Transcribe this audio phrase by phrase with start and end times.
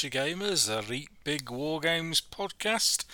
[0.00, 3.04] Yorkshire Gamers, a Reet Big War Games podcast,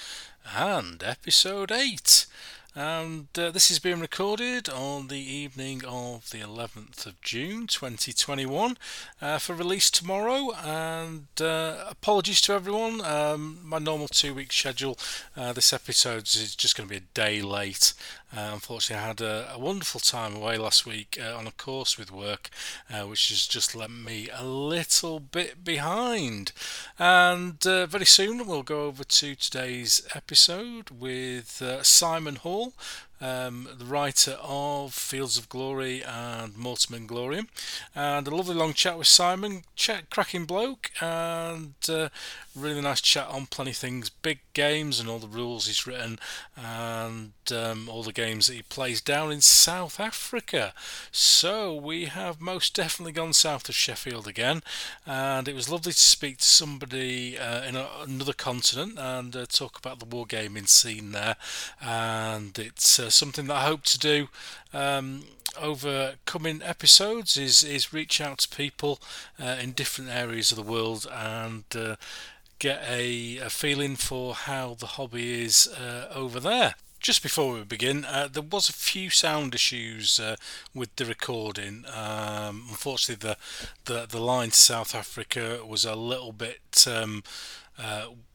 [0.55, 2.27] and episode 8.
[2.75, 8.77] And uh, this is being recorded on the evening of the 11th of June 2021
[9.23, 10.51] uh, for release tomorrow.
[10.63, 14.99] And uh, apologies to everyone, um, my normal two week schedule,
[15.39, 17.95] uh, this episode is just going to be a day late.
[18.37, 21.97] Uh, unfortunately, I had a, a, wonderful time away last week uh, on a course
[21.97, 22.51] with work,
[22.93, 26.51] uh, which has just left me a little bit behind.
[26.99, 32.73] And uh, very soon, we'll go over to today's episode with uh, Simon Hall,
[33.21, 37.49] um, the writer of Fields of Glory and Mortem and Gloriam,
[37.95, 42.09] and a lovely long chat with Simon, chat, cracking bloke, and uh,
[42.55, 46.19] really nice chat on plenty things, big games and all the rules he's written,
[46.57, 50.73] and um, all the games that he plays down in South Africa.
[51.11, 54.63] So we have most definitely gone south of Sheffield again,
[55.07, 59.47] and it was lovely to speak to somebody uh, in a, another continent and uh,
[59.47, 61.37] talk about the wargaming scene there,
[61.81, 64.29] and it's uh, something that I hope to do.
[64.73, 65.25] Um,
[65.61, 69.01] over coming episodes is is reach out to people
[69.41, 71.97] uh, in different areas of the world and uh,
[72.59, 76.75] get a, a feeling for how the hobby is uh, over there.
[77.01, 80.37] Just before we begin, uh, there was a few sound issues uh,
[80.75, 81.85] with the recording.
[81.95, 83.37] Um, unfortunately, the,
[83.85, 87.23] the the line to South Africa was a little bit um,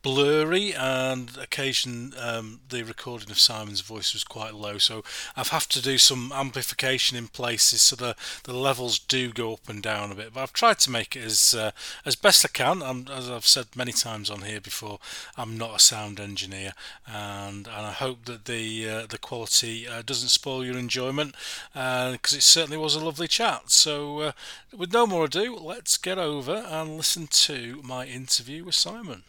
[0.01, 4.77] blurry, and occasion um, the recording of Simon's voice was quite low.
[4.77, 5.03] So
[5.35, 9.67] I've have to do some amplification in places so the, the levels do go up
[9.67, 10.33] and down a bit.
[10.33, 11.71] But I've tried to make it as uh,
[12.05, 12.81] as best I can.
[12.81, 14.99] I'm, as I've said many times on here before,
[15.37, 16.73] I'm not a sound engineer,
[17.07, 21.35] and and I hope that the uh, the quality uh, doesn't spoil your enjoyment
[21.73, 23.71] because uh, it certainly was a lovely chat.
[23.71, 24.31] So uh,
[24.75, 29.23] with no more ado, let's get over and listen to my interview with Simon.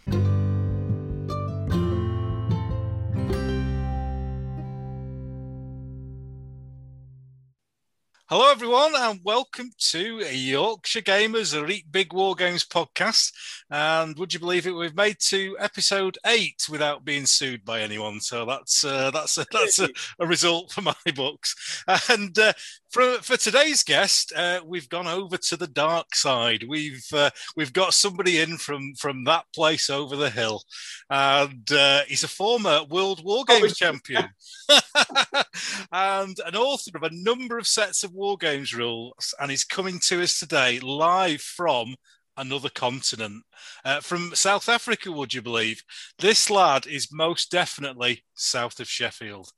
[8.33, 13.33] Hello, everyone, and welcome to Yorkshire Gamers a Reet Big War Games podcast.
[13.69, 14.71] And would you believe it?
[14.71, 18.21] We've made to episode eight without being sued by anyone.
[18.21, 19.89] So that's uh, that's a, that's a,
[20.21, 21.83] a, result for my books.
[22.09, 22.53] And uh,
[22.91, 26.65] for for today's guest, uh, we've gone over to the dark side.
[26.69, 30.63] We've uh, we've got somebody in from from that place over the hill,
[31.09, 34.29] and uh, he's a former World War oh, Games champion
[35.93, 40.01] and an author of a number of sets of War Games rules, and he's coming
[40.07, 41.95] to us today live from
[42.37, 43.45] another continent.
[43.85, 45.83] Uh, from South Africa, would you believe?
[46.19, 49.51] This lad is most definitely south of Sheffield.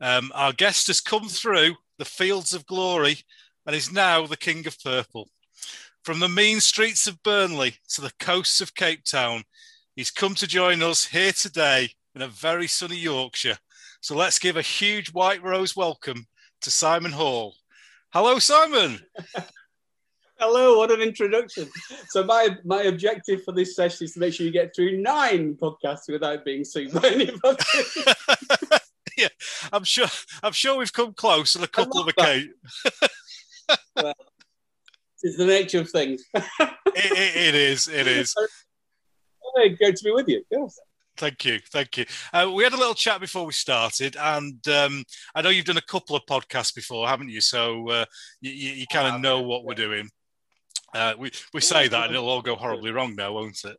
[0.00, 3.18] Um, our guest has come through the fields of glory
[3.66, 5.28] and is now the King of Purple.
[6.04, 9.42] From the mean streets of Burnley to the coasts of Cape Town,
[9.94, 13.58] he's come to join us here today in a very sunny Yorkshire.
[14.00, 16.26] So let's give a huge white rose welcome
[16.62, 17.54] to Simon Hall.
[18.12, 19.00] Hello, Simon.
[20.38, 21.68] Hello, what an introduction.
[22.08, 25.56] So my my objective for this session is to make sure you get through nine
[25.56, 27.64] podcasts without being seen by anybody.
[29.22, 29.28] yeah,
[29.72, 30.06] I'm sure
[30.42, 32.54] I'm sure we've come close on a couple of occasions.
[33.96, 34.14] well,
[35.22, 36.22] it's the nature of things.
[36.34, 36.48] it,
[36.94, 37.88] it, it is.
[37.88, 38.34] It is.
[39.56, 40.44] Good to be with you.
[40.50, 40.78] Yes.
[41.16, 42.04] Thank you, thank you.
[42.32, 45.02] Uh, we had a little chat before we started, and um,
[45.34, 47.40] I know you've done a couple of podcasts before, haven't you?
[47.40, 48.04] So uh,
[48.40, 50.08] you, you kind of know what we're doing.
[50.94, 53.76] Uh, we we say that, and it'll all go horribly wrong now, won't it?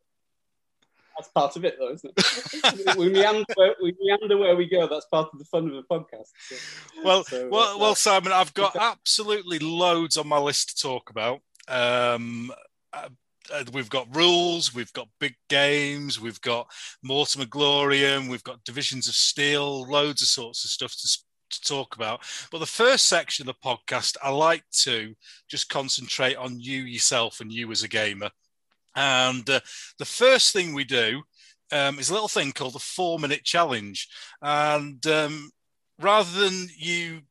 [1.19, 2.97] That's part of it, though, isn't it?
[2.97, 4.87] we, meander where, we meander where we go.
[4.87, 6.27] That's part of the fun of the podcast.
[6.47, 6.55] So,
[7.03, 11.09] well, so, well, uh, well, Simon, I've got absolutely loads on my list to talk
[11.09, 11.41] about.
[11.67, 12.53] Um,
[12.93, 13.09] uh,
[13.53, 16.71] uh, we've got rules, we've got big games, we've got
[17.03, 21.17] Mortem and Gloriam, we've got Divisions of Steel, loads of sorts of stuff to,
[21.49, 22.21] to talk about.
[22.49, 25.13] But the first section of the podcast, I like to
[25.49, 28.29] just concentrate on you yourself and you as a gamer.
[28.99, 29.61] And uh,
[29.97, 31.23] the first thing we do
[31.71, 34.09] um, is a little thing called the four minute challenge.
[34.41, 35.51] And um,
[35.99, 37.21] rather than you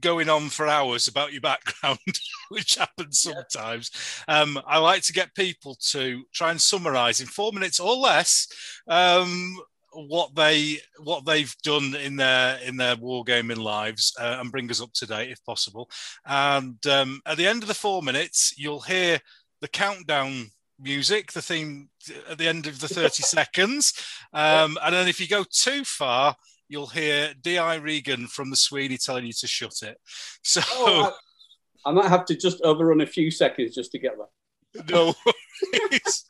[0.00, 1.98] going on for hours about your background,
[2.48, 3.90] which happens sometimes.
[4.26, 4.40] Yeah.
[4.40, 8.48] Um, I like to get people to try and summarize in four minutes or less
[8.88, 9.58] um,
[9.92, 14.80] what they what they've done in their in their wargaming lives uh, and bring us
[14.80, 15.90] up to date if possible.
[16.24, 19.20] And um, at the end of the four minutes, you'll hear
[19.60, 21.88] the countdown music, the theme
[22.28, 23.92] at the end of the 30 seconds.
[24.32, 26.36] Um, and then if you go too far,
[26.68, 27.76] you'll hear D.I.
[27.76, 29.98] Regan from the Sweeney telling you to shut it.
[30.42, 30.60] So.
[30.64, 31.12] Oh,
[31.86, 34.84] I might have to just overrun a few seconds just to get there.
[34.90, 36.24] No worries.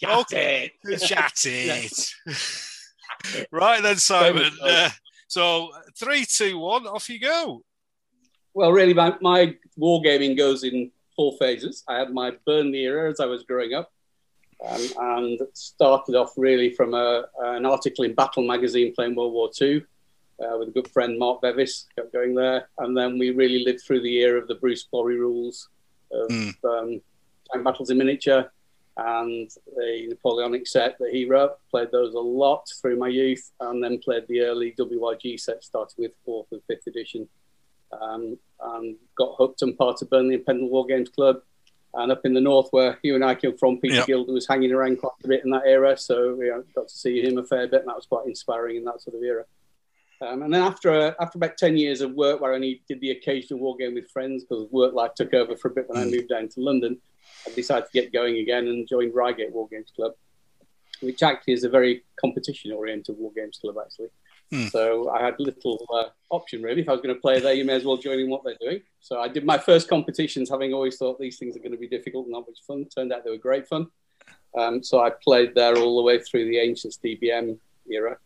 [0.00, 0.72] Chat Okay.
[0.84, 0.98] it.
[0.98, 2.14] Chat it.
[3.50, 4.50] right then, Simon.
[4.60, 4.90] Uh,
[5.28, 7.62] so three, two, one, off you go.
[8.52, 11.84] Well, really, my, my wargaming goes in four phases.
[11.88, 13.92] I had my Burnley era as I was growing up,
[14.66, 19.50] um, and started off really from a, an article in Battle magazine playing World War
[19.60, 19.84] II
[20.40, 23.82] uh, with a good friend Mark Bevis, kept going there, and then we really lived
[23.82, 25.68] through the era of the Bruce Quarrie rules
[26.12, 26.54] of Mm.
[26.64, 27.00] um,
[27.52, 28.50] tank battles in miniature
[28.96, 31.52] and the Napoleonic set that he wrote.
[31.70, 35.96] Played those a lot through my youth, and then played the early WRG set, starting
[35.98, 37.28] with fourth and fifth edition
[38.00, 41.40] um, and got hooked and part of Burnley and Pendle War Games Club.
[41.96, 44.06] And up in the north, where you and I came from, Peter Yep.
[44.06, 47.22] Gilder was hanging around quite a bit in that era, so we got to see
[47.22, 49.44] him a fair bit, and that was quite inspiring in that sort of era.
[50.20, 53.00] Um, and then after uh, after about ten years of work, where I only did
[53.00, 55.98] the occasional war game with friends because work life took over for a bit when
[55.98, 56.10] I Mm.
[56.12, 57.00] moved down to London,
[57.46, 60.14] I decided to get going again and joined Reigate War Games Club,
[61.00, 64.08] which actually is a very competition-oriented war games club, actually.
[64.50, 64.66] Hmm.
[64.66, 66.82] So I had little uh, option really.
[66.82, 68.56] If I was going to play there, you may as well join in what they're
[68.60, 68.80] doing.
[69.00, 71.88] So I did my first competitions, having always thought these things are going to be
[71.88, 72.86] difficult and not much fun.
[72.94, 73.88] Turned out they were great fun.
[74.56, 77.58] Um, so I played there all the way through the Ancients DBM
[77.90, 78.16] era.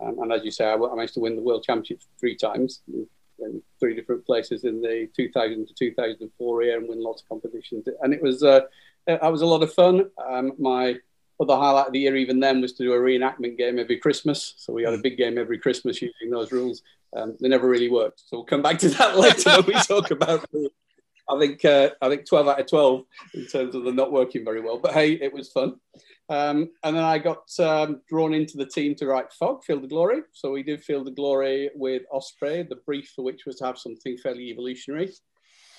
[0.00, 2.82] Um, and as you say, I, I managed to win the World Championship three times
[2.88, 3.06] in,
[3.38, 7.86] in three different places in the 2000 to 2004 year and win lots of competitions.
[8.02, 8.60] And it was uh,
[9.06, 10.10] that was a lot of fun.
[10.28, 10.96] Um, my
[11.40, 14.54] other highlight of the year, even then, was to do a reenactment game every Christmas.
[14.56, 16.82] So we had a big game every Christmas using those rules.
[17.14, 18.22] Um, they never really worked.
[18.26, 20.50] So we'll come back to that later when we talk about.
[20.52, 20.70] the-
[21.28, 23.04] I think uh, I think 12 out of 12
[23.34, 24.78] in terms of them not working very well.
[24.78, 25.74] But hey, it was fun.
[26.28, 29.90] Um, and then I got um, drawn into the team to write Fog, Field of
[29.90, 30.22] Glory.
[30.32, 33.78] So we did Field of Glory with Osprey, the brief for which was to have
[33.78, 35.12] something fairly evolutionary,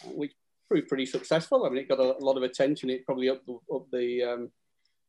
[0.05, 0.33] which
[0.67, 1.65] proved pretty successful.
[1.65, 2.89] I mean, it got a, lot of attention.
[2.89, 4.51] It probably upped the, up the, um,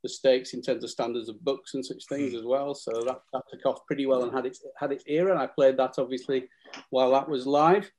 [0.02, 2.74] the stakes in terms of standards of books and such things as well.
[2.74, 5.32] So that, that took off pretty well and had its, had its era.
[5.32, 6.48] And I played that obviously
[6.90, 7.90] while that was live.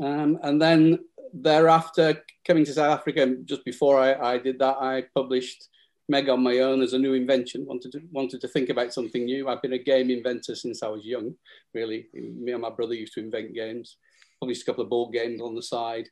[0.00, 1.00] Um, and then
[1.32, 5.68] thereafter, coming to South Africa, just before I, I did that, I published
[6.08, 7.66] Meg on my own as a new invention.
[7.66, 9.48] Wanted to wanted to think about something new.
[9.48, 11.34] I've been a game inventor since I was young.
[11.72, 13.96] Really, me and my brother used to invent games.
[14.40, 16.08] Published a couple of board games on the side.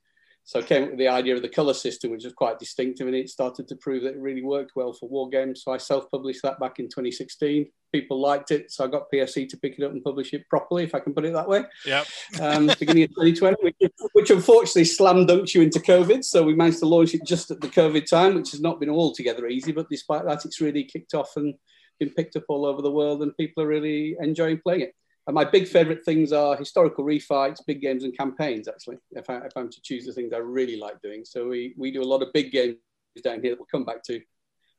[0.49, 3.07] So I came up with the idea of the color system, which was quite distinctive,
[3.07, 5.63] and it started to prove that it really worked well for war games.
[5.63, 7.67] So I self-published that back in 2016.
[7.93, 10.85] People liked it, so I got PSC to pick it up and publish it properly,
[10.85, 12.07] if I can put it that way Yep.
[12.41, 16.25] um, beginning of 2020, which, which unfortunately slam dunked you into COVID.
[16.25, 18.89] So we managed to launch it just at the COVID time, which has not been
[18.89, 19.73] altogether easy.
[19.73, 21.57] But despite that, it's really kicked off and
[22.01, 24.95] been picked up all over the world, and people are really enjoying playing it.
[25.29, 28.67] And my big favourite things are historical refights, big games, and campaigns.
[28.67, 31.75] Actually, if, I, if I'm to choose the things I really like doing, so we,
[31.77, 32.77] we do a lot of big games
[33.23, 34.21] down here that we'll come back to.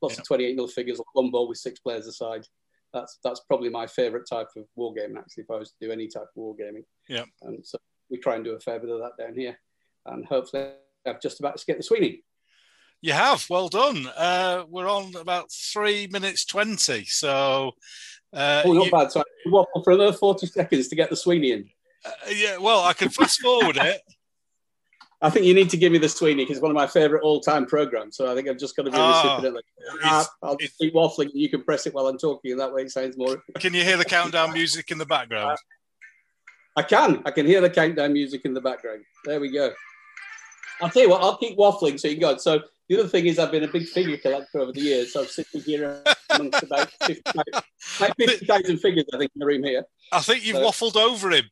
[0.01, 0.21] Lots Yeah.
[0.21, 2.45] of 28 mil figures, one ball with six players aside.
[2.93, 5.15] That's that's probably my favourite type of war game.
[5.17, 6.83] Actually, if I was to do any type of war gaming.
[7.07, 7.25] Yeah.
[7.43, 7.77] And so
[8.09, 9.59] we try and do a fair bit of that down here,
[10.07, 10.69] and hopefully
[11.05, 12.23] I've just about to get the Sweeney.
[13.01, 13.45] You have.
[13.49, 14.07] Well done.
[14.07, 17.05] Uh, we're on about three minutes 20.
[17.05, 17.73] So,
[18.33, 19.11] uh, Oh, not you- bad.
[19.11, 21.69] So I waffle for another 40 seconds to get the Sweeney in.
[22.05, 24.01] uh, yeah, well, I can fast forward it.
[25.21, 27.23] I think you need to give me the Sweeney because it's one of my favourite
[27.23, 28.15] all-time programs.
[28.15, 29.53] So I think I've just got to be Ah, recipient.
[29.55, 29.65] Like,
[30.05, 31.29] ah, I'll just keep waffling.
[31.33, 33.43] You can press it while I'm talking, and that way it sounds more.
[33.59, 35.57] Can you hear the countdown music in the background?
[36.77, 37.21] I can.
[37.25, 39.03] I can hear the countdown music in the background.
[39.25, 39.71] There we go.
[40.81, 41.21] I'll tell you what.
[41.21, 42.29] I'll keep waffling so you can go.
[42.31, 42.39] On.
[42.39, 45.11] So the other thing is, I've been a big figure collector over the years.
[45.11, 47.63] So I'm sitting here amongst about 50 about
[48.17, 49.83] 50,000 figures, I think, in the room here.
[50.11, 51.45] I think you've So- waffled over him.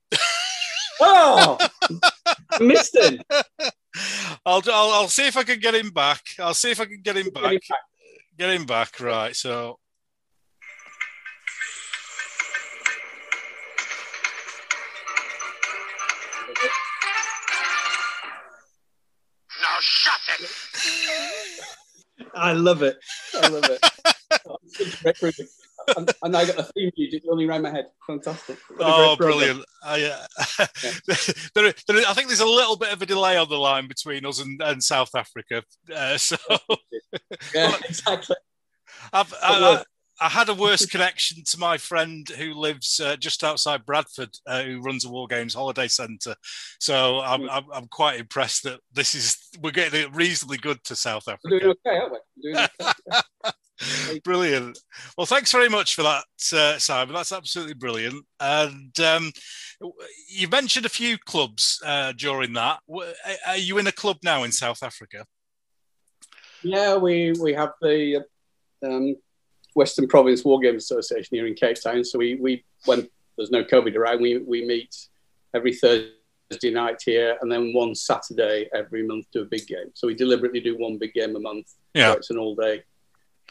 [0.99, 1.57] Oh,
[2.59, 3.21] missed him.
[4.45, 6.21] I'll, I'll I'll see if I can get him back.
[6.39, 7.59] I'll see if I can get him back.
[8.37, 9.35] Get him back, right?
[9.35, 9.77] So
[19.61, 20.49] Now shut it!
[22.33, 22.97] I love it.
[23.33, 23.79] I love it.
[24.31, 25.47] It's such a great program.
[25.95, 27.85] and, and I got the theme music running around my head.
[28.05, 28.57] Fantastic.
[28.79, 29.63] Oh, brilliant!
[29.83, 30.65] I, uh,
[31.55, 34.25] there, there, I think there's a little bit of a delay on the line between
[34.25, 35.63] us and, and South Africa.
[35.93, 36.35] Uh, so
[37.53, 38.35] Yeah, exactly.
[39.13, 39.83] I've, I,
[40.21, 44.35] I, I had a worse connection to my friend who lives uh, just outside Bradford,
[44.47, 46.35] uh, who runs a War Games holiday centre.
[46.79, 47.49] So I'm.
[47.49, 51.59] I'm, I'm quite impressed that this is we're getting it reasonably good to South We're
[51.59, 51.89] doing Africa.
[51.89, 52.73] okay, aren't
[53.43, 53.53] we?
[53.79, 54.19] We're doing okay.
[54.23, 54.79] brilliant.
[55.17, 57.13] Well, thanks very much for that, uh, Simon.
[57.13, 58.25] That's absolutely brilliant.
[58.39, 59.31] And um,
[60.29, 62.79] you mentioned a few clubs uh, during that.
[63.45, 65.25] Are you in a club now in South Africa?
[66.63, 68.25] Yeah, we we have the
[68.83, 69.15] um,
[69.75, 72.03] Western Province War Games Association here in Cape Town.
[72.03, 73.07] So we we when
[73.37, 74.95] there's no COVID around, we we meet
[75.53, 79.91] every Thursday night here, and then one Saturday every month do a big game.
[79.93, 81.67] So we deliberately do one big game a month.
[81.93, 82.83] Yeah, so it's an all day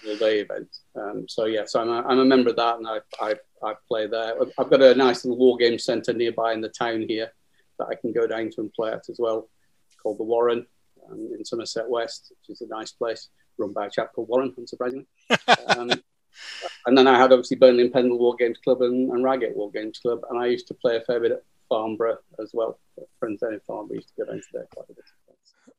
[0.07, 0.69] all day event.
[0.95, 3.75] Um, so yeah, so I'm a, I'm a member of that, and I, I I
[3.89, 4.35] play there.
[4.59, 7.33] I've got a nice little war game centre nearby in the town here
[7.79, 9.49] that I can go down to and play at as well,
[10.03, 10.67] called the Warren
[11.11, 14.55] um, in Somerset West, which is a nice place, run by a chap called Warren,
[14.59, 15.07] unsurprisingly.
[15.77, 15.91] um,
[16.87, 19.71] and then I had obviously Burnley and Pendle War Games Club and, and Reigate War
[19.71, 22.79] Games Club, and I used to play a fair bit at Farnborough as well.
[23.19, 25.05] Friends there in Farnborough used to go down to there quite a bit.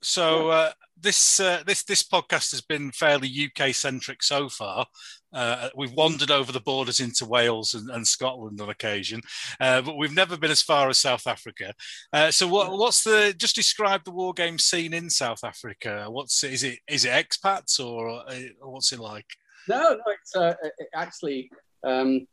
[0.01, 4.85] So uh, this uh, this this podcast has been fairly UK centric so far.
[5.33, 9.21] Uh, we've wandered over the borders into Wales and, and Scotland on occasion,
[9.59, 11.73] uh, but we've never been as far as South Africa.
[12.13, 13.33] Uh, so, what, what's the?
[13.37, 16.05] Just describe the war game scene in South Africa.
[16.09, 16.79] What's is it?
[16.87, 19.27] Is it expats or, or uh, what's it like?
[19.67, 20.35] No, no, it's
[20.79, 21.49] it actually.
[21.83, 22.27] Um,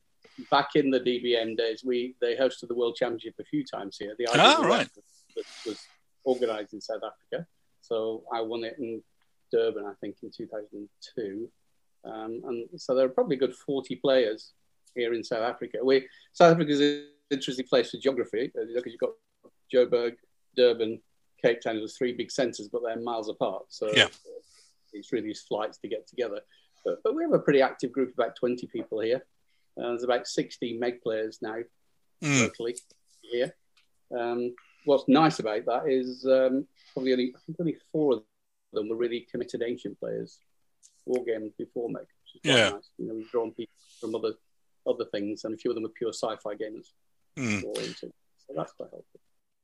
[0.50, 4.14] back in the DBM days, we they hosted the World Championship a few times here.
[4.18, 4.88] The oh, right.
[5.36, 5.86] was, was
[6.26, 7.46] organised in South Africa.
[7.80, 9.02] So I won it in
[9.52, 11.48] Durban, I think, in 2002.
[12.04, 14.52] Um, and so there are probably good 40 players
[14.94, 15.78] here in South Africa.
[15.82, 19.12] We, South Africa is an interesting place for geography because you've got
[19.72, 20.14] Joburg,
[20.56, 21.00] Durban,
[21.42, 21.76] Cape Town.
[21.76, 23.64] There's three big centres, but they're miles apart.
[23.68, 24.08] So yeah.
[24.92, 26.40] it's really these flights to get together.
[26.84, 29.24] But, but we have a pretty active group of about 20 people here.
[29.78, 31.56] Uh, there's about 60 Meg players now
[32.22, 32.42] mm.
[32.42, 32.76] locally
[33.22, 33.54] here.
[34.16, 34.54] Um,
[34.84, 38.22] what's nice about that is um, probably only I think only four of
[38.72, 40.38] them were really committed ancient players,
[41.06, 42.06] war games before Meg.
[42.42, 42.90] yeah, nice.
[42.98, 44.32] you know, we've drawn people from other
[44.86, 46.88] other things, and a few of them are pure sci-fi gamers.
[47.36, 47.62] Mm.
[47.96, 49.20] So that's quite helpful.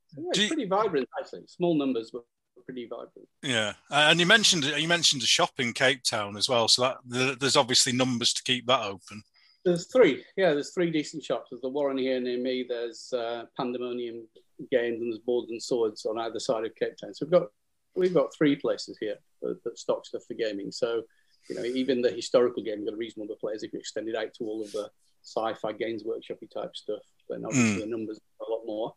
[0.07, 1.43] So, yeah, it's you, pretty vibrant actually.
[1.47, 2.23] Small numbers, but
[2.65, 3.27] pretty vibrant.
[3.41, 6.67] Yeah, and you mentioned you mentioned a shop in Cape Town as well.
[6.67, 9.23] So that there's obviously numbers to keep that open.
[9.63, 10.23] There's three.
[10.37, 11.49] Yeah, there's three decent shops.
[11.51, 12.65] There's the Warren here near me.
[12.67, 14.27] There's uh, Pandemonium
[14.69, 17.13] Games and there's Boards and Swords on either side of Cape Town.
[17.13, 17.47] So we've got
[17.95, 20.71] we've got three places here that, stock stuff for gaming.
[20.71, 21.03] So
[21.49, 23.63] you know, even the historical game, you've got a reasonable number of players.
[23.63, 24.89] If you extend it out to all of the
[25.23, 27.85] sci-fi games workshopy type stuff, then obviously mm.
[27.85, 28.93] the numbers are a lot more.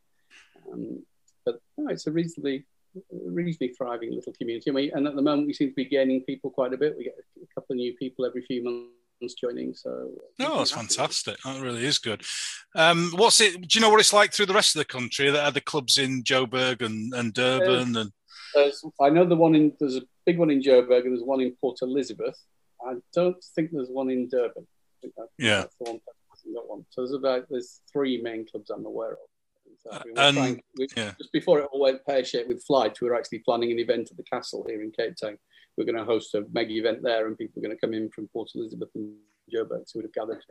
[0.73, 1.02] Um,
[1.44, 2.66] but no, it's a reasonably
[3.11, 4.71] reasonably thriving little community.
[4.71, 6.97] I mean, and at the moment, we seem to be gaining people quite a bit.
[6.97, 8.90] We get a couple of new people every few months
[9.33, 9.73] joining.
[9.73, 11.38] So no, that's fantastic.
[11.43, 12.23] That really is good.
[12.75, 13.62] Um, what's it?
[13.62, 15.31] Do you know what it's like through the rest of the country?
[15.31, 18.12] That are the clubs in Joburg and, and Durban and?
[19.00, 21.57] I know the one in there's a big one in Joburg and there's one in
[21.61, 22.37] Port Elizabeth.
[22.87, 24.66] I don't think there's one in Durban.
[25.38, 25.64] yeah.
[26.52, 26.85] Got one.
[26.90, 29.19] So there's about there's three main clubs I'm aware of.
[30.16, 31.12] And, trying, we, yeah.
[31.19, 34.09] just before it all went pear shaped with flights, we were actually planning an event
[34.11, 35.38] at the castle here in Cape Town
[35.76, 38.11] we're going to host a mega event there, and people are going to come in
[38.11, 39.14] from Port Elizabeth and
[39.52, 39.83] Joburg.
[39.87, 40.43] So we'd have gathered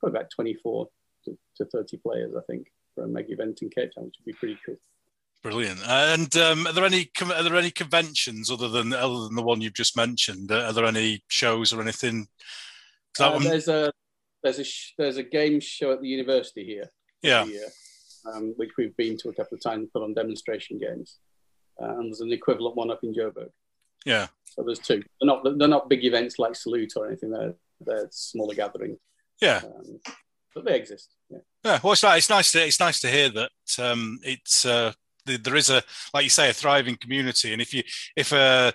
[0.00, 0.88] probably about 24
[1.24, 4.32] to, to 30 players, I think, for a mega event in Cape Town, which would
[4.32, 4.76] be pretty cool.
[5.42, 5.80] Brilliant.
[5.86, 9.60] And um, are there any are there any conventions other than other than the one
[9.60, 10.50] you've just mentioned?
[10.50, 12.26] Are there any shows or anything?
[13.20, 13.44] Uh, one...
[13.44, 13.92] There's a
[14.42, 14.64] there's a
[14.98, 16.90] there's a game show at the university here.
[17.22, 17.44] Yeah.
[17.44, 17.68] Year,
[18.32, 21.18] um, which we've been to a couple of times put on demonstration games.
[21.80, 23.50] Uh, and there's an equivalent one up in Joburg.
[24.08, 24.28] Yeah.
[24.46, 25.02] So there's two.
[25.20, 27.30] They're not they're not big events like Salute or anything.
[27.30, 28.98] They're they're smaller gatherings.
[29.40, 29.60] Yeah.
[29.64, 30.00] Um,
[30.54, 31.14] but they exist.
[31.28, 31.38] Yeah.
[31.62, 31.78] Yeah.
[31.84, 34.92] Well, it's, it's nice to it's nice to hear that um, it's uh,
[35.26, 35.82] there is a
[36.14, 37.82] like you say a thriving community, and if you
[38.16, 38.72] if a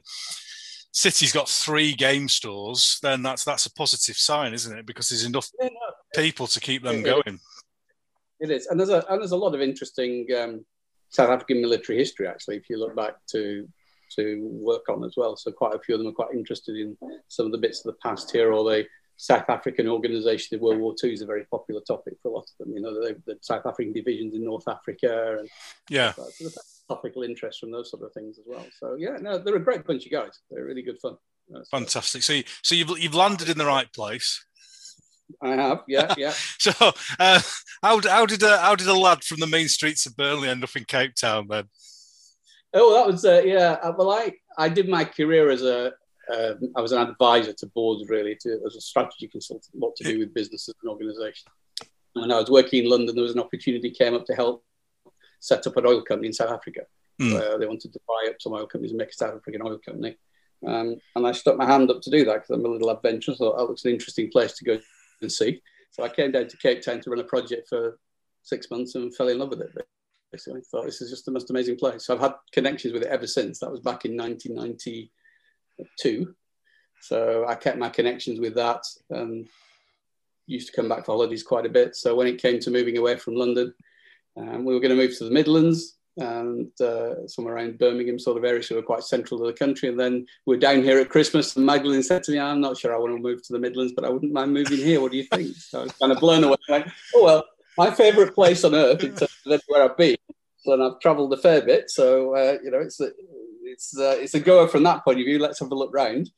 [0.91, 4.85] city's got three game stores, then that's that's a positive sign, isn't it?
[4.85, 7.39] Because there's enough yeah, no, people to keep them it, going.
[8.39, 10.63] It is, and there's a and there's a lot of interesting um,
[11.09, 12.27] South African military history.
[12.27, 13.67] Actually, if you look back to
[14.15, 15.35] to work on as well.
[15.35, 17.93] So quite a few of them are quite interested in some of the bits of
[17.93, 18.85] the past here, or the
[19.17, 22.43] South African organisation of World War II is a very popular topic for a lot
[22.43, 22.75] of them.
[22.75, 25.49] You know, the, the South African divisions in North Africa, and
[25.89, 26.27] yeah, so
[26.89, 28.65] topical interest from those sort of things as well.
[28.79, 30.39] So yeah, no, they're a great bunch of guys.
[30.49, 31.17] They're really good fun.
[31.71, 32.23] Fantastic.
[32.23, 34.45] So, you, so you've you've landed in the right place.
[35.41, 36.33] I have, yeah, yeah.
[36.59, 36.71] so,
[37.19, 37.41] uh,
[37.81, 40.63] how, how did a, how did a lad from the main streets of Burnley end
[40.63, 41.65] up in Cape Town then?
[42.73, 43.77] Oh, that was uh, yeah.
[43.81, 45.93] Uh, well, I I did my career as a
[46.33, 50.03] um, I was an advisor to boards really to as a strategy consultant, what to
[50.03, 51.45] do with businesses and organisations.
[52.13, 54.63] When I was working in London, there was an opportunity came up to help
[55.39, 56.81] set up an oil company in South Africa.
[57.21, 57.33] Mm.
[57.33, 59.77] Where they wanted to buy up some oil companies and make a South African oil
[59.77, 60.17] company.
[60.65, 63.37] Um, and I stuck my hand up to do that because I'm a little adventurous.
[63.37, 64.79] So that looks an interesting place to go
[65.21, 65.61] and see.
[65.91, 67.99] So I came down to Cape Town to run a project for
[68.41, 69.87] six months and fell in love with it.
[70.33, 72.05] Basically, thought this is just the most amazing place.
[72.05, 73.59] So I've had connections with it ever since.
[73.59, 76.35] That was back in 1992.
[77.01, 79.47] So I kept my connections with that and
[80.47, 81.95] used to come back for holidays quite a bit.
[81.95, 83.75] So when it came to moving away from London,
[84.35, 88.37] um, we were going to move to the Midlands and uh, somewhere around Birmingham sort
[88.37, 89.89] of area, so we're quite central to the country.
[89.89, 92.93] And then we're down here at Christmas, and Magdalene said to me, "I'm not sure
[92.93, 95.01] I want to move to the Midlands, but I wouldn't mind moving here.
[95.01, 96.57] What do you think?" So I was kind of blown away.
[96.69, 97.45] Like, oh well,
[97.77, 100.17] my favourite place on earth in terms of anywhere I've been,
[100.65, 103.09] and I've travelled a fair bit, so uh, you know it's a,
[103.63, 105.39] it's uh, it's a goer from that point of view.
[105.39, 106.29] Let's have a look round.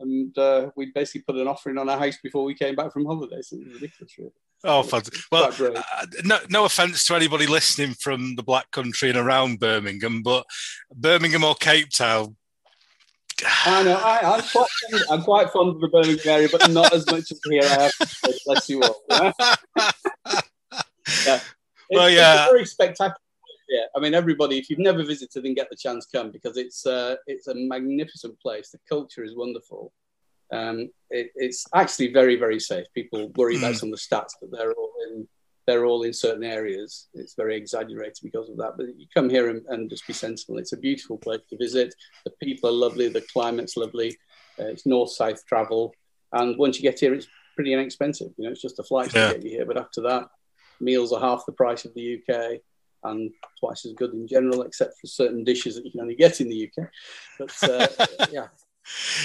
[0.00, 3.04] And uh, we basically put an offering on our house before we came back from
[3.04, 3.52] holidays.
[3.52, 4.32] Ridiculous, really.
[4.64, 5.02] Oh, fun.
[5.32, 10.22] Well, uh, no, no offence to anybody listening from the Black Country and around Birmingham,
[10.22, 10.44] but
[10.94, 12.36] Birmingham or Cape Town.
[13.64, 13.94] I know.
[13.94, 14.68] I, am quite,
[15.10, 17.62] I'm quite fond of the Birmingham area, but not as much as here.
[17.62, 17.92] I have
[18.44, 19.32] bless you all.
[21.26, 21.40] Yeah.
[21.92, 22.42] Well, it's, yeah.
[22.44, 23.16] It's very spectacular.
[23.68, 26.86] Yeah, I mean, everybody, if you've never visited and get the chance, come because it's
[26.86, 28.70] uh, it's a magnificent place.
[28.70, 29.92] The culture is wonderful.
[30.52, 32.86] Um, it, it's actually very, very safe.
[32.94, 33.78] People worry about hmm.
[33.78, 35.28] some of the stats, but they're all in
[35.66, 37.08] they're all in certain areas.
[37.14, 38.72] It's very exaggerated because of that.
[38.76, 40.58] But you come here and, and just be sensible.
[40.58, 41.94] It's a beautiful place to visit.
[42.24, 43.08] The people are lovely.
[43.08, 44.18] The climate's lovely.
[44.58, 45.94] Uh, it's north-south travel,
[46.32, 48.32] and once you get here, it's pretty inexpensive.
[48.36, 49.28] You know, it's just a flight yeah.
[49.28, 49.66] to get you here.
[49.66, 50.24] But after that,
[50.80, 52.60] meals are half the price of the UK
[53.04, 56.40] and twice as good in general, except for certain dishes that you can only get
[56.40, 56.88] in the UK.
[57.38, 58.48] But uh, yeah,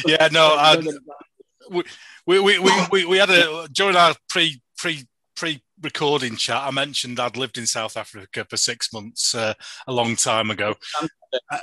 [0.05, 0.81] yeah, no, I,
[1.69, 1.83] we,
[2.25, 2.59] we, we,
[2.91, 6.61] we, we had a during our pre pre pre recording chat.
[6.61, 9.53] I mentioned I'd lived in South Africa for six months uh,
[9.87, 10.75] a long time ago.
[11.51, 11.57] Uh,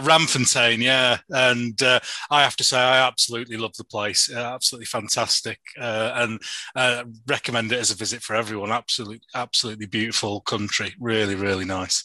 [0.00, 2.00] Randfontein, yeah, and uh,
[2.30, 4.30] I have to say I absolutely love the place.
[4.34, 6.40] Uh, absolutely fantastic, uh, and
[6.74, 8.70] uh, recommend it as a visit for everyone.
[8.70, 10.94] Absolutely, absolutely beautiful country.
[10.98, 12.04] Really, really nice.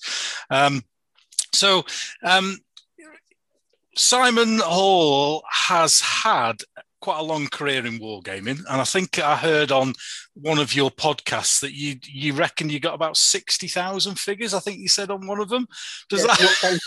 [0.50, 0.84] Um,
[1.54, 1.86] so,
[2.24, 2.58] um,
[3.96, 6.58] Simon Hall has had
[7.04, 9.94] quite a long career in wargaming, and I think I heard on
[10.36, 14.54] one of your podcasts that you you reckon you got about sixty thousand figures.
[14.54, 15.68] I think you said on one of them.
[16.08, 16.42] Does yeah, that?
[16.42, 16.80] Not counting,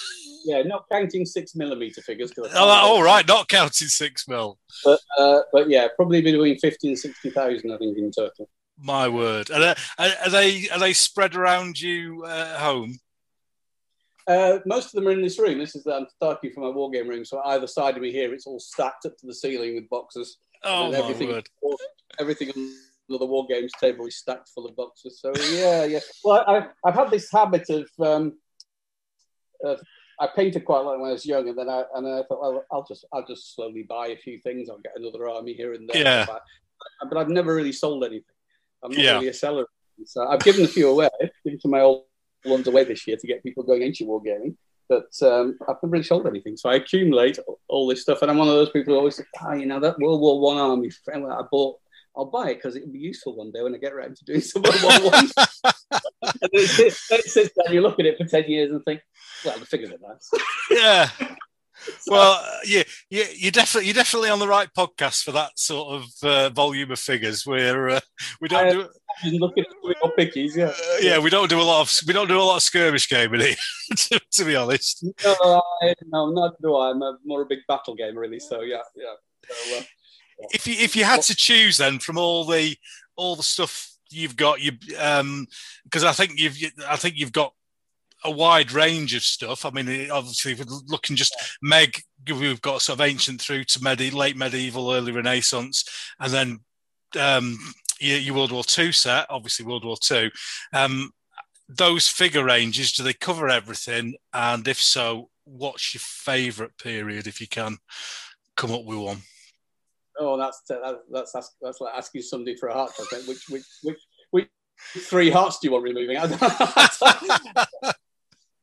[0.46, 2.32] yeah, not counting six millimeter figures.
[2.38, 4.58] Oh, all right, not counting six mil.
[4.82, 7.70] But uh, but yeah, probably between fifty and sixty thousand.
[7.70, 8.48] I think in total.
[8.78, 12.98] My word, are they are they, are they spread around you uh, at home?
[14.26, 15.58] Uh, most of them are in this room.
[15.58, 17.24] This is I'm talking from my war game room.
[17.24, 20.38] So either side of me here, it's all stacked up to the ceiling with boxes.
[20.64, 21.48] Oh my everything, word!
[22.18, 22.70] Everything on
[23.08, 25.20] the war games table is stacked full of boxes.
[25.20, 26.00] So yeah, yeah.
[26.24, 28.36] Well, I, I've had this habit of, um,
[29.62, 29.80] of
[30.18, 32.40] I painted quite a lot when I was young, and then I and I thought,
[32.40, 34.68] well, I'll just I'll just slowly buy a few things.
[34.68, 36.02] I'll get another army here and there.
[36.02, 36.26] Yeah.
[37.08, 38.24] But I've never really sold anything.
[38.82, 39.12] I'm not yeah.
[39.14, 39.66] really a seller.
[40.04, 41.08] So I've given a few away,
[41.44, 42.05] given to my old
[42.48, 44.56] ones away this year to get people going into wargaming.
[44.88, 48.38] But um, I've never really sold anything, so I accumulate all this stuff, and I'm
[48.38, 50.90] one of those people who always say, "Ah, you know that World War One army
[50.90, 51.80] friend I bought
[52.16, 54.40] I'll buy it because it'll be useful one day when I get around to doing
[54.40, 55.28] some World War One.
[56.22, 59.02] and it sits, it sits down, you look at it for 10 years and think,
[59.44, 60.30] well, the figures are nice.
[60.70, 61.10] yeah.
[61.18, 61.26] So,
[62.08, 66.04] well, yeah, yeah, you're definitely you're definitely on the right podcast for that sort of
[66.22, 67.46] uh, volume of figures.
[67.46, 68.00] Where uh,
[68.40, 68.88] we don't I, do
[69.24, 70.66] looking at pickies, yeah.
[70.66, 73.08] Uh, yeah, we don't do a lot of we don't do a lot of skirmish
[73.08, 73.56] gaming here,
[73.96, 75.04] to, to, be honest.
[75.24, 76.90] No, I, no, not do I.
[76.90, 78.40] I'm a, more a big battle game, really.
[78.40, 79.14] So yeah, yeah.
[79.48, 79.82] So, uh,
[80.50, 82.76] if you if you had to choose then from all the
[83.16, 85.46] all the stuff you've got, you um
[85.84, 87.52] because I think you've I think you've got
[88.24, 89.64] a wide range of stuff.
[89.64, 93.82] I mean, obviously, if we're looking just Meg, we've got sort of ancient through to
[93.82, 95.84] medi- late medieval, early Renaissance,
[96.18, 96.60] and then
[97.18, 97.56] um,
[98.00, 100.30] your, your, World War II set, obviously World War II.
[100.72, 101.12] Um,
[101.68, 104.14] those figure ranges, do they cover everything?
[104.32, 107.78] And if so, what's your favourite period, if you can
[108.56, 109.22] come up with one?
[110.18, 113.28] Oh, that's that's that's that's like asking somebody for a heart transplant.
[113.28, 113.98] Which which which
[114.30, 114.48] which
[114.98, 116.16] three hearts do you want removing?
[116.16, 116.32] you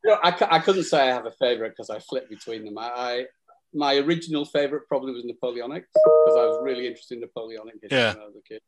[0.05, 2.77] know, I, I couldn't say I have a favourite because I flip between them.
[2.77, 3.25] I, I
[3.73, 8.13] my original favourite probably was Napoleonic because I was really interested in Napoleonic history yeah.
[8.13, 8.61] when I was a kid.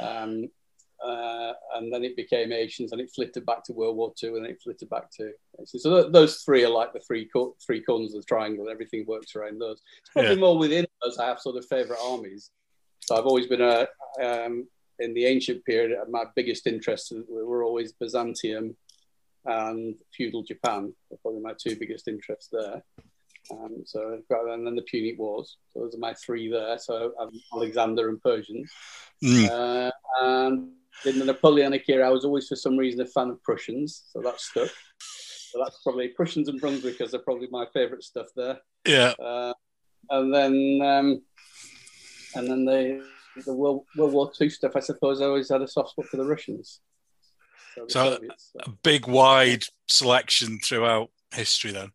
[0.00, 0.48] Um,
[1.04, 4.44] uh, and then it became Asians, and it flitted back to World War II, and
[4.44, 5.32] then it flitted back to
[5.64, 8.70] so those three are like the three co- three corners of the triangle.
[8.70, 9.82] Everything works around those.
[10.00, 10.40] It's probably yeah.
[10.40, 11.18] more within those.
[11.18, 12.50] I have sort of favorite armies.
[13.00, 13.88] So I've always been a
[14.22, 14.68] um,
[15.00, 15.98] in the ancient period.
[16.08, 18.76] My biggest interests were always Byzantium
[19.44, 20.94] and feudal Japan.
[21.10, 22.82] They're probably my two biggest interests there.
[23.50, 25.56] Um, so and then the Punic Wars.
[25.72, 26.78] So those are my three there.
[26.78, 28.70] So um, Alexander and Persians.
[29.22, 29.48] Mm.
[29.50, 29.90] Uh,
[30.22, 30.70] and
[31.06, 34.20] in the Napoleonic era, I was always for some reason a fan of Prussians, so
[34.22, 34.70] that stuck.
[34.98, 38.58] So that's probably Prussians and Brunswickers are probably my favourite stuff there.
[38.86, 39.12] Yeah.
[39.22, 39.52] Uh,
[40.10, 41.22] and then um,
[42.34, 43.04] and then the
[43.44, 44.72] the World, World War II stuff.
[44.76, 46.80] I suppose I always had a soft spot for the Russians.
[47.74, 48.60] So, So- Soviets, so.
[48.66, 51.72] A big, wide selection throughout history.
[51.72, 51.92] Then.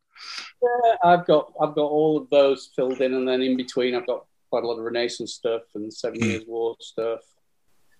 [0.62, 4.08] Yeah, I've got I've got all of those filled in, and then in between, I've
[4.08, 6.26] got quite a lot of Renaissance stuff and Seven Hmm.
[6.26, 7.20] Years' War stuff.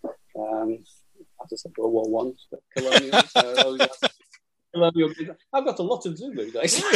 [0.04, 0.80] Um,
[1.42, 2.34] I just said World War One,
[2.76, 3.22] colonial.
[3.24, 3.88] so, oh, yeah.
[4.74, 5.14] colonial.
[5.54, 6.82] I've got a lot of Zulu guys.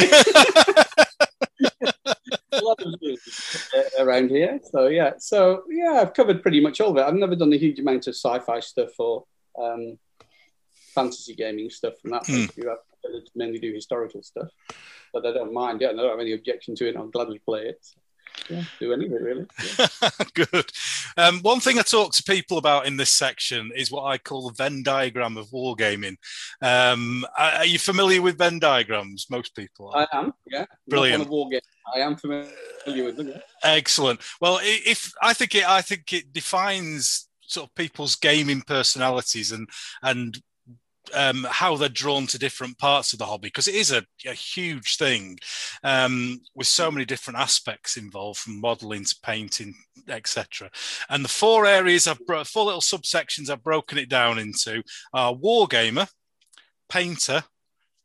[2.52, 4.60] a lot of uh, around here.
[4.70, 7.02] So yeah, so yeah, I've covered pretty much all of it.
[7.02, 9.24] I've never done a huge amount of sci-fi stuff or
[9.60, 9.98] um,
[10.94, 12.76] fantasy gaming stuff from that point of view.
[13.04, 14.48] I mainly do historical stuff,
[15.12, 15.80] but I don't mind.
[15.80, 16.96] Yeah, I don't have any objection to it.
[16.96, 17.84] I'll gladly play it.
[18.48, 19.46] Yeah, do any of it really.
[19.78, 20.10] Yeah.
[20.34, 20.70] Good.
[21.18, 24.48] Um, one thing I talk to people about in this section is what I call
[24.48, 26.16] the Venn diagram of wargaming.
[26.62, 29.26] Um, are are you familiar with Venn diagrams?
[29.30, 30.08] Most people are.
[30.12, 30.32] I am.
[30.46, 31.18] Yeah, Brilliant.
[31.18, 31.60] Not on a war game.
[31.94, 32.48] I am familiar
[32.86, 33.28] with them.
[33.28, 33.40] yeah.
[33.64, 34.20] Excellent.
[34.40, 39.68] Well, if I think it, I think it defines sort of people's gaming personalities and
[40.02, 40.40] and
[41.14, 44.32] um, how they're drawn to different parts of the hobby because it is a, a
[44.32, 45.38] huge thing
[45.82, 49.74] um, with so many different aspects involved, from modelling to painting,
[50.08, 50.70] etc.
[51.08, 55.34] And the four areas I've bro- four little subsections I've broken it down into are
[55.34, 56.08] wargamer,
[56.88, 57.44] painter,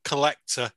[0.04, 0.72] collector,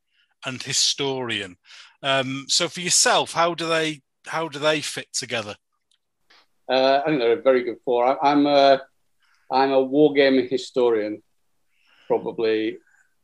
[0.44, 1.56] and historian.
[2.02, 5.56] Um, so for yourself, how do they how do they fit together?
[6.68, 8.06] Uh, I think they're a very good four.
[8.06, 8.83] I, I'm a
[9.50, 11.22] I'm a wargaming historian,
[12.10, 12.78] probably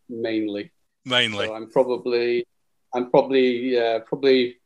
[0.08, 0.70] mainly.
[1.04, 2.46] Mainly, So I'm probably
[2.94, 4.56] I'm probably uh, probably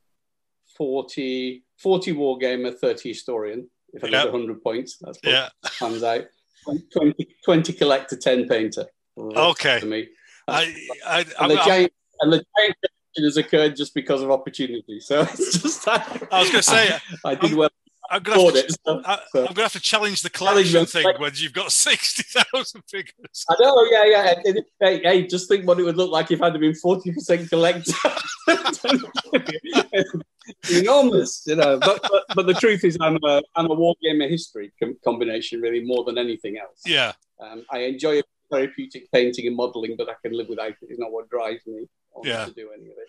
[0.76, 3.68] 40, 40 wargamer, 30 historian.
[3.92, 4.24] If I Yeah.
[4.24, 5.48] get 100 points, that's what yeah.
[5.78, 6.24] comes out.
[6.92, 8.86] 20, 20 collector, 10 painter.
[9.18, 9.80] Okay.
[9.80, 10.08] For me.
[10.46, 10.74] I,
[11.06, 12.76] I, And I'm, the I'm- giant and the giant
[13.18, 15.00] has occurred just because of opportunity.
[15.00, 16.28] So it's just that.
[16.30, 17.70] I was going to say I, did well
[18.12, 18.68] I'm going to it.
[18.68, 19.02] to, So.
[19.04, 22.82] I, so- I'm to have to challenge the collection thing when you've got sixty thousand
[22.90, 23.44] figures.
[23.48, 24.34] I know, yeah, yeah.
[24.36, 26.74] And- and- Hey, hey, just think what it would look like if I'd have been
[26.74, 27.92] forty percent collector.
[30.70, 31.78] Enormous, you know.
[31.78, 35.60] But, but but the truth is, I'm a I'm a war gamer history com- combination
[35.60, 36.80] really more than anything else.
[36.86, 40.76] Yeah, Um, I enjoy therapeutic painting and modelling, but I can live without it.
[40.88, 41.86] It's not what drives me
[42.24, 42.46] Yeah.
[42.46, 43.08] to do any of it.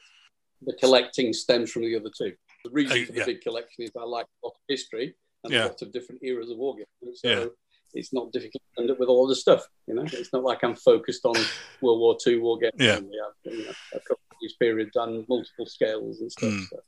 [0.64, 2.34] The collecting stems from the other two.
[2.63, 3.26] The reason Uh, for the yeah.
[3.26, 5.65] big collection is I like a lot of history and Yeah.
[5.65, 6.86] a lot of different eras of wargaming.
[7.15, 7.45] So Yeah.
[7.93, 9.65] it's not difficult to end up with all the stuff.
[9.88, 11.36] You know, it's not like I'm focused on
[11.82, 12.80] World War II wargaming.
[12.80, 13.00] Yeah.
[13.00, 16.50] We have, you know, a couple of these periods on multiple scales and stuff.
[16.52, 16.65] Mm.
[16.69, 16.80] So.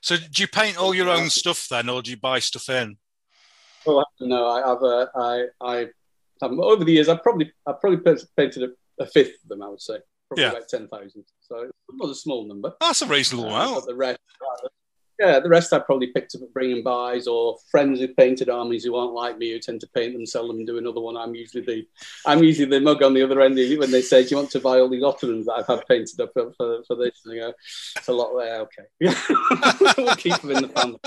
[0.00, 2.98] So do you paint all your own stuff then, or do you buy stuff in?
[3.86, 5.88] Oh, no, I, I've uh, I I
[6.42, 7.98] um, over the years I've probably I've probably
[8.36, 9.62] painted a, a fifth of them.
[9.62, 10.50] I would say probably Yeah.
[10.50, 11.24] about ten thousand.
[11.40, 12.74] So it's not a small number.
[12.80, 13.86] That's a reasonable Uh, amount.
[13.86, 14.18] the rest,
[15.18, 18.84] yeah, the rest I probably picked up at bringing buys or friends who painted armies
[18.84, 21.16] who aren't like me who tend to paint them, sell them, and do another one.
[21.16, 21.86] I'm usually the
[22.26, 24.36] I'm usually the mug on the other end of it when they say, "Do you
[24.36, 27.20] want to buy all these Ottomans that I've had painted up for, for, for this?"
[27.24, 27.52] And I go,
[27.96, 28.60] "It's a lot there.
[28.60, 30.98] Okay, we'll keep them in the family."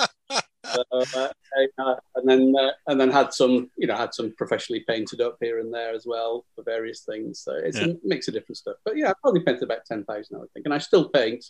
[0.73, 1.27] So, uh,
[1.79, 5.37] uh, and then uh, and then had some you know had some professionally painted up
[5.41, 7.39] here and there as well for various things.
[7.39, 7.87] So it's Yeah.
[7.87, 8.77] a mix of different stuff.
[8.85, 11.43] But yeah, I probably painted about ten thousand, I would think, and I still paint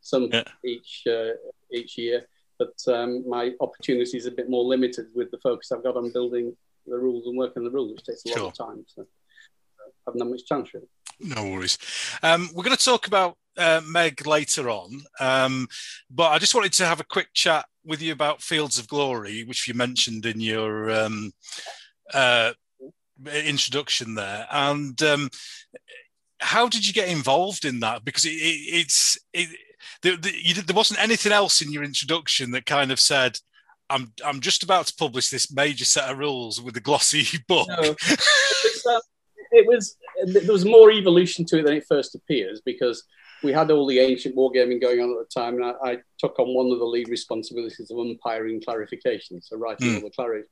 [0.00, 0.44] some Yeah.
[0.64, 1.32] each uh,
[1.72, 2.26] each year.
[2.58, 6.10] But um, my opportunity is a bit more limited with the focus I've got on
[6.12, 6.56] building
[6.86, 8.84] the rules and working the rules, which takes a lot of time.
[8.88, 9.04] So uh,
[10.06, 10.88] I haven't much chance really.
[11.20, 11.78] No worries.
[12.22, 15.66] Um, we're going to talk about uh, Meg later on, um,
[16.10, 19.44] but I just wanted to have a quick chat with you about Fields of Glory,
[19.44, 21.32] which you mentioned in your um,
[22.12, 22.52] uh,
[23.26, 24.46] introduction there.
[24.50, 25.30] And um,
[26.38, 28.04] how did you get involved in that?
[28.04, 29.48] Because it, it, it's it,
[30.02, 33.38] there, did- there wasn't anything else in your introduction that kind of said.
[33.88, 37.68] I'm I'm just about to publish this major set of rules with a glossy book.
[37.68, 37.94] No,
[39.52, 39.96] it was
[40.26, 43.04] there was more evolution to it than it first appears because
[43.44, 46.38] we had all the ancient wargaming going on at the time, and I, I took
[46.40, 49.94] on one of the lead responsibilities of umpiring clarification, so writing Hmm.
[49.96, 50.48] all the clarity.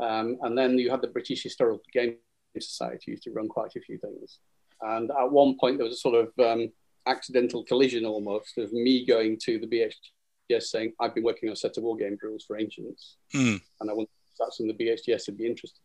[0.00, 2.16] Um, and then you had the British Historical Game
[2.58, 4.38] Society used to run quite a few things,
[4.80, 6.70] and at one point there was a sort of um,
[7.06, 11.56] accidental collision almost of me going to the BHGS saying I've been working on a
[11.56, 13.56] set of wargame rules for ancients Hmm.
[13.80, 15.78] and I wonder if that's something the BHGS would be interested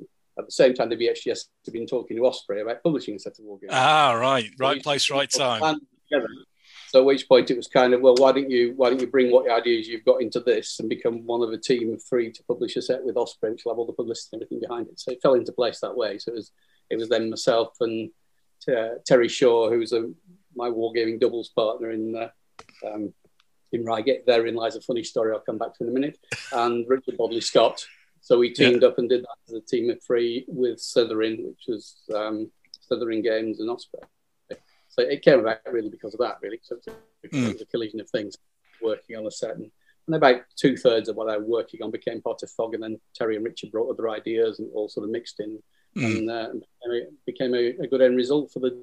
[0.00, 0.06] in.
[0.38, 3.38] At the same time, the BHGS had been talking to Osprey about publishing a set
[3.38, 3.72] of war games.
[3.74, 5.80] Ah, right, right place, right time.
[6.10, 6.28] Together,
[6.90, 9.08] So at which point it was kind of well, why don't you why don't you
[9.08, 12.30] bring what ideas you've got into this and become one of a team of three
[12.30, 14.86] to publish a set with Osprey, which will have all the publicity and everything behind
[14.88, 15.00] it.
[15.00, 16.18] So it fell into place that way.
[16.18, 16.52] So it was
[16.88, 18.10] it was then myself and
[18.68, 20.10] uh, Terry Shaw, who was a,
[20.58, 22.28] my wargaming doubles partner in uh,
[22.86, 23.14] um,
[23.72, 24.26] in Reigate.
[24.26, 26.18] Therein lies a funny story I'll come back to in a minute.
[26.52, 27.86] And Richard Bodley Scott.
[28.20, 28.88] So we teamed yeah.
[28.88, 32.50] up and did that as a team of three with Slitherine, which was um,
[32.90, 34.00] Slitherine Games and Osprey.
[34.88, 36.58] So it came about really because of that, really.
[36.62, 36.76] So
[37.22, 37.60] it was mm.
[37.60, 38.36] a collision of things
[38.82, 39.56] working on a set.
[39.56, 39.70] And,
[40.06, 42.82] and about two thirds of what I was working on became part of Fog, and
[42.82, 45.62] then Terry and Richard brought other ideas and all sort of mixed in,
[45.96, 46.04] mm.
[46.04, 48.82] and, uh, and it became a, a, good end result for the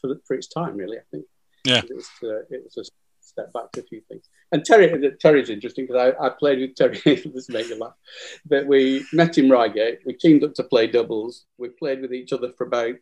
[0.00, 0.98] for, for its time, really.
[0.98, 1.24] I think.
[1.64, 1.78] Yeah.
[1.78, 2.90] It was, uh, it was a
[3.20, 4.28] step back to a few things.
[4.50, 6.98] And Terry, Terry's interesting because I, I, played with Terry.
[7.34, 7.94] this makes me laugh.
[8.44, 10.00] But we met in Reigate.
[10.04, 11.44] We teamed up to play doubles.
[11.58, 12.96] We played with each other for about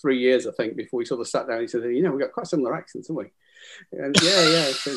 [0.00, 1.60] three years, I think, before we sort of sat down.
[1.60, 3.30] He said, "You know, we've got quite similar accents, haven't
[3.92, 4.72] we?" And yeah, yeah.
[4.72, 4.94] So,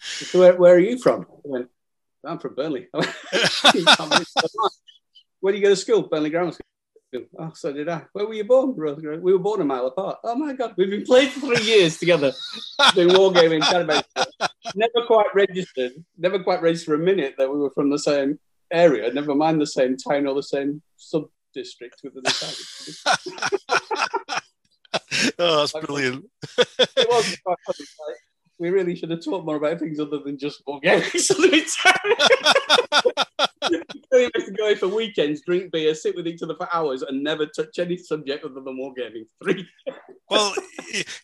[0.00, 1.22] so where, where, are you from?
[1.22, 1.68] I went,
[2.24, 2.88] I'm from Burnley.
[2.92, 3.02] where
[5.52, 6.02] do you go to school?
[6.02, 6.66] Burnley Grammar School.
[7.38, 8.02] Oh, so did I.
[8.12, 8.74] Where were you born?
[8.76, 10.18] We were born a mile apart.
[10.22, 12.32] Oh my God, we've been playing for three years together,
[12.94, 13.62] doing war wargaming,
[14.74, 18.38] Never quite registered, never quite registered for a minute that we were from the same
[18.72, 22.30] area, never mind the same town or the same sub district within the
[24.28, 24.40] town.
[25.38, 26.24] oh, that's brilliant.
[26.58, 27.86] it was quite funny.
[28.08, 28.16] Like,
[28.58, 31.10] we really should have talked more about things other than just war wargaming.
[34.12, 37.46] used to go for weekends, drink beer, sit with each other for hours, and never
[37.46, 39.26] touch any subject other than wargaming.
[39.42, 39.68] Three.
[40.30, 40.54] well,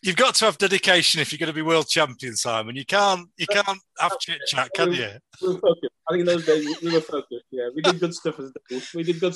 [0.01, 2.75] you've got to have dedication if you're going to be world champion, Simon.
[2.75, 5.09] You can't, you can't have chit chat, can you?
[5.41, 5.93] We were focused.
[6.09, 7.45] I think in those days we were focused.
[7.51, 8.93] Yeah, we did good stuff as doubles.
[8.93, 9.35] We did good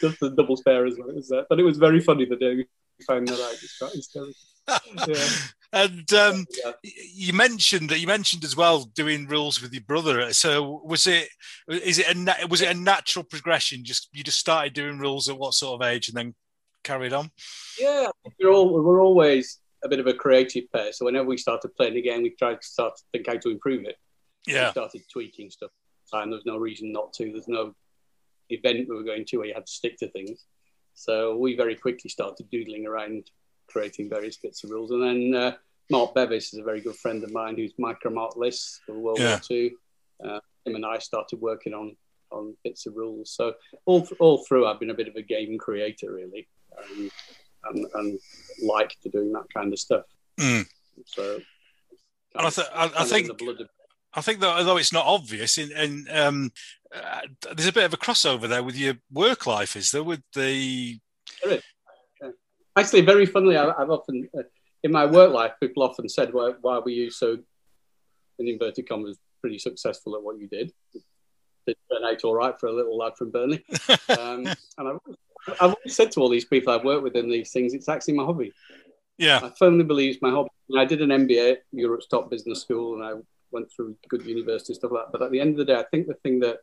[0.00, 1.08] just the double spare as well.
[1.08, 2.66] It was, uh, but it was very funny the day we
[3.06, 3.94] found that out.
[3.94, 4.14] It's
[5.08, 5.28] yeah.
[5.74, 6.72] And um, yeah.
[6.84, 10.32] you mentioned that you mentioned as well doing rules with your brother.
[10.32, 11.28] So was it
[11.68, 13.84] is it a was it a natural progression?
[13.84, 16.34] Just you just started doing rules at what sort of age and then
[16.84, 17.32] carried on?
[17.76, 18.06] Yeah,
[18.40, 20.92] we're all we're always a bit of a creative pair.
[20.92, 23.84] So whenever we started playing again, we tried to start to think how to improve
[23.84, 23.96] it.
[24.46, 25.70] Yeah, we started tweaking stuff.
[26.12, 27.32] And there's no reason not to.
[27.32, 27.74] There's no
[28.48, 30.44] event we were going to where you had to stick to things.
[30.94, 33.28] So we very quickly started doodling around
[33.68, 34.90] creating various bits of rules.
[34.90, 35.52] And then uh,
[35.90, 39.30] Mark Bevis is a very good friend of mine who's micro lists for World yeah.
[39.30, 39.72] War II.
[40.24, 41.96] Uh, him and I started working on
[42.30, 43.30] on bits of rules.
[43.30, 43.54] So
[43.86, 46.48] all all through, I've been a bit of a game creator, really,
[46.78, 47.10] um,
[47.64, 48.20] and, and
[48.62, 50.04] liked doing that kind of stuff.
[50.38, 50.66] Mm.
[51.06, 51.40] So,
[52.34, 53.30] and I, th- I, I think
[54.14, 56.52] I think that although it's not obvious, in, in um,
[56.94, 57.20] uh,
[57.54, 60.04] there's a bit of a crossover there with your work life, is there?
[60.04, 60.98] With the
[62.76, 64.42] actually very funnily, I, have often uh,
[64.82, 67.38] in my work life, people often said, "Why, why were you so,
[68.38, 70.72] in inverted commas, pretty successful at what you did?"
[71.66, 73.64] Did turn out all right for a little lad from Burnley.
[74.10, 74.98] um, and I've,
[75.48, 78.14] I've always said to all these people I've worked with in these things, it's actually
[78.14, 78.52] my hobby.
[79.16, 80.50] Yeah, I firmly believe it's my hobby.
[80.76, 84.90] I did an MBA, Europe's top business school, and I went through good university stuff
[84.90, 85.12] like that.
[85.12, 86.58] But at the end of the day, I think the thing that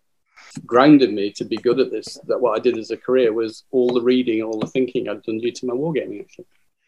[0.66, 3.64] grounded me to be good at this, that what I did as a career was
[3.72, 6.22] all the reading, all the thinking I'd done due to my wargaming.
[6.22, 6.46] Actually,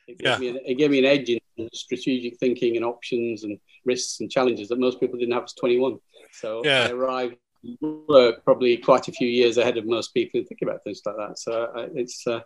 [0.08, 0.38] it gave, yeah.
[0.38, 4.30] me, an, it gave me an edge in strategic thinking and options and risks and
[4.30, 6.00] challenges that most people didn't have as 21.
[6.32, 6.88] So yeah.
[6.90, 7.36] I arrived
[7.82, 11.16] work probably quite a few years ahead of most people who think about things like
[11.16, 11.40] that.
[11.40, 12.42] So uh, it's uh,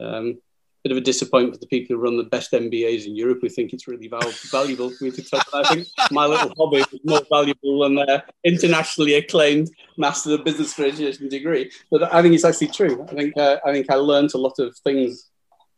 [0.00, 0.38] um,
[0.82, 3.48] bit of a disappointment for the people who run the best MBAs in Europe who
[3.48, 7.00] think it's really val- valuable for me to tell I think my little hobby is
[7.04, 11.70] more valuable than their internationally acclaimed Master of Business Administration degree.
[11.90, 13.04] But I think it's actually true.
[13.10, 15.30] I think uh, I think I learned a lot of things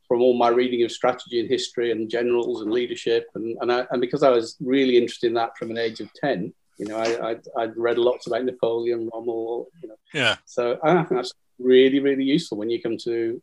[0.06, 3.86] from all my reading of strategy and history and generals and leadership, and and, I,
[3.90, 6.52] and because I was really interested in that from an age of ten.
[6.78, 9.66] You know, I, I'd, I'd read lots about Napoleon, Rommel.
[9.82, 10.36] You know, yeah.
[10.46, 13.40] So I think that's really, really useful when you come to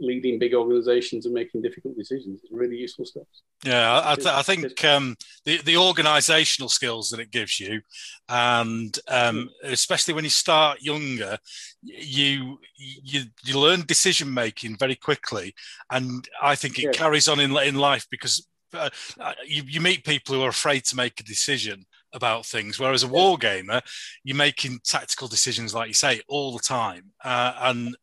[0.00, 2.40] leading big organizations and making difficult decisions.
[2.42, 3.26] It's really useful stuff.
[3.64, 7.80] Yeah, I, th- I think um, the the organizational skills that it gives you,
[8.28, 9.72] and um, hmm.
[9.72, 11.38] especially when you start younger,
[11.82, 15.54] you you you learn decision making very quickly,
[15.90, 16.92] and I think it yeah.
[16.92, 18.46] carries on in in life because.
[18.74, 22.80] Uh, uh, you, you meet people who are afraid to make a decision about things.
[22.80, 23.80] Whereas a war gamer,
[24.24, 27.96] you're making tactical decisions, like you say, all the time, uh, and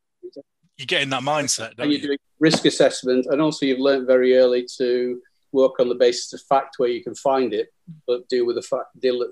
[0.76, 1.74] you get in that mindset.
[1.78, 2.06] and you're you?
[2.06, 5.20] doing risk assessment, and also you've learned very early to
[5.52, 7.72] work on the basis of fact where you can find it,
[8.06, 9.24] but deal with the fact deal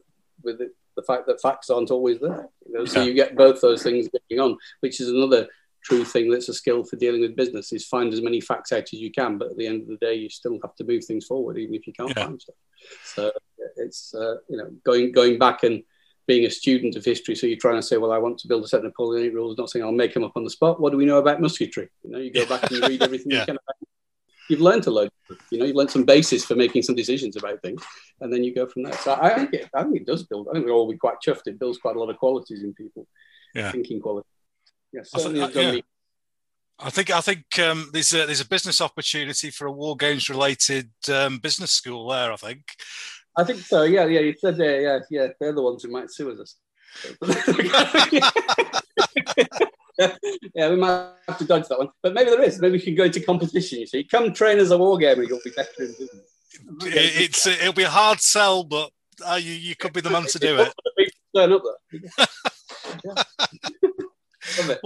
[0.43, 2.49] with it, the fact that facts aren't always there.
[2.67, 2.85] You know?
[2.85, 3.07] So yeah.
[3.07, 5.49] you get both those things going on, which is another
[5.83, 8.85] true thing that's a skill for dealing with business is find as many facts out
[8.85, 9.37] as you can.
[9.37, 11.75] But at the end of the day, you still have to move things forward, even
[11.75, 12.27] if you can't Yeah.
[12.27, 12.55] find stuff.
[13.05, 13.33] So
[13.77, 15.83] it's uh, you know going going back and
[16.27, 17.35] being a student of history.
[17.35, 19.59] So you're trying to say, well, I want to build a set of Napoleonic rules,
[19.59, 20.81] not saying I'll make them up on the spot.
[20.81, 21.89] What do we know about musketry?
[22.05, 23.41] You know, you go back and you read everything Yeah.
[23.41, 23.57] you can.
[23.57, 23.77] About
[24.49, 25.09] You've learned a load.
[25.51, 27.83] You know, you've learned some basis for making some decisions about things,
[28.21, 28.93] and then you go from there.
[28.95, 30.49] So I, I think it, I think it does build.
[30.51, 31.47] I think we'll all be quite chuffed.
[31.47, 33.07] It builds quite a lot of qualities in people,
[33.55, 33.71] Yeah.
[33.71, 34.29] thinking quality.
[34.93, 35.81] Yeah, I think- certainly uh, yeah.
[36.81, 40.29] I think I think um, there's a there's a business opportunity for a war games
[40.29, 42.33] related um, business school there.
[42.33, 42.63] I think.
[43.37, 43.83] I think so.
[43.83, 44.21] Yeah, yeah.
[44.21, 44.81] You said there.
[44.81, 45.29] Yeah, yeah.
[45.41, 46.57] They're the ones who might sue us.
[50.55, 52.61] yeah, we might have to dodge that one, but maybe there is.
[52.61, 53.81] Maybe we can go into competition.
[53.81, 56.11] You see, come train as a war gamer, you'll be better in business.
[56.83, 58.91] It, it's it'll be a hard sell, but
[59.25, 60.75] uh, you you could be the man to do it.
[61.35, 62.01] Turn up there.
[63.05, 63.23] Yeah.
[64.59, 64.81] Love it.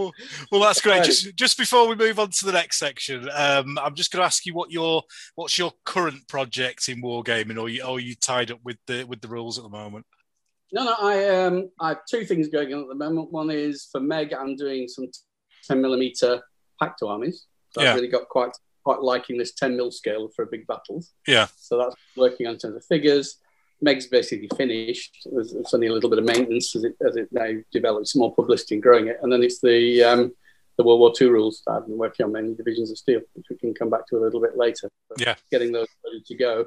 [0.51, 0.99] Well, that's great.
[0.99, 1.05] Right.
[1.05, 4.27] Just just before we move on to the next section, um, I'm just going to
[4.27, 5.03] ask you what your
[5.35, 9.05] what's your current project in wargaming, or you or are you tied up with the
[9.05, 10.07] with the rules at the moment?
[10.73, 10.95] No, no.
[11.01, 13.33] I um, I have two things going on at the moment.
[13.33, 14.33] One is for Meg.
[14.33, 15.09] I'm doing some
[15.66, 16.42] 10 millimeter
[16.81, 17.47] pacto armies.
[17.71, 17.90] So Yeah.
[17.90, 18.53] I've really got quite
[18.85, 21.12] quite liking this 10 mil scale for a big battles.
[21.27, 21.49] Yeah.
[21.57, 23.38] So that's working on terms of figures.
[23.87, 25.12] Meg's basically finished.
[25.33, 28.35] There's, there's only a little bit of maintenance as it, as it now develops more
[28.35, 29.18] publicity and growing it.
[29.22, 30.33] And then it's the um,
[30.77, 33.46] the World War II rules that I've been working on, mainly Divisions of Steel, which
[33.49, 34.90] we can come back to a little bit later.
[35.09, 35.37] But Yeah.
[35.51, 36.64] Getting those ready to go.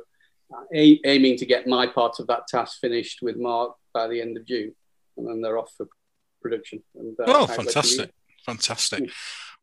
[0.52, 4.20] Uh, a- aiming to get my part of that task finished with Mark by the
[4.22, 4.74] end of June.
[5.18, 5.88] And then they're off for
[6.42, 6.82] production.
[6.96, 8.12] And, uh, Oh, fantastic.
[8.46, 9.12] Fantastic.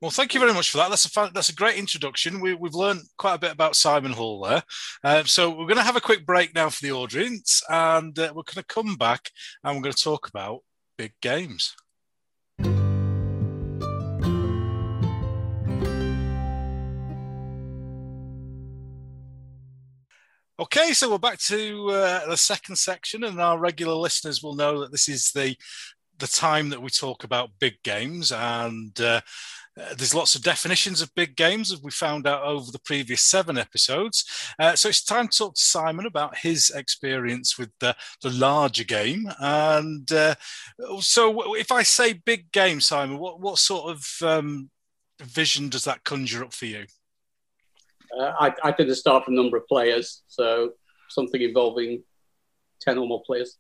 [0.03, 0.91] Well, thank you very much for that.
[0.91, 2.41] That's a that's a great introduction.
[2.41, 4.63] We, we've learned quite a bit about Simon Hall there.
[5.03, 8.31] Uh, so we're going to have a quick break now for the audience, and uh,
[8.35, 9.31] we're going to come back
[9.65, 10.61] and we're going to talk about
[10.99, 11.75] big games.
[20.59, 24.81] Okay, so we're back to uh, the second section, and our regular listeners will know
[24.81, 25.57] that this is the
[26.19, 29.21] the time that we talk about big games, and uh,
[29.79, 33.21] uh, there's lots of definitions of big games as we found out over the previous
[33.21, 34.25] seven episodes.
[34.59, 38.85] Uh, so it's time to talk to Simon about his experience with the, the larger
[38.85, 39.31] game.
[39.39, 40.35] And uh,
[41.01, 44.71] so, if I say big game, Simon, what what sort of um,
[45.23, 46.87] vision does that conjure up for you?
[48.19, 50.73] Uh, I, I did the start from number of players, so
[51.11, 52.03] something involving
[52.81, 53.59] 10 or more players.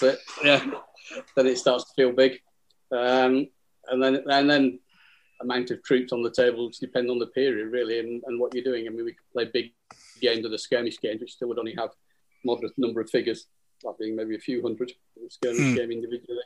[0.00, 0.64] But yeah,
[1.36, 2.40] then it starts to feel big.
[2.92, 3.48] Um,
[3.88, 4.78] and then and then
[5.40, 8.64] amount of troops on the table depend on the period, really, and, and what you're
[8.64, 8.86] doing.
[8.86, 9.72] I mean, we could play big
[10.20, 11.90] games or the skirmish games, which still would only have
[12.44, 13.46] moderate number of figures,
[13.82, 14.92] that being maybe a few hundred
[15.28, 15.74] skirmish Hmm.
[15.74, 16.42] game individually.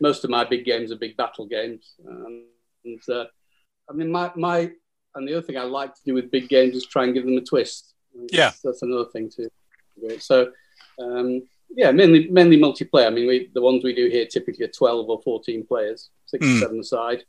[0.00, 1.94] Most of my big games are big battle games.
[2.08, 2.46] Um,
[2.84, 3.26] and uh,
[3.88, 4.72] I mean, my, my
[5.14, 7.24] and the other thing I like to do with big games is try and give
[7.24, 7.94] them a twist.
[8.30, 8.46] Yeah.
[8.46, 9.48] that's, that's another thing too.
[10.18, 10.50] So,
[10.98, 11.42] um,
[11.76, 13.06] yeah, mainly mainly multiplayer.
[13.06, 16.44] I mean, we, the ones we do here typically are twelve or fourteen players, six
[16.46, 16.56] Mm.
[16.56, 17.24] or seven aside.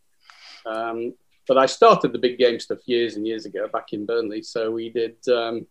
[0.65, 1.13] Um,
[1.47, 4.43] but I started the big game stuff years and years ago back in Burnley.
[4.43, 5.65] So we did um,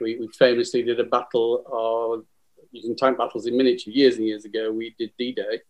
[0.00, 2.24] we, we famously did a battle of
[2.72, 4.70] using tank battles in miniature years and years ago.
[4.70, 5.60] We did D-Day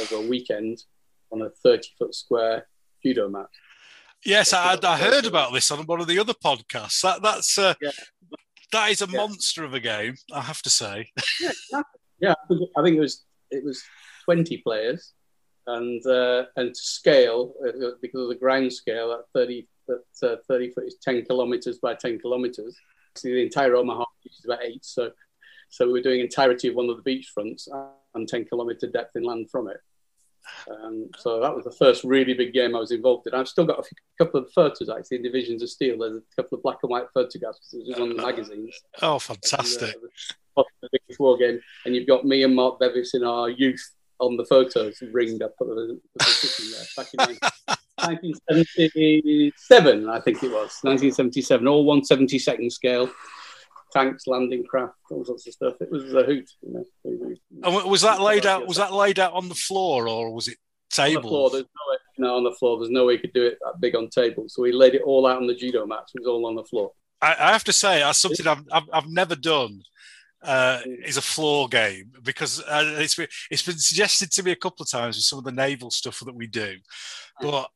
[0.00, 0.82] over a weekend
[1.30, 2.66] on a thirty foot square
[3.02, 3.46] judo mat.
[4.24, 7.02] Yes, I, I heard about this on one of the other podcasts.
[7.02, 7.90] That that's uh, Yeah.
[8.72, 9.18] That is a Yeah.
[9.18, 11.10] monster of a game, I have to say.
[12.18, 13.82] Yeah, I think, I think it was it was
[14.24, 15.12] twenty players,
[15.66, 20.36] and uh, and to scale uh, because of the ground scale at thirty at uh,
[20.48, 22.74] thirty foot is ten kilometers by ten kilometers.
[23.16, 24.82] So the entire Omaha beach is about eight.
[24.84, 25.10] So
[25.68, 27.68] so we were doing entirety of one of the beach fronts
[28.14, 29.80] and ten kilometer depth inland from it.
[30.70, 33.34] Um, so that was the first really big game I was involved in.
[33.34, 35.98] I've still got a few, couple of photos actually in Divisions of Steel.
[35.98, 37.72] There's a couple of black and white photographs.
[37.72, 38.78] It was on the magazines.
[39.02, 39.94] Oh, fantastic!
[39.94, 40.02] And,
[40.56, 43.92] uh, the biggest war game, and you've got me and Mark Bevis in our youth
[44.18, 46.00] on the photos ringed up at the,
[46.96, 47.36] back in
[47.96, 53.10] 1977, I think it was 1977, all 172nd scale,
[53.96, 55.74] tanks, landing craft, all sorts of stuff.
[55.80, 56.48] It was a hoot.
[56.62, 57.34] You know.
[57.62, 58.66] And was that laid out?
[58.66, 60.58] Was that laid out on the floor or was it
[60.98, 61.50] on the floor?
[61.50, 61.50] table?
[61.50, 62.78] There's no way, no, on the floor.
[62.78, 64.44] There's no way you could do it that big on table.
[64.48, 66.12] So we laid it all out on the judo mats.
[66.14, 66.92] It was all on the floor.
[67.22, 69.82] I, I have to say, that's something I've I've, I've never done.
[70.42, 74.56] Uh, is a floor game because uh, it's been it's been suggested to me a
[74.56, 76.76] couple of times with some of the naval stuff that we do,
[77.40, 77.68] but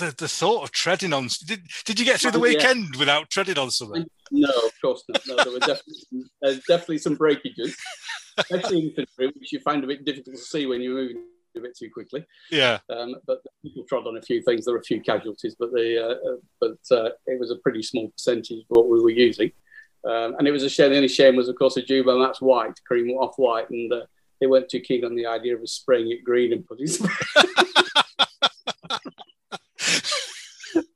[0.00, 2.42] the the thought of treading on did, did you get through the yeah.
[2.42, 4.06] weekend without treading on something?
[4.30, 5.26] No, of course not.
[5.26, 6.02] No, there were definitely
[6.42, 7.76] there's definitely some breakages,
[8.38, 11.24] especially infantry, which you find a bit difficult to see when you're moving
[11.56, 12.24] a bit too quickly.
[12.50, 12.78] Yeah.
[12.88, 14.64] Um, but people trod on a few things.
[14.64, 17.82] There were a few casualties, but the uh, uh, but uh, it was a pretty
[17.82, 19.52] small percentage of what we were using.
[20.04, 20.90] Um, and it was a shame.
[20.90, 23.92] The only shame was, of course, a Juba and that's white, cream off white, and
[23.92, 24.06] uh,
[24.40, 26.86] they weren't too keen on the idea of spraying it green and putting.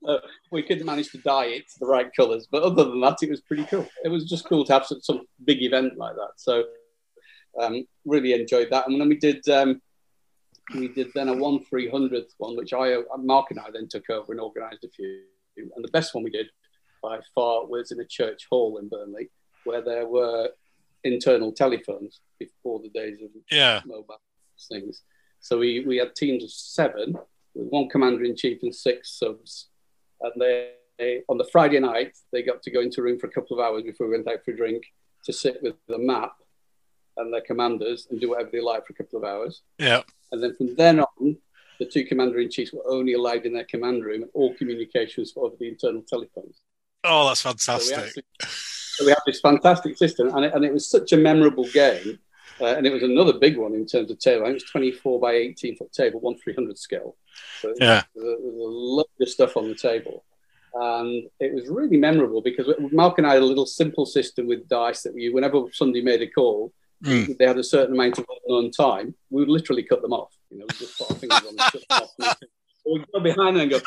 [0.09, 0.19] uh,
[0.55, 3.31] we couldn't manage to dye it to the right colours, but other than that, it
[3.31, 3.87] was pretty cool.
[4.05, 6.33] It was just cool to have some, some big event like that.
[6.37, 6.65] So
[7.61, 8.89] um, really enjoyed that.
[8.89, 9.83] And then we did um,
[10.75, 14.09] we did then a one three hundredth one, which I Mark and I then took
[14.09, 15.23] over and organised a few.
[15.57, 16.49] And the best one we did
[17.03, 19.31] by far was in a church hall in Burnley,
[19.65, 20.49] where there were
[21.05, 23.83] internal telephones before the days of yeah.
[23.85, 24.21] mobile
[24.69, 25.03] things.
[25.41, 27.15] So we, we had teams of seven
[27.55, 29.69] with one commander in chief and six subs.
[30.25, 33.27] And they, they, on the Friday night, they got to go into a room for
[33.27, 34.85] a couple of hours before we went out for a drink
[35.25, 36.33] to sit with the map
[37.17, 39.63] and their commanders and do whatever they like for a couple of hours.
[39.79, 40.03] Yeah.
[40.33, 41.37] And then from then on,
[41.79, 45.33] the two commander in chiefs were only allowed in their command room, and all communications
[45.35, 46.61] were over the internal telephones.
[47.03, 47.95] Oh, that's fantastic.
[47.95, 51.13] So we, actually, so we have this fantastic system, and it, and it was such
[51.13, 52.19] a memorable game.
[52.61, 54.43] Uh, and it was another big one in terms of table.
[54.43, 57.17] I think it was 24 by 18 foot table, one 300 scale.
[57.61, 58.03] So yeah.
[58.15, 60.25] There was a lot of stuff on the table.
[60.75, 64.69] And it was really memorable because Mark and I had a little simple system with
[64.69, 66.73] dice that we, whenever somebody made a call,
[67.05, 67.39] mm.
[67.39, 70.35] they had a certain amount of unknown time, we would literally cut them off.
[70.51, 71.73] You know, we just put our fingers on and cut
[72.19, 72.37] them off.
[72.87, 73.79] We'd go behind them and go.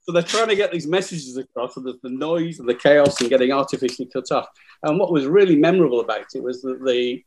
[0.00, 3.20] so they're trying to get these messages across, and there's the noise and the chaos
[3.20, 4.46] and getting artificially cut off.
[4.84, 7.24] And what was really memorable about it was that the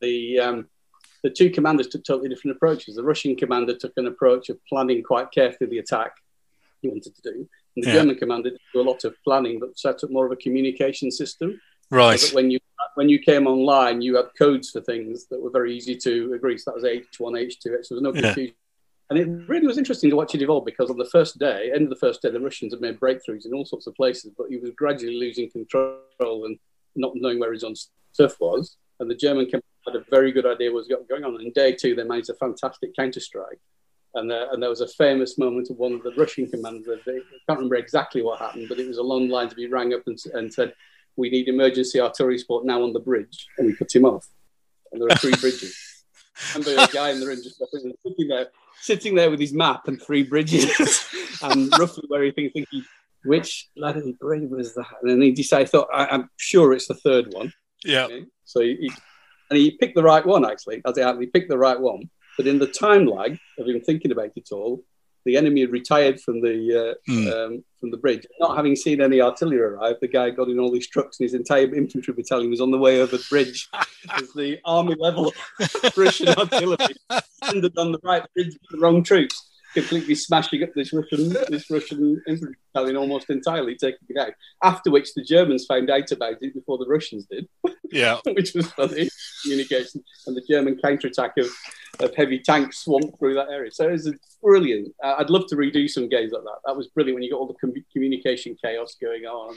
[0.00, 0.68] the um,
[1.24, 2.94] the two commanders took totally different approaches.
[2.94, 6.12] The Russian commander took an approach of planning quite carefully the attack
[6.82, 7.94] he wanted to do, and the yeah.
[7.94, 11.60] German commander did a lot of planning, but set up more of a communication system.
[11.90, 12.20] Right.
[12.20, 12.60] So when you
[12.94, 16.58] when you came online, you had codes for things that were very easy to agree.
[16.58, 17.76] So that was H one, H two.
[17.82, 18.54] So there was no confusion.
[18.54, 18.60] Yeah.
[19.10, 21.84] And it really was interesting to watch it evolve because on the first day, end
[21.84, 24.46] of the first day, the Russians had made breakthroughs in all sorts of places, but
[24.48, 26.58] he was gradually losing control and
[26.96, 27.74] not knowing where his own
[28.12, 28.76] stuff was.
[29.00, 29.50] And the German
[29.86, 31.40] had a very good idea what was going on.
[31.40, 33.60] And day two, they managed a fantastic counter strike.
[34.14, 37.00] And, uh, and there was a famous moment of one of the Russian commanders.
[37.06, 39.92] I can't remember exactly what happened, but it was along the lines of he rang
[39.92, 40.72] up and, and said,
[41.16, 44.28] "We need emergency artillery support now on the bridge," and we cut him off.
[44.92, 45.76] And there are three bridges.
[46.56, 48.48] And a guy in the room just sitting there
[48.80, 51.08] sitting there with his map and three bridges
[51.42, 52.84] and roughly where he thinks, thinking,
[53.24, 54.86] which bloody bridge was that?
[55.00, 57.52] And then he decided, I thought, I, am sure it's the third one.
[57.84, 58.04] Yeah.
[58.04, 58.24] Okay?
[58.44, 58.90] So he, he,
[59.50, 61.22] and he picked the right one, actually, as it happened.
[61.22, 62.10] He picked the right one.
[62.36, 64.82] But in the time lag of him thinking about it all,
[65.24, 67.32] the enemy had retired from the uh, mm.
[67.32, 68.26] um, from the bridge.
[68.40, 71.34] Not having seen any artillery arrive, the guy got in all these trucks, and his
[71.34, 73.68] entire infantry battalion was on the way over the bridge
[74.10, 75.32] as the army level
[75.96, 76.94] Russian artillery
[77.42, 81.70] landed on the right bridge with the wrong troops, completely smashing up this Russian this
[81.70, 84.32] Russian infantry battalion almost entirely, taking it out.
[84.62, 87.46] After which the Germans found out about it before the Russians did.
[87.90, 89.08] Yeah, which was funny
[89.42, 91.48] communication, and the German counterattack of
[92.00, 93.70] of heavy tanks swamped through that area.
[93.70, 94.12] So it was
[94.42, 94.94] brilliant.
[95.02, 96.58] Uh, I'd love to redo some games like that.
[96.64, 99.56] That was brilliant when you got all the com- communication chaos going on.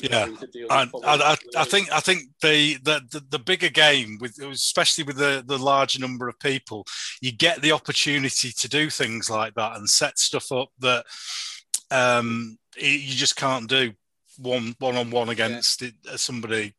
[0.00, 0.28] Yeah,
[0.70, 5.44] I, I, I, think I think the, the the bigger game with especially with the
[5.46, 6.86] the larger number of people,
[7.20, 11.04] you get the opportunity to do things like that and set stuff up that
[11.90, 13.92] um, you just can't do
[14.38, 15.88] one one on one against yeah.
[15.88, 16.74] it, uh, somebody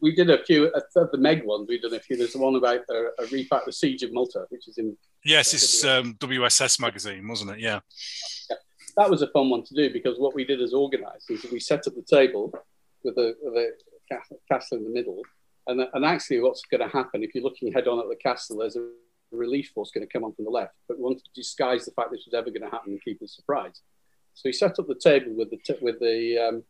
[0.00, 1.66] we did a few of the Meg ones.
[1.68, 2.16] We've done a few.
[2.16, 4.96] There's one about a, a repack, the Siege of Malta, which is in.
[5.24, 7.60] Yes, it's um, WSS magazine, wasn't it?
[7.60, 7.80] Yeah.
[8.50, 8.56] yeah.
[8.96, 11.86] That was a fun one to do because what we did as organisers, we set
[11.86, 12.52] up the table
[13.04, 15.22] with the, with the castle in the middle,
[15.66, 18.58] and, and actually, what's going to happen if you're looking head on at the castle?
[18.58, 18.88] There's a
[19.32, 21.90] relief force going to come on from the left, but we wanted to disguise the
[21.92, 23.82] fact this was ever going to happen and keep us surprised.
[24.34, 26.62] So we set up the table with the t- with the um,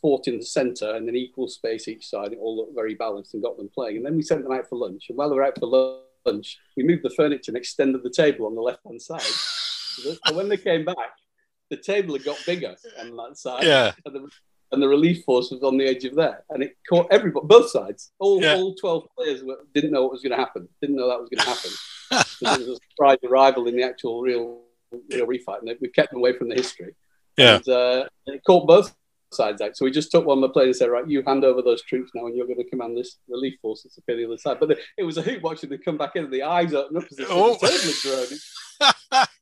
[0.00, 2.32] fought in the centre and then equal space each side.
[2.32, 3.98] It all looked very balanced and got them playing.
[3.98, 5.06] And then we sent them out for lunch.
[5.08, 8.46] And while they were out for lunch, we moved the furniture and extended the table
[8.46, 9.20] on the left hand side.
[9.20, 10.96] so when they came back,
[11.70, 13.64] the table had got bigger on that side.
[13.64, 13.92] Yeah.
[14.04, 14.30] And the,
[14.70, 16.44] and the relief force was on the edge of there.
[16.50, 18.12] And it caught everybody, both sides.
[18.18, 18.56] All, yeah.
[18.56, 21.30] all 12 players were, didn't know what was going to happen, didn't know that was
[21.30, 21.70] going to happen.
[22.42, 24.60] there was a surprise arrival in the actual real,
[25.10, 25.60] real refight.
[25.60, 26.94] And we kept them away from the history.
[27.36, 27.56] Yeah.
[27.56, 28.94] And, uh, it caught both
[29.32, 29.76] sides out.
[29.76, 31.82] So we just took one of the players and said, right, you hand over those
[31.82, 34.58] troops now and you're going to command this relief force that's appear the other side.
[34.60, 36.96] But the, it was a hoot watching them come back in and the eyes open
[36.96, 37.56] up as they oh.
[37.56, 38.38] totally grown.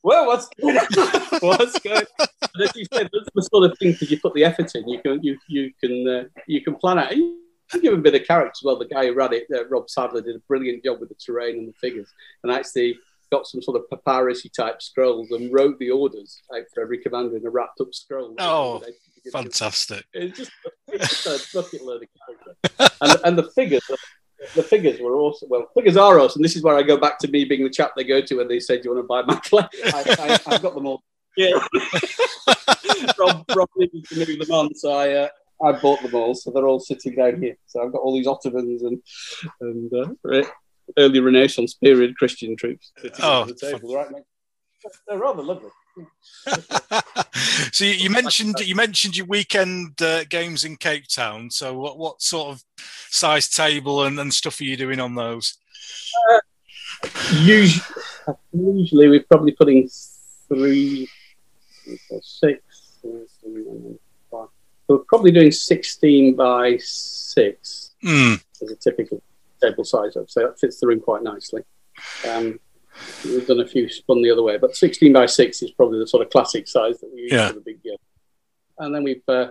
[0.02, 0.74] Well, what's on?
[1.40, 2.02] what's on?
[2.60, 4.88] as you said, that's the sort of thing that you put the effort in.
[4.88, 7.10] You can, you, you can, uh, you can plan out.
[7.10, 8.78] to give a bit of character as well.
[8.78, 11.58] The guy who ran it, uh, Rob Sadler, did a brilliant job with the terrain
[11.58, 12.08] and the figures,
[12.42, 12.96] and actually
[13.32, 17.36] got some sort of papyrusy type scrolls and wrote the orders out for every commander
[17.36, 18.34] in a wrapped up scroll.
[18.38, 18.82] Oh,
[19.32, 20.04] fantastic!
[20.12, 20.52] It's just,
[20.88, 23.82] it's just a bucket load of character, and, and the figures.
[24.54, 25.48] The figures were awesome.
[25.48, 26.42] Well, figures are awesome.
[26.42, 28.48] This is where I go back to me being the chap they go to when
[28.48, 31.02] they say, "Do you want to buy my clay?" I, I, I've got them all.
[31.36, 31.50] Yeah,
[33.18, 35.28] Rob, Rob needed to move them on, so I, uh,
[35.62, 36.34] I bought them all.
[36.34, 37.56] So they're all sitting down here.
[37.66, 39.02] So I've got all these Ottomans and
[39.60, 40.42] and uh,
[40.98, 43.94] early Renaissance period Christian troops sitting Oh, at the table.
[43.94, 44.06] Right.
[45.08, 45.70] They're rather lovely.
[47.72, 51.50] so you, you mentioned you mentioned your weekend uh, games in Cape Town.
[51.50, 52.64] So what what sort of
[53.10, 55.58] size table and, and stuff are you doing on those?
[57.32, 57.84] Usually,
[58.52, 59.88] usually we're probably putting
[60.48, 61.08] three,
[62.22, 62.62] six.
[64.88, 68.34] We're probably doing 16 by 6 Hmm.
[68.62, 69.20] as a typical
[69.60, 70.16] table size.
[70.16, 71.62] I'd say that fits the room quite nicely.
[72.28, 72.60] Um,
[73.24, 76.06] we've done a few spun the other way, but 16 by 6 is probably the
[76.06, 77.48] sort of classic size that we use Yeah.
[77.48, 77.96] for the big game.
[78.78, 79.50] And then we've uh,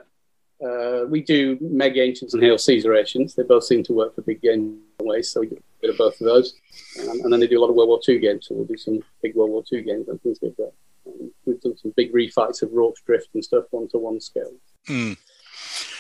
[0.66, 3.36] uh, we do Meg Ancients and Hail Caesarations.
[3.36, 5.98] They both seem to work for big game ways, so we do a bit of
[5.98, 6.54] both of those.
[7.02, 8.78] Um, and then they do a lot of World War II games, so we'll do
[8.78, 10.72] some big World War II games and things like that.
[11.08, 14.54] Um, we've done some big refights of Rorke's Drift and stuff, one to one scale
[14.88, 15.14] Hmm.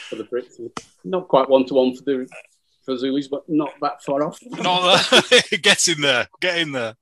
[0.09, 0.59] for the Brits.
[1.03, 2.27] Not quite one to one for the
[2.86, 4.39] for Zulus, but not that far off.
[4.43, 4.81] Not
[5.11, 5.59] that.
[5.61, 6.27] get in there.
[6.39, 6.95] Get in there.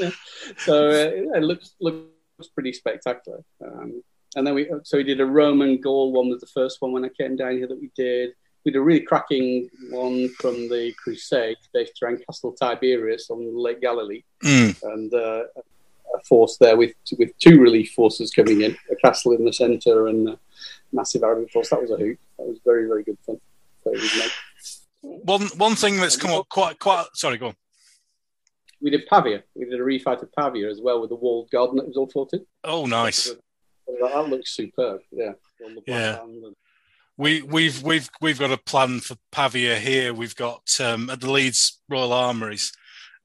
[0.00, 0.10] yeah.
[0.58, 3.42] So uh, it looks looks pretty spectacular.
[3.64, 4.02] Um,
[4.36, 7.04] and then we so we did a Roman Gaul one was the first one when
[7.04, 8.30] I came down here that we did.
[8.64, 13.80] We did a really cracking one from the Crusade based around Castle Tiberias on Lake
[13.80, 14.70] Galilee, Hmm.
[14.82, 15.44] and uh,
[16.14, 20.06] a force there with with two relief forces coming in, a castle in the centre
[20.08, 20.38] and a
[20.92, 21.70] massive Arabic force.
[21.70, 22.18] That was a hoot.
[22.38, 23.40] That was very very good fun.
[23.84, 24.32] So like-
[25.24, 27.06] One one thing that's come up quite quite.
[27.14, 27.54] Sorry, go on.
[28.80, 29.42] we did Pavia.
[29.54, 32.28] We did a refight of Pavia as well with the walled garden that was all
[32.32, 32.46] in.
[32.64, 33.30] Oh, nice.
[33.86, 35.00] That looks superb.
[35.10, 35.32] Yeah.
[35.64, 36.18] On the black Yeah.
[37.18, 40.14] We we've we've we've got a plan for Pavia here.
[40.14, 42.72] We've got um, at the Leeds Royal Armories.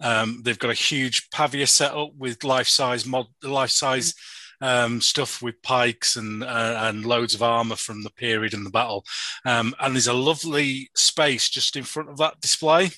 [0.01, 4.13] Um, they've got a huge Pavia set up with life size mod, life size
[4.61, 8.71] um, stuff with pikes and uh, and loads of armor from the period and the
[8.71, 9.05] battle.
[9.45, 12.89] Um, and there's a lovely space just in front of that display.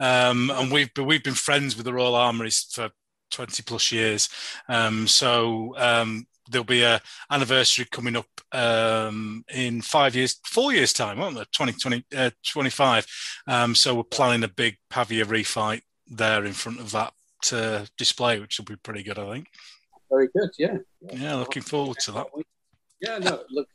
[0.00, 2.90] Um, and we've been, we've been friends with the Royal Armories for
[3.30, 4.28] 20 plus years.
[4.68, 10.92] Um, so um, there'll be a anniversary coming up um, in five years, four years
[10.92, 11.44] time, won't there?
[11.44, 13.06] 2020, uh, 25.
[13.46, 17.12] Um, so we're planning a big Pavia refight there in front of that
[17.52, 19.48] uh, display, which will be pretty good, I think.
[20.14, 20.50] Very good.
[20.58, 20.76] Yeah.
[21.12, 22.26] Yeah, looking forward to that.
[23.00, 23.72] Yeah, no, it looked,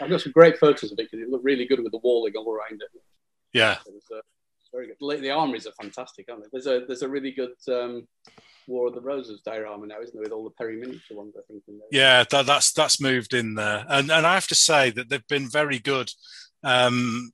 [0.00, 2.34] I've got some great photos of it because it looked really good with the walling
[2.36, 3.02] all around it.
[3.52, 4.20] Yeah, It was, uh,
[4.72, 5.22] very good.
[5.22, 6.48] The armories are fantastic, aren't they?
[6.52, 8.06] There's a there's a really good um,
[8.68, 11.34] War of the Roses diorama now, isn't there, with all the Perry miniature ones?
[11.36, 11.64] I think.
[11.66, 11.88] In there.
[11.90, 15.26] yeah, that, that's that's moved in there, and and I have to say that they've
[15.26, 16.12] been very good
[16.62, 17.32] um,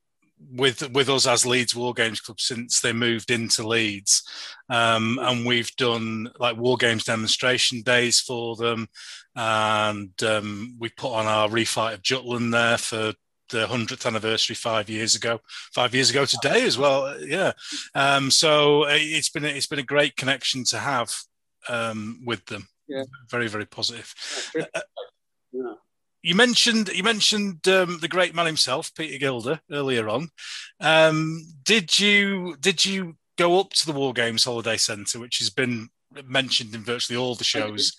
[0.53, 4.23] with with us as Leeds War Games Club since they moved into Leeds,
[4.69, 8.89] um, and we've done like War Games demonstration days for them,
[9.35, 13.15] and um, we put on our refight of Jutland there for
[13.51, 15.41] the hundredth anniversary five years ago.
[15.73, 17.53] Five years ago today as well, yeah.
[17.95, 21.15] Um, so uh, it's been a, it's been a great connection to have
[21.69, 22.69] um, with them.
[22.89, 23.03] Yeah.
[23.31, 24.15] very very positive.
[24.55, 24.69] That's
[25.53, 25.75] yeah.
[26.27, 30.29] You mentioned you mentioned um, the great man himself, Peter Gilder, earlier on.
[30.81, 35.51] Um, did you did you go up to the War Games Holiday Centre, which has
[35.51, 35.89] been
[36.25, 37.95] mentioned in virtually all the shows?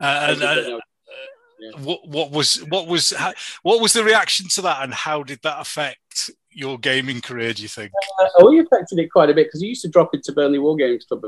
[0.00, 0.80] Uh, and, uh,
[1.80, 5.40] what, what was what was how, what was the reaction to that, and how did
[5.42, 7.52] that affect your gaming career?
[7.52, 7.92] Do you think?
[8.18, 10.76] Uh, we affected it quite a bit because you used to drop into Burnley War
[10.76, 11.26] Games Club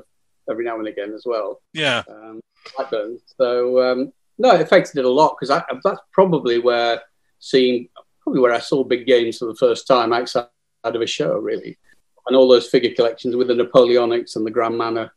[0.50, 1.60] every now and again as well.
[1.74, 2.40] Yeah, um,
[2.74, 3.18] Blackburn.
[3.36, 7.02] So um, no, it affected it a lot because that's probably where
[7.38, 7.88] seeing
[8.22, 10.46] probably where I saw big games for the first time outside
[10.84, 11.78] of a show, really,
[12.26, 15.12] and all those figure collections with the Napoleonics and the Grand Manner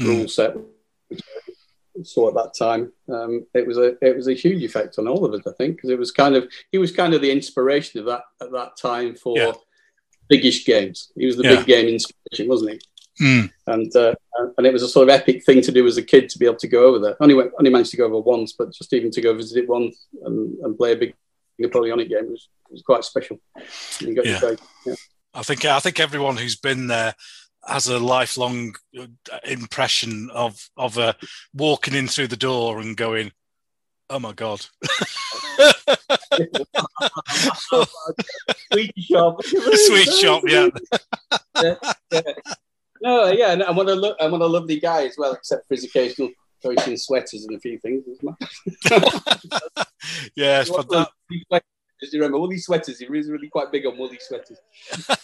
[0.00, 0.06] Mm.
[0.06, 0.56] rule set.
[1.08, 1.20] Which
[1.98, 5.06] I saw at that time, um, it was a it was a huge effect on
[5.06, 7.30] all of us, I think, because it was kind of he was kind of the
[7.30, 9.52] inspiration of that at that time for Yeah.
[10.30, 11.12] biggish games.
[11.14, 11.56] He was the Yeah.
[11.56, 12.80] big game inspiration, wasn't he?
[13.20, 13.50] Mm.
[13.66, 14.14] and uh,
[14.56, 16.46] and it was a sort of epic thing to do as a kid to be
[16.46, 17.16] able to go over there.
[17.20, 19.68] Only went, only managed to go over once, but just even to go visit it
[19.68, 21.14] once and, and play a big
[21.58, 23.38] Napoleonic game was, was quite special.
[24.00, 24.40] You got Yeah.
[24.86, 24.94] yeah.
[25.34, 27.14] I think I think everyone who's been there
[27.66, 29.06] has a lifelong uh,
[29.44, 31.14] impression of of uh,
[31.54, 33.32] walking in through the door and going,
[34.10, 34.66] "Oh my god."
[38.72, 39.42] Sweet shop.
[39.44, 40.68] Sweet shop, yeah.
[41.62, 41.74] yeah,
[42.10, 42.20] yeah.
[43.02, 45.66] No, yeah, and I'm one of lo- one of a lovely guy as well, except
[45.66, 46.30] for his occasional
[46.62, 48.04] poaching sweaters and a few things.
[50.36, 51.08] yes, but that,
[52.00, 53.00] Just remember, woolly sweaters.
[53.00, 54.58] He was really quite big on woolly sweaters.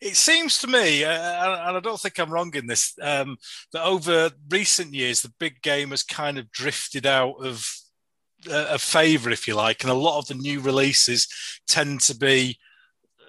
[0.00, 3.36] it seems to me, uh, and I don't think I'm wrong in this, um,
[3.72, 7.64] that over recent years the big game has kind of drifted out of
[8.50, 11.28] uh, a favour, if you like, and a lot of the new releases
[11.68, 12.58] tend to be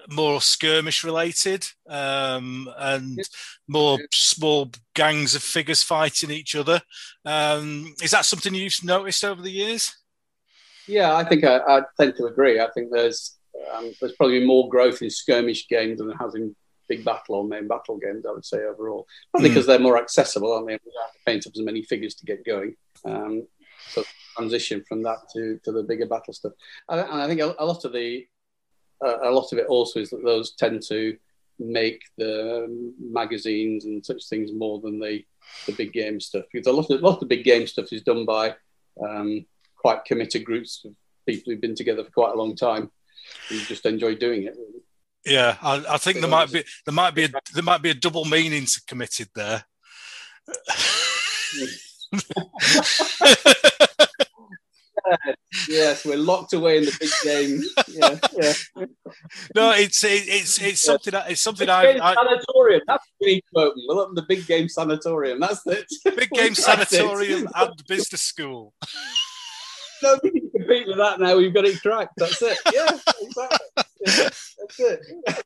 [0.09, 3.19] more skirmish related um, and
[3.67, 6.81] more small gangs of figures fighting each other.
[7.23, 9.95] Um, is that something you've noticed over the years?
[10.87, 12.59] Yeah, I think I, I tend to agree.
[12.59, 13.37] I think there's
[13.73, 16.55] um, there's probably more growth in skirmish games than there has in
[16.87, 18.25] big battle or main battle games.
[18.27, 19.67] I would say overall, probably because mm.
[19.67, 20.53] they're more accessible.
[20.53, 22.75] I mean, we have to paint up as many figures to get going.
[23.03, 23.47] Um,
[23.89, 24.03] so
[24.35, 26.53] transition from that to, to the bigger battle stuff.
[26.89, 28.25] And I think a, a lot of the
[29.01, 31.17] a lot of it also is that those tend to
[31.59, 35.23] make the magazines and such things more than the
[35.67, 37.93] the big game stuff because a lot of a lot of the big game stuff
[37.93, 38.53] is done by
[39.03, 40.93] um, quite committed groups of
[41.27, 42.89] people who've been together for quite a long time
[43.49, 44.55] who just enjoy doing it.
[44.57, 44.81] Really.
[45.25, 47.89] Yeah, I, I think so there might be there might be a, there might be
[47.89, 49.65] a double meaning to committed there.
[55.69, 57.61] yes, we're locked away in the big game.
[57.87, 58.85] Yeah, yeah.
[59.55, 62.81] No, it's it, it's it's something it's something I, I sanatorium.
[62.87, 63.43] That's really.
[63.53, 65.39] We're up in the big game sanatorium.
[65.39, 65.85] That's it.
[66.03, 68.73] Big game sanatorium and business school.
[70.03, 71.37] Nobody can compete with that now.
[71.37, 72.13] We've got it cracked.
[72.17, 72.57] That's it.
[72.73, 73.83] Yeah, exactly.
[74.05, 74.29] Yeah,
[74.59, 75.43] that's it.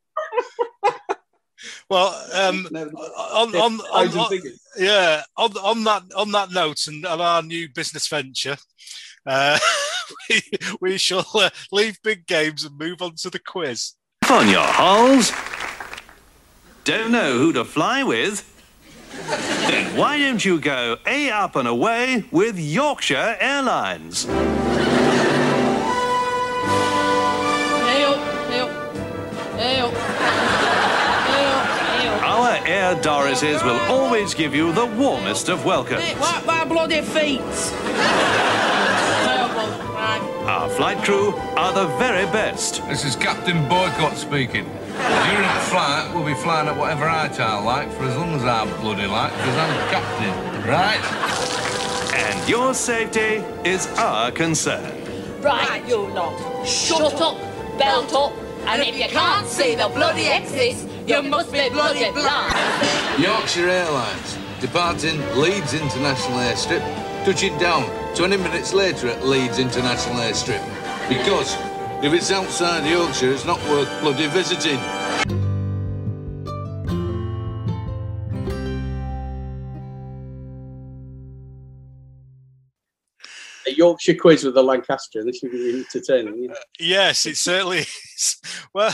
[1.89, 4.41] Well, um, on, on, on, on,
[4.77, 8.57] yeah, on, on that on that note, and on our new business venture,
[9.25, 9.59] uh,
[10.29, 10.41] we,
[10.81, 13.93] we, shall uh, leave big games and move on to the quiz.
[14.29, 15.31] On your holes.
[16.83, 18.55] Don't know who to fly with?
[19.67, 24.27] then why don't you go A up and away with Yorkshire Airlines?
[32.21, 36.03] Our Air Dorises will always give you the warmest of welcomes.
[36.19, 37.41] Wipe my bloody feet!
[40.49, 42.81] Our flight crew are the very best.
[42.87, 44.63] This is Captain Boycott speaking.
[44.63, 48.43] During the flight, we'll be flying at whatever height I like for as long as
[48.43, 52.15] I bloody like, because I'm captain, right?
[52.15, 54.91] And your safety is our concern.
[55.39, 56.65] Right, you lot.
[56.65, 57.37] Shut up,
[57.77, 58.33] belt up,
[58.65, 62.55] and if you can't see the bloody exits, you must be bloody blind.
[63.21, 67.83] Yorkshire Airlines, departing Leeds International Airstrip, touching down
[68.15, 70.63] 20 minutes later at Leeds International Airstrip.
[71.09, 71.55] Because
[72.03, 75.48] if it's outside Yorkshire, it's not worth bloody visiting.
[83.79, 85.25] Yorkshire quiz with a Lancastrian.
[85.25, 86.43] This would be entertaining.
[86.43, 86.51] Yeah.
[86.51, 88.35] Uh, yes, it certainly is.
[88.71, 88.93] Well,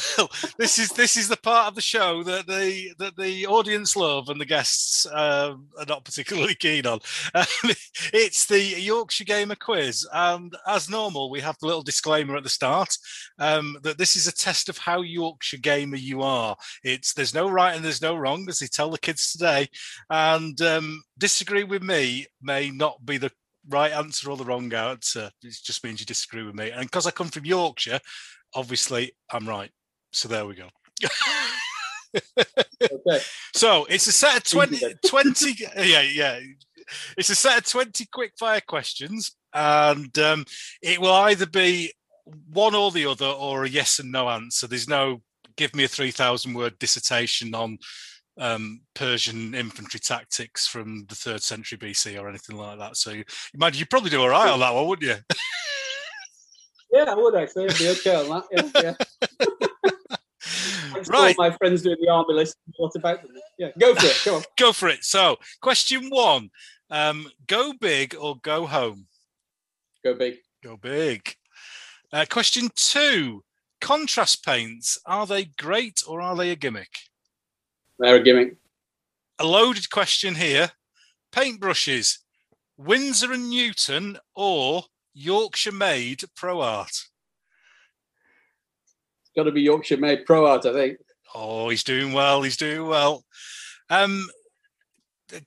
[0.58, 4.30] this is this is the part of the show that the that the audience love
[4.30, 7.00] and the guests um, are not particularly keen on.
[7.34, 7.46] Um,
[8.14, 12.50] it's the Yorkshire Gamer quiz, and as normal, we have the little disclaimer at the
[12.50, 12.96] start
[13.40, 16.56] um, that this is a test of how Yorkshire gamer you are.
[16.84, 19.68] It's there's no right and there's no wrong, as they tell the kids today,
[20.10, 23.32] and um, disagree with me may not be the
[23.70, 25.30] right answer or the wrong answer.
[25.44, 26.72] It just means you disagree with me.
[26.72, 28.00] And because I come from Yorkshire,
[28.54, 29.72] obviously I'm right.
[30.12, 30.70] So there we go.
[32.82, 33.20] okay.
[33.54, 36.40] So it's a set of 20, 20 yeah, yeah.
[37.18, 39.36] It's a set of 20 quick fire questions.
[39.54, 40.46] And um,
[40.82, 41.94] it will either be
[42.52, 44.68] one or the other or a yes and no answer.
[44.68, 45.22] There's no
[45.58, 47.78] give me a 3,000 word dissertation on
[48.38, 52.98] um, Persian infantry tactics from the third century BC or anything like that.
[52.98, 53.24] So you
[53.54, 55.36] imagine you'd probably do all right on that one, wouldn't you?
[56.92, 57.70] yeah, I would actually.
[57.70, 58.74] I'd be okay on that.
[58.76, 59.46] Yeah, yeah.
[61.10, 61.36] right.
[61.38, 62.58] my friends doing the army list.
[62.78, 63.32] What about them?
[63.58, 64.22] Yeah, go for it.
[64.26, 64.44] Go on.
[64.58, 65.04] go for it.
[65.04, 66.50] So, question one:
[66.90, 69.08] um, Go big or go home?
[70.04, 70.36] Go big.
[70.64, 71.36] Go big.
[72.12, 73.44] Uh, question two:
[73.82, 76.90] Contrast paints are they great or are they a gimmick?
[78.00, 78.56] They're a gimmick.
[79.40, 80.72] A loaded question here.
[81.32, 82.20] Paintbrushes,
[82.78, 84.84] Winsor and Newton or
[85.14, 86.90] Yorkshire made Pro Art?
[86.90, 87.10] It's
[89.36, 90.98] got to be Yorkshire made Pro Art, I think.
[91.34, 92.42] Oh, he's doing well.
[92.42, 93.26] He's doing well.
[93.90, 94.30] Um,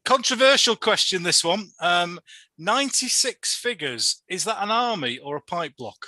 [0.05, 1.23] controversial question.
[1.23, 1.71] This one.
[1.81, 2.21] Um,
[2.61, 4.23] Ninety-six figures.
[4.29, 6.07] Is that an army or a pike block?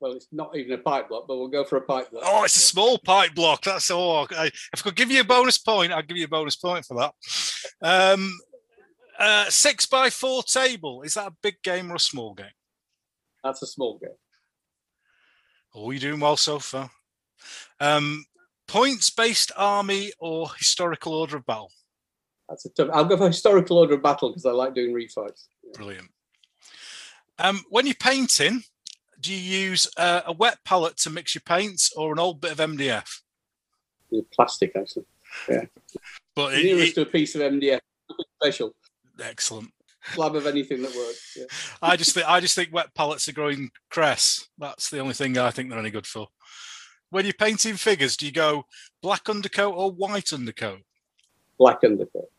[0.00, 2.22] Well, it's not even a pike block, but we'll go for a pike block.
[2.24, 3.62] Oh, it's a small pike block.
[3.62, 4.28] That's all.
[4.30, 6.84] I, if I could give you a bonus point, I'd give you a bonus point
[6.84, 7.14] for that.
[7.82, 8.38] Um,
[9.18, 11.02] uh, six by four table.
[11.02, 12.46] Is that a big game or a small game?
[13.42, 14.10] That's a small game.
[15.74, 16.90] Oh, you're doing well so far.
[17.80, 18.24] Um,
[18.68, 21.72] points based army or historical order of battle?
[22.48, 22.88] That's a tough.
[22.92, 25.46] I'll go for historical order of battle because I like doing refights.
[25.74, 26.08] Brilliant.
[27.38, 28.62] Um, when you're painting,
[29.20, 29.38] do you
[29.68, 33.20] use uh, a wet palette to mix your paints or an old bit of MDF?
[34.10, 35.04] Yeah, plastic, actually.
[35.48, 35.64] Yeah.
[36.34, 37.80] but it, Nearest it- to a piece of MDF.
[38.40, 38.74] Special.
[39.22, 39.70] excellent.
[40.14, 41.36] Slab of anything that works.
[41.36, 41.44] Yeah.
[41.82, 44.48] I just think I just think wet pallets are growing cress.
[44.56, 46.28] That's the only thing I think they're any good for.
[47.10, 48.64] When you're painting figures, do you go
[49.02, 50.80] black undercoat or white undercoat?
[51.58, 52.30] Black undercoat.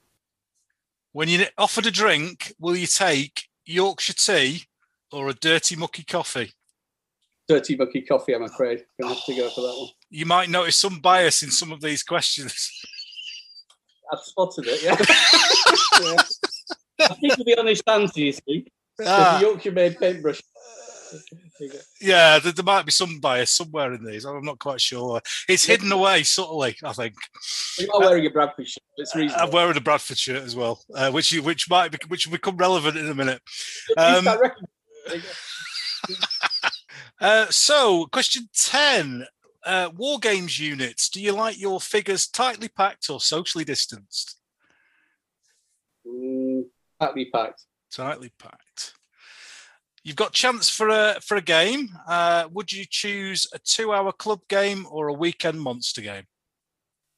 [1.12, 4.64] When you're offered a drink, will you take Yorkshire tea
[5.12, 6.54] or a dirty mucky coffee?
[7.50, 8.86] Dirty mucky coffee, I'm afraid.
[9.02, 9.90] Gonna have to go for that one.
[10.12, 12.72] You might notice some bias in some of these questions.
[14.14, 14.96] I've spotted it, yeah.
[16.02, 16.22] yeah.
[17.10, 18.68] I think the honest answer, you see.
[19.06, 19.38] Ah.
[19.40, 20.42] The Yorkshire made paintbrush.
[22.00, 24.26] Yeah, there, there might be some bias somewhere in these.
[24.26, 25.20] I'm not quite sure.
[25.48, 27.16] It's hidden away subtly, I think.
[27.80, 28.84] You are wearing a Bradford shirt.
[28.98, 32.28] It's I'm wearing a Bradford shirt as well, uh, which you, which might be, which
[32.28, 33.42] will become relevant in a minute.
[33.98, 34.68] Um, I reckon-
[35.08, 36.20] there you go.
[37.20, 39.26] Uh, so, question ten:
[39.66, 41.10] uh, War games units.
[41.10, 44.40] Do you like your figures tightly packed or socially distanced?
[46.08, 46.66] Mm,
[47.00, 47.64] tightly packed.
[47.92, 48.94] Tightly packed.
[50.04, 51.90] You've got chance for a for a game.
[52.08, 56.24] Uh, would you choose a two-hour club game or a weekend monster game?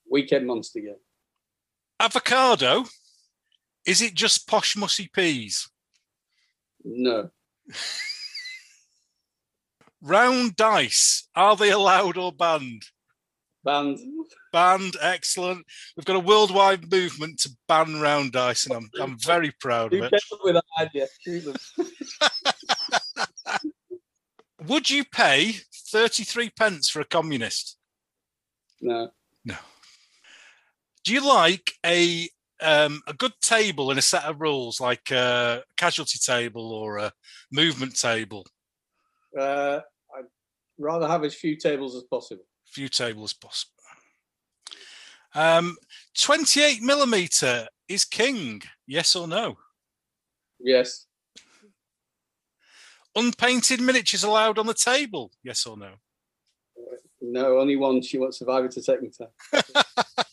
[0.10, 0.96] Weekend monster game.
[2.00, 2.86] Avocado.
[3.86, 5.70] Is it just posh mussy peas?
[6.84, 7.30] No.
[10.02, 11.28] Round dice.
[11.36, 12.84] Are they allowed or banned?
[13.64, 14.00] Band.
[14.52, 14.96] Banned.
[15.00, 15.64] Excellent.
[15.96, 20.02] We've got a worldwide movement to ban round dice, and I'm I'm very proud of
[20.02, 20.12] it.
[20.44, 21.08] with that idea?
[24.68, 25.54] Would you pay
[25.92, 27.78] 33 pence for a communist?
[28.80, 29.10] No.
[29.46, 29.56] No.
[31.04, 32.30] Do you like a
[32.62, 37.12] um, a good table and a set of rules, like a casualty table or a
[37.52, 38.46] movement table?
[39.38, 39.80] Uh,
[40.16, 40.26] I'd
[40.78, 42.44] rather have as few tables as possible.
[42.66, 43.74] Few tables possible.
[45.34, 45.78] Um,
[46.18, 48.62] 28 millimeter is king.
[48.88, 49.58] Yes or no?
[50.60, 51.08] Yes.
[53.16, 55.32] Unpainted miniatures allowed on the table.
[55.44, 55.92] Yes or no?
[57.22, 58.02] No, only one.
[58.02, 59.86] She wants Survivor to take me to.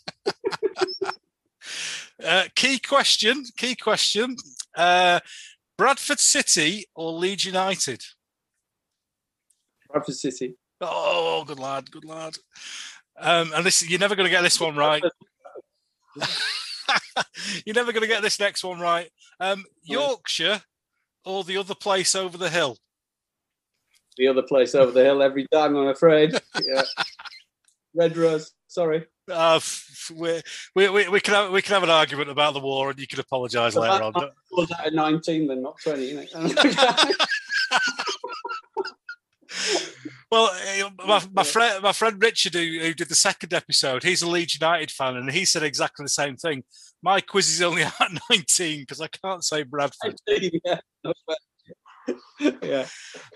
[2.22, 3.44] Uh, key question.
[3.56, 4.36] Key question.
[4.76, 5.20] Uh,
[5.76, 8.02] Bradford City or Leeds United?
[9.90, 10.56] Bradford City.
[10.80, 12.36] Oh, good lad, good lad.
[13.20, 15.02] Um, and this, you're never going to get this one right.
[17.66, 19.10] you're never going to get this next one right.
[19.40, 20.62] Um, Yorkshire
[21.24, 22.78] or the other place over the hill?
[24.16, 26.38] The other place over the hill every time, I'm afraid.
[26.64, 26.82] Yeah.
[27.94, 28.52] Red Rose.
[28.66, 29.06] Sorry.
[29.30, 29.60] Uh,
[30.14, 30.40] we,
[30.74, 33.06] we, we, we can have we can have an argument about the war, and you
[33.06, 34.12] can apologise later on.
[34.52, 36.28] Was that at 19 then, not 20?
[40.30, 44.22] Well, eh, my, my friend my friend Richard, who, who did the second episode, he's
[44.22, 46.64] a Leeds United fan, and he said exactly the same thing.
[47.02, 50.16] My quiz is only at 19 because I can't say Bradford.
[50.26, 50.80] yeah.
[52.62, 52.86] yeah.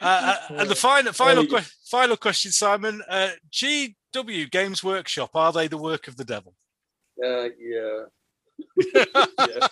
[0.01, 3.03] Uh, uh, and the final final que- final question, Simon.
[3.09, 6.55] Uh, GW Games Workshop are they the work of the devil?
[7.23, 8.05] Uh, yeah.
[9.47, 9.68] yeah.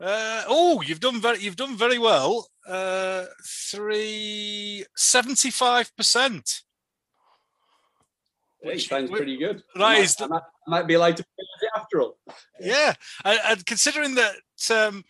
[0.00, 2.48] Uh, oh, you've done very you've done very well.
[2.66, 6.62] Uh, three seventy five percent.
[8.62, 9.62] Hey, sounds pretty good.
[9.74, 12.18] That I might, I might, I might be allowed to it after all.
[12.58, 12.94] Yeah,
[13.24, 14.36] and, and considering that
[14.70, 15.04] um,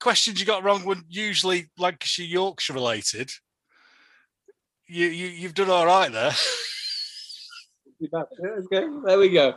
[0.00, 3.30] questions you got wrong were usually Lancashire Yorkshire related,
[4.86, 6.32] you, you you've done all right there.
[8.00, 9.54] Okay, there we go.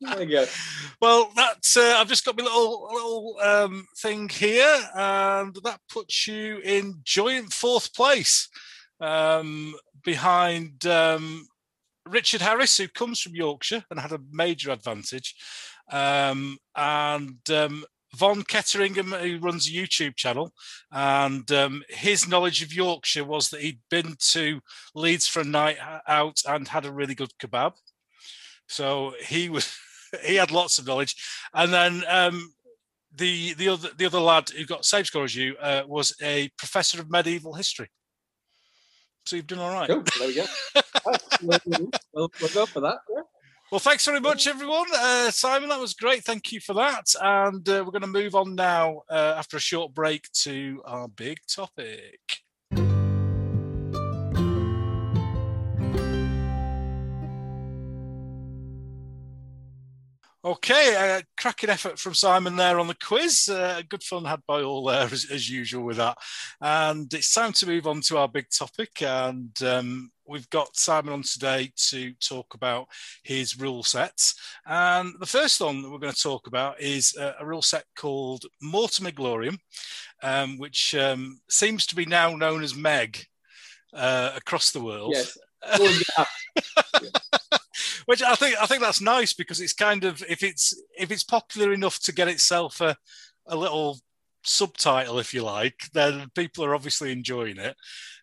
[0.00, 0.44] there we go.
[1.02, 6.26] Well, that's uh, I've just got my little little um, thing here, and that puts
[6.26, 8.48] you in joint fourth place,
[8.98, 11.46] um, behind um,
[12.08, 15.34] Richard Harris, who comes from Yorkshire and had a major advantage,
[15.92, 17.84] um, and um,
[18.16, 20.52] Von Ketteringham, who runs a YouTube channel,
[20.90, 24.60] and um, his knowledge of Yorkshire was that he'd been to
[24.94, 27.74] Leeds for a night out and had a really good kebab.
[28.68, 29.76] So he was
[30.24, 31.16] he had lots of knowledge.
[31.54, 32.52] And then um,
[33.14, 36.48] the the other the other lad who got same score as you uh, was a
[36.58, 37.90] professor of medieval history.
[39.24, 39.88] So you've done all right.
[39.88, 40.04] Cool.
[40.18, 40.44] There we go.
[41.42, 42.98] we'll, we'll, we'll go for that.
[43.10, 43.22] Yeah.
[43.76, 44.86] Well, thanks very much, everyone.
[44.90, 46.24] Uh, Simon, that was great.
[46.24, 47.14] Thank you for that.
[47.20, 51.08] And uh, we're going to move on now, uh, after a short break, to our
[51.08, 52.20] big topic.
[60.42, 63.46] Okay, uh, cracking effort from Simon there on the quiz.
[63.46, 66.16] Uh, good fun had by all there as, as, usual with that.
[66.62, 69.02] And it's time to move on to our big topic.
[69.02, 72.88] And um, we've got Simon on today to talk about
[73.22, 74.34] his rule sets.
[74.66, 77.84] And the first one that we're going to talk about is a, a rule set
[77.96, 79.58] called Mortem et Gloriam,
[80.22, 83.24] um, which um, seems to be now known as Meg
[83.94, 85.12] uh, across the world.
[85.14, 85.36] Yes.
[85.80, 86.24] Well, yeah.
[88.04, 91.24] which I think I think that's nice because it's kind of if it's if it's
[91.24, 92.96] popular enough to get itself a,
[93.48, 93.98] a little
[94.44, 97.76] subtitle, if you like, then people are obviously enjoying it.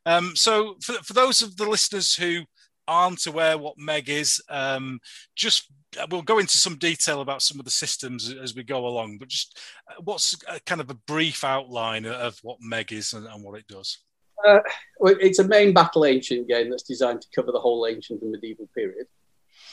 [0.05, 2.41] Um, so for, for those of the listeners who
[2.87, 4.99] aren't aware what Meg is, um,
[5.35, 5.71] just
[6.09, 9.17] we'll go into some detail about some of the systems as we go along.
[9.17, 13.25] But just uh, what's a, kind of a brief outline of what Meg is and,
[13.27, 13.99] and what it does?
[14.45, 14.59] Uh,
[14.99, 18.67] it's a main battle ancient game that's designed to cover the whole ancient and medieval
[18.75, 19.07] period.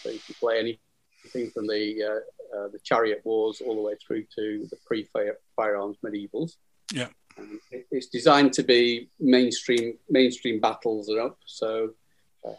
[0.03, 3.95] So you can play anything from the uh, uh, the chariot wars all the way
[4.07, 6.53] through to the pre-firearms medievals.
[6.93, 7.09] Yeah,
[7.39, 11.39] um, it, it's designed to be mainstream mainstream battles are up.
[11.47, 11.91] So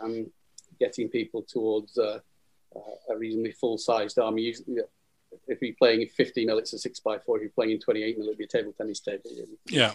[0.01, 0.31] um,
[0.79, 2.19] getting people towards uh,
[2.75, 4.43] uh a reasonably full-sized army.
[4.43, 4.77] Usually,
[5.47, 7.37] if you're playing in 15 mil, it's a six by four.
[7.37, 9.29] If you're playing in 28 mil, it'd be a table tennis table.
[9.65, 9.93] Yeah.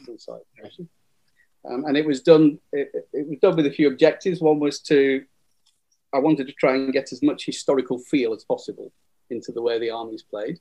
[1.68, 2.58] Um, and it was done.
[2.72, 4.40] It, it, was done with a few objectives.
[4.40, 5.24] One was to
[6.12, 8.92] I wanted to try and get as much historical feel as possible
[9.30, 10.60] into the way the armies played,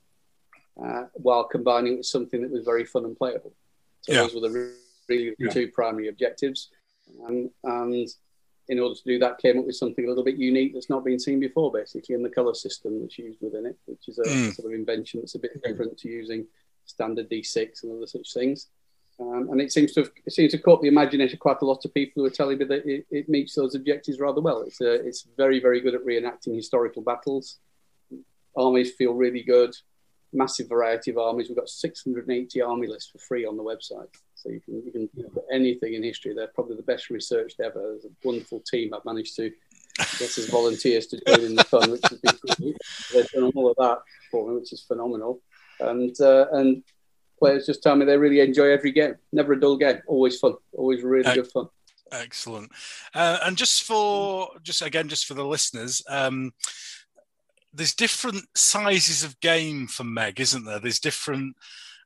[0.82, 3.52] uh, while combining it with something that was very fun and playable.
[4.06, 4.20] So yeah.
[4.20, 4.74] those were the
[5.08, 5.50] really yeah.
[5.50, 6.70] two primary objectives,
[7.26, 8.08] and, and
[8.68, 11.04] in order to do that, came up with something a little bit unique that's not
[11.04, 14.24] been seen before, basically, in the color system that's used within it, which is a
[14.24, 14.54] mm.
[14.54, 16.46] sort of invention that's a bit different to using
[16.84, 18.68] standard D6 and other such things.
[19.18, 21.64] Um, and it seems to have, it seems to caught the imagination of quite a
[21.64, 24.60] lot of people who are telling me that it, it, meets those objectives rather well.
[24.60, 27.58] It's uh, it's very very good at reenacting historical battles.
[28.54, 29.74] Armies feel really good.
[30.32, 31.48] Massive variety of armies.
[31.48, 35.08] We've got 680 army lists for free on the website, so you can you can
[35.30, 36.34] put anything in history.
[36.34, 37.80] They're probably the best researched ever.
[37.80, 39.50] There's a wonderful team I've managed to
[39.98, 42.76] get as volunteers to join in the fun, which has been great.
[43.12, 43.98] They've done all of that
[44.30, 45.40] for me, which is phenomenal.
[45.80, 46.82] And uh, and
[47.38, 49.14] players just tell me they really enjoy every game.
[49.32, 50.00] Never a dull game.
[50.06, 50.54] Always fun.
[50.72, 51.68] Always really good fun.
[52.12, 52.70] Excellent.
[53.14, 56.52] Uh, and just for just again, just for the listeners, um,
[57.76, 60.78] there's different sizes of game for Meg, isn't there?
[60.78, 61.56] There's different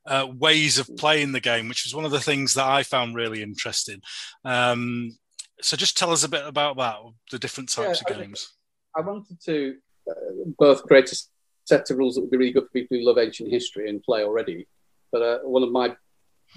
[0.05, 3.15] uh, ways of playing the game, which was one of the things that I found
[3.15, 4.01] really interesting.
[4.43, 5.17] Um,
[5.61, 6.97] so just tell us a bit about that,
[7.31, 8.53] the different types yeah, of games.
[8.95, 9.75] I wanted to
[10.09, 10.13] uh,
[10.57, 11.17] both create a
[11.65, 14.03] set of rules that would be really good for people who love ancient history and
[14.03, 14.67] play already,
[15.11, 15.95] but uh, one of my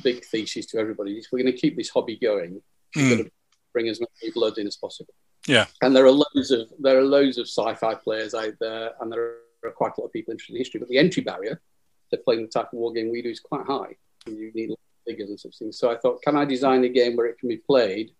[0.03, 2.61] big theses to everybody is we're going to keep this hobby going.
[2.97, 3.31] We're going to
[3.73, 5.15] bring as many blood in as possible.
[5.47, 5.67] Yeah.
[5.83, 9.37] And there are loads of there are loads of sci-fi players out there, and there
[9.65, 10.81] are quite a lot of people interested in history.
[10.81, 11.61] But the entry barrier
[12.11, 13.97] to playing the type of war game we do is quite high.
[14.27, 14.71] You need
[15.07, 15.79] figures and such things.
[15.79, 18.13] So I thought, can I design a game where it can be played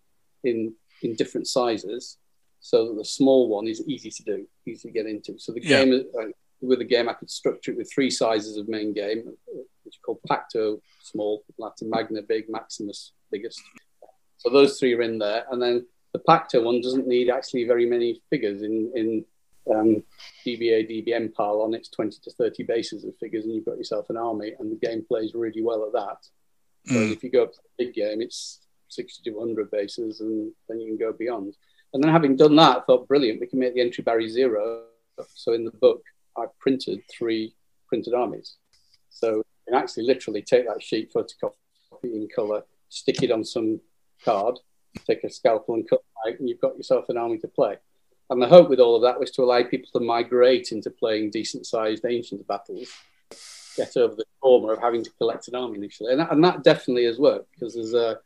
[0.43, 2.17] in in different sizes,
[2.59, 5.37] so that the small one is easy to do, easy to get into.
[5.39, 5.83] So the yeah.
[5.83, 6.25] game uh,
[6.61, 9.33] with the game, I could structure it with three sizes of main game,
[9.83, 13.61] which is called Pacto, small, Latin Magna, big, Maximus, biggest.
[14.37, 15.45] So those three are in there.
[15.51, 15.85] And then
[16.15, 19.25] the Pacto one doesn't need actually very many figures in, in
[19.69, 20.01] um,
[20.45, 24.09] DBA, DBM pile on its 20 to 30 bases of figures, and you've got yourself
[24.09, 26.25] an army, and the game plays really well at that.
[26.85, 27.11] So mm.
[27.11, 30.79] if you go up to the big game, it's 60 to 100 bases, and then
[30.79, 31.57] you can go beyond.
[31.93, 34.83] And then having done that, I thought, brilliant, we can make the entry barrier zero.
[35.33, 36.01] So in the book,
[36.37, 37.55] I printed three
[37.89, 38.55] printed armies.
[39.09, 41.51] So you can actually literally take that sheet, photocopy
[42.03, 43.81] in colour, stick it on some
[44.23, 44.59] card,
[44.99, 47.77] take a scalpel and cut it, and you've got yourself an army to play.
[48.29, 51.29] And the hope with all of that was to allow people to migrate into playing
[51.29, 52.91] decent sized ancient battles,
[53.77, 56.11] get over the trauma of having to collect an army initially.
[56.11, 58.19] And that, and that definitely has worked because there's a,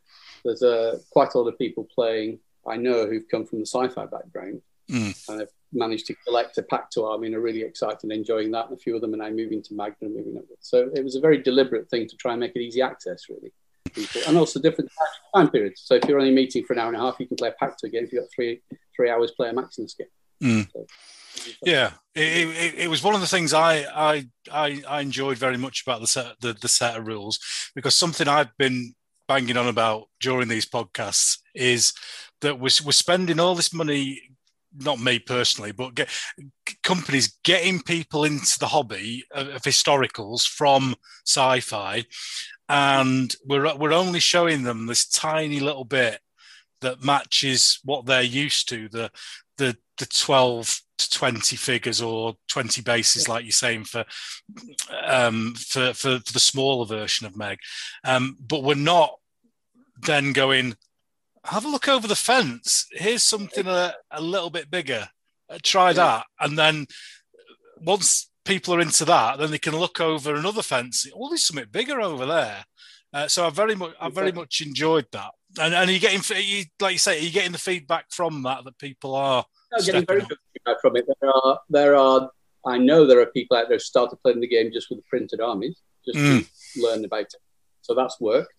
[0.44, 3.88] there's a, quite a lot of people playing, I know, who've come from the sci
[3.88, 5.28] fi background mm.
[5.28, 8.68] and have managed to collect a Pacto army and are really excited and enjoying that.
[8.68, 10.66] And a few of them are now moving to Magna and moving upwards.
[10.66, 13.52] So it was a very deliberate thing to try and make it easy access, really.
[13.90, 14.22] People.
[14.26, 14.90] And also different
[15.34, 15.82] time periods.
[15.84, 17.64] So if you're only meeting for an hour and a half, you can play a
[17.64, 18.04] Pacto game.
[18.04, 18.62] If you've got three
[18.96, 20.08] three hours, play a Maximus game.
[20.42, 20.68] Mm.
[20.72, 20.86] So,
[21.64, 25.56] Yeah, it, it, it was one of the things I, I I I enjoyed very
[25.56, 27.38] much about the set the, the set of rules
[27.74, 28.94] because something I've been
[29.28, 31.92] banging on about during these podcasts is
[32.40, 34.20] that we're, we're spending all this money
[34.76, 36.08] not me personally but get,
[36.82, 42.04] companies getting people into the hobby of, of historicals from sci-fi
[42.70, 46.20] and we're we're only showing them this tiny little bit
[46.80, 49.10] that matches what they're used to the
[49.58, 54.04] the the 12 to 20 figures or 20 bases like you're saying for
[55.04, 57.58] um for for, for the smaller version of meg.
[58.04, 59.16] Um but we're not
[60.02, 60.76] then going
[61.44, 62.86] have a look over the fence.
[62.92, 65.08] Here's something a, a little bit bigger.
[65.48, 66.26] Uh, try that.
[66.38, 66.86] And then
[67.80, 71.66] once people are into that then they can look over another fence oh there's something
[71.70, 72.64] bigger over there
[73.12, 76.22] uh, so I very much, I very much enjoyed that, and and are you getting,
[76.44, 79.44] you, like you say, are you getting the feedback from that that people are
[79.84, 80.28] getting very up?
[80.28, 81.06] good feedback from it.
[81.20, 82.30] There are, there are,
[82.64, 85.04] I know there are people out there who started playing the game just with the
[85.10, 86.46] printed armies, just Mm.
[86.74, 87.36] to learn about it.
[87.82, 88.54] So that's worked.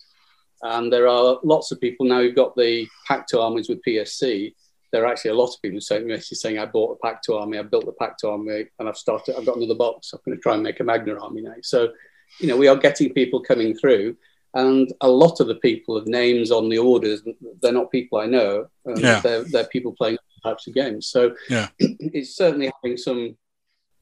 [0.64, 4.54] And there are lots of people now who've got the Pacto armies with PSC.
[4.92, 7.58] There are actually a lot of people saying, messages saying, I bought a Pacto army,
[7.58, 10.14] I built the Pacto army, and I've started, I've got another box.
[10.14, 11.54] I'm going to try and make a Magna army now.
[11.62, 11.90] So,
[12.40, 14.18] you know, we are getting people coming through.
[14.54, 17.22] And a lot of the people have names on the orders,
[17.62, 18.68] they're not people I know.
[18.86, 19.22] Um, Yeah.
[19.22, 21.08] they're, they're people playing other types of games.
[21.08, 21.70] So Yeah.
[21.80, 23.38] it's certainly having some,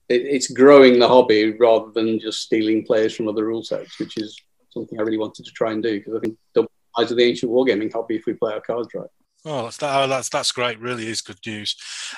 [0.09, 4.17] it, it's growing the hobby rather than just stealing players from other rule sets, which
[4.17, 7.11] is something I really wanted to try and do because I think double the size
[7.11, 9.09] of the ancient wargaming hobby if we play our cards right.
[9.45, 10.79] Oh, that's that, oh, that's that's great.
[10.79, 11.75] Really is good news.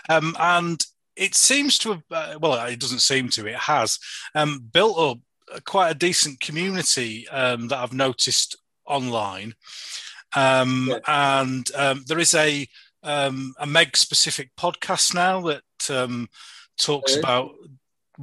[0.10, 0.84] Um, and
[1.16, 3.48] it seems to have, uh, well, it doesn't seem to.
[3.48, 4.00] It has
[4.34, 9.54] um, built up quite a decent community um, that I've noticed online.
[10.36, 11.00] Um, Yeah.
[11.08, 12.68] And um, there is a
[13.04, 16.30] um, a Meg specific podcast now that um,
[16.78, 17.52] talks about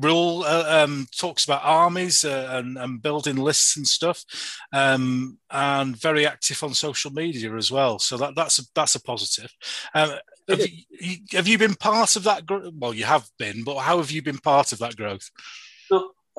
[0.01, 4.25] rule uh, um, talks about armies uh, and, and building lists and stuff
[4.73, 9.03] um, and very active on social media as well so that that's a, that's a
[9.03, 9.51] positive
[9.95, 10.11] um,
[10.49, 10.67] have,
[11.01, 14.11] you, have you been part of that gro- well you have been but how have
[14.11, 15.31] you been part of that growth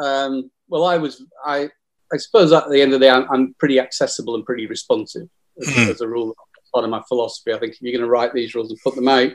[0.01, 1.70] Um, well, I was, I,
[2.14, 5.28] I suppose at the end of the day, I'm, I'm pretty accessible and pretty responsive
[5.60, 5.89] as, Mhm.
[5.89, 6.34] as a rule.
[6.74, 8.95] Part of my philosophy, I think if you're going to write these rules and put
[8.95, 9.32] them out,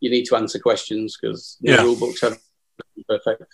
[0.00, 1.82] you need to answer questions because the Yeah.
[1.82, 2.38] rule books have
[3.08, 3.44] perfect.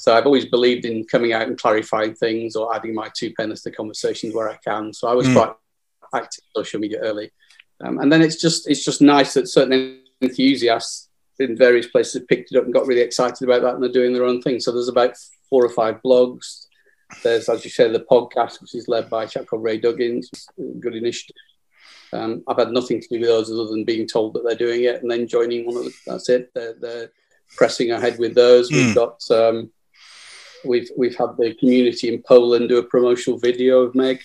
[0.00, 3.62] So I've always believed in coming out and clarifying things or adding my two pence
[3.62, 4.94] to conversations where I can.
[4.94, 5.34] So I was Mm.
[5.34, 5.52] quite
[6.14, 7.30] active on social media early,
[7.84, 12.28] um, and then it's just it's just nice that certain enthusiasts in various places have
[12.28, 14.58] picked it up and got really excited about that and they're doing their own thing.
[14.58, 15.14] So there's about
[15.50, 16.66] four or five blogs.
[17.22, 20.26] There's, as you say, the podcast, which is led by a chap called Ray Duggins.
[20.80, 21.36] Good initiative.
[22.12, 24.84] Um, I've had nothing to do with those other than being told that they're doing
[24.84, 26.50] it and then joining one of the, that's it.
[26.54, 27.10] They're, they're
[27.56, 28.68] pressing ahead with those.
[28.70, 28.76] Hmm.
[28.76, 29.70] We've got um,
[30.64, 34.20] we've we've had the community in Poland do a promotional video of Meg.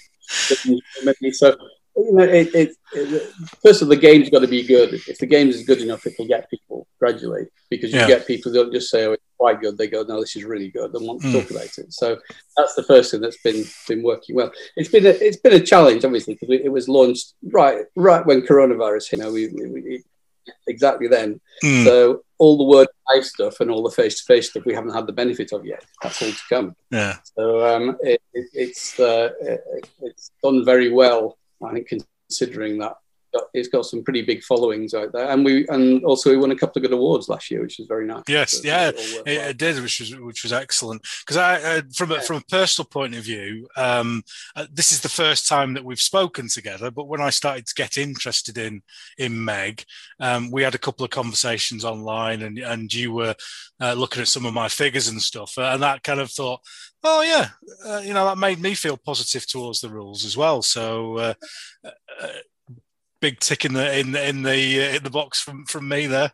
[1.31, 1.55] So
[1.97, 3.33] you know, it, it, it,
[3.63, 4.95] first of all, the game's got to be good.
[5.07, 8.07] If the game is good enough, it'll get people gradually because you Yeah.
[8.07, 10.43] get people who don't just say, "Oh, it's quite good." They go, "No, this is
[10.43, 11.31] really good," and want to Mm.
[11.31, 11.93] talk about it.
[11.93, 12.19] So
[12.57, 14.51] that's the first thing that's been been working well.
[14.75, 18.41] It's been a, it's been a challenge, obviously, because it was launched right right when
[18.41, 19.19] coronavirus hit.
[19.19, 20.03] You know, we, we, we
[20.67, 21.39] exactly then.
[21.61, 24.73] Hmm, So all the word mouth stuff and all the face to face stuff we
[24.73, 25.83] haven't had the benefit of yet.
[26.01, 26.75] That's all to come.
[26.91, 29.61] yeah So um, it, it, it's uh, it,
[30.01, 31.87] it's done very well, I think,
[32.29, 32.95] considering that
[33.53, 36.55] it's got some pretty big followings out there, and we and also we won a
[36.55, 38.23] couple of good awards last year, which was very nice.
[38.27, 41.01] Yes, So yeah, it It, did, which was which was excellent.
[41.21, 42.21] Because I, uh, from a, Yeah.
[42.21, 44.23] from a personal point of view, um,
[44.55, 46.91] uh, this is the first time that we've spoken together.
[46.91, 48.81] But when I started to get interested in
[49.17, 49.83] in Meg,
[50.19, 53.36] um, we had a couple of conversations online, and and you were
[53.81, 56.61] uh, looking at some of my figures and stuff, uh, and that kind of thought,
[57.03, 57.49] oh yeah,
[57.86, 60.61] uh, you know, that made me feel positive towards the rules as well.
[60.61, 61.17] So.
[61.17, 61.33] Uh,
[62.21, 62.27] uh,
[63.26, 64.51] Big tick in the in the in the
[64.84, 66.32] uh, in the box from from me there.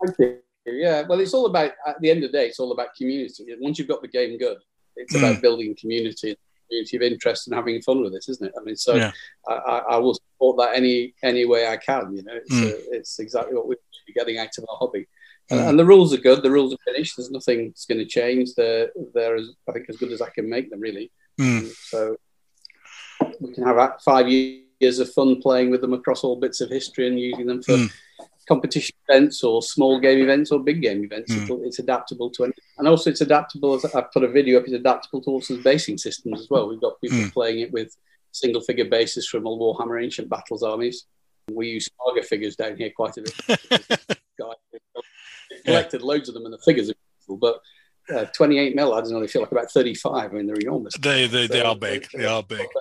[0.00, 0.38] Thank you.
[0.64, 3.44] Yeah, well, it's all about at the end of the day, it's all about community.
[3.58, 4.58] Once you've got the game good,
[4.94, 5.18] it's Mm.
[5.18, 6.36] about building community,
[6.68, 8.52] community of interest, and having fun with this, isn't it?
[8.56, 9.10] I mean, so Yeah.
[9.48, 12.14] I, I, will support that any any way I can.
[12.16, 12.70] You know, it's, Mm.
[12.72, 13.76] uh, it's exactly what we're
[14.14, 15.08] getting out of our hobby.
[15.50, 15.68] And, Mm.
[15.70, 16.40] and the rules are good.
[16.44, 17.16] The rules are finished.
[17.16, 18.54] There's nothing that's going to change.
[18.54, 21.10] They're they're as, I think as good as I can make them, really.
[21.40, 21.66] Mm.
[21.90, 22.16] So
[23.40, 27.06] we can have five years of fun playing with them across all bits of history
[27.06, 27.90] and using them for Mm.
[28.48, 31.32] competition events or small game events or big game events.
[31.32, 31.66] Mm.
[31.66, 33.74] It's adaptable to any, and also it's adaptable.
[33.74, 34.64] As I've put a video up.
[34.64, 36.68] It's adaptable to all sorts of basing systems as well.
[36.68, 37.32] We've got people Mm.
[37.32, 37.96] playing it with
[38.32, 41.06] single figure bases from all Warhammer Ancient Battles armies.
[41.50, 44.18] We use Saga figures down here quite a bit.
[45.64, 46.94] Collected loads of them, and the figures are
[47.26, 47.36] beautiful.
[47.38, 47.60] But
[48.14, 50.30] uh, 28 mil, I don't know, they feel like about 35.
[50.30, 50.94] I mean, they're enormous.
[51.00, 52.06] They they, they are big.
[52.14, 52.66] They are big.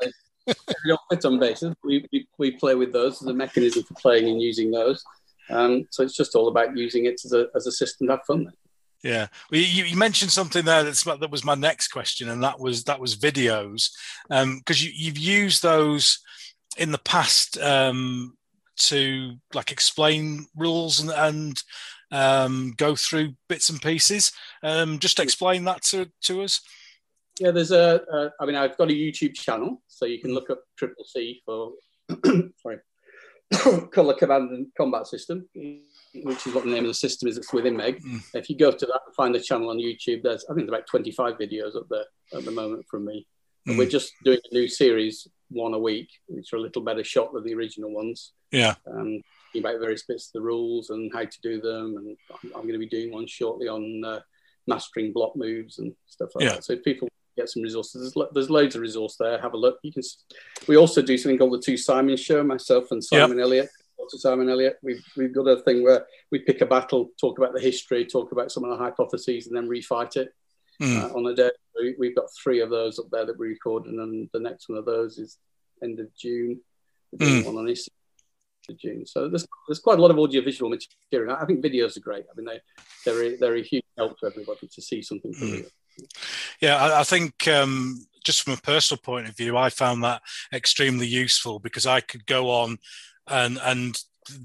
[0.45, 0.53] they
[0.87, 1.75] don't fit on bases.
[1.83, 3.21] We, we, we play with those.
[3.21, 5.03] as a mechanism for playing and using those.
[5.49, 8.25] Um, so it's just all about using it as a, as a system to have
[8.25, 8.51] fun.
[9.03, 12.59] Yeah, well, you, you mentioned something there that's that was my next question, and that
[12.59, 13.91] was that was videos,
[14.27, 16.19] because you, you've used those
[16.77, 18.35] in the past um,
[18.77, 21.63] to like explain rules and, and
[22.11, 24.31] um, go through bits and pieces.
[24.63, 26.61] Um, just explain that to to us.
[27.39, 28.31] Yeah, there's a.
[28.39, 31.73] I mean, I've got a YouTube channel, so you can look up Triple C for
[32.61, 32.77] sorry,
[33.91, 37.37] color command and combat system, which is what the name of the system is.
[37.37, 38.01] It's within Meg.
[38.03, 38.21] Mm.
[38.33, 40.77] If you go to that and find the channel on YouTube, there's I think there's
[40.77, 42.05] about 25 videos up there
[42.37, 43.27] at the moment from me.
[43.67, 43.79] And Mm.
[43.79, 47.33] we're just doing a new series, one a week, which are a little better shot
[47.33, 48.31] than the original ones.
[48.51, 49.21] Yeah, um,
[49.57, 51.95] about various bits of the rules and how to do them.
[51.97, 54.19] And I'm, I'm going to be doing one shortly on uh,
[54.67, 56.53] mastering block moves and stuff like Yeah.
[56.55, 56.63] that.
[56.63, 59.39] So if people get some resources, there's, lo- there's loads of resource there.
[59.39, 59.79] Have a look.
[59.83, 60.01] You can.
[60.01, 60.23] s-
[60.67, 62.43] We also do something called the Two Simon Show.
[62.43, 63.21] Myself and Yep.
[63.21, 63.69] Simon Elliott.
[63.97, 64.17] Dr.
[64.17, 64.77] Simon Elliott.
[64.83, 68.31] We've we've got a thing where we pick a battle, talk about the history, talk
[68.31, 70.33] about some of the hypotheses, and then refight it
[70.81, 71.03] Mm.
[71.03, 71.51] uh, on a day.
[71.79, 74.67] We, we've got three of those up there that we record, and then the next
[74.67, 75.37] one of those is
[75.81, 76.59] end of June.
[77.17, 77.45] Mm.
[77.45, 79.05] one on of June.
[79.05, 81.35] So there's there's quite a lot of audiovisual material.
[81.39, 82.25] I think videos are great.
[82.29, 82.59] I mean, they
[83.05, 85.65] they're a, they're a huge help to everybody to see something Mm.
[86.61, 86.75] Yeah.
[86.75, 90.21] I, I think um, just from a personal point of view, I found that
[90.53, 92.77] extremely useful because I could go on
[93.27, 93.97] and and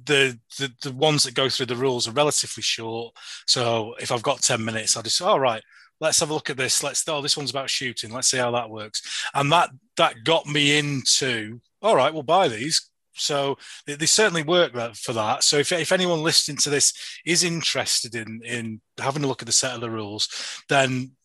[0.04, 3.14] the, the the ones that go through the rules are relatively short.
[3.46, 5.62] So if I've got ten minutes, I just all right,
[6.00, 6.82] let's have a look at this.
[6.82, 8.12] Let's oh, this one's about shooting.
[8.12, 9.02] Let's see how that works.
[9.34, 12.90] And that that got me into all right, we'll buy these.
[13.14, 15.44] So they, they certainly work for that.
[15.44, 16.92] So if, if anyone listening to this
[17.26, 20.28] is interested in in having a look at the set of the rules,
[20.68, 21.19] then the,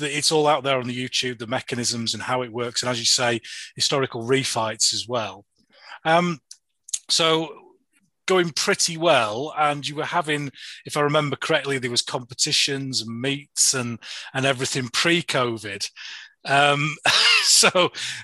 [0.00, 2.98] it's all out there on the YouTube, the mechanisms and how it works, and as
[2.98, 3.40] you say,
[3.76, 5.44] historical refights as well.
[6.04, 6.40] Um,
[7.08, 7.54] so
[8.26, 10.50] going pretty well, and you were having,
[10.86, 13.98] if I remember correctly, there was competitions and meets and
[14.34, 15.88] and everything pre-COVID.
[16.44, 16.96] Um,
[17.42, 17.68] so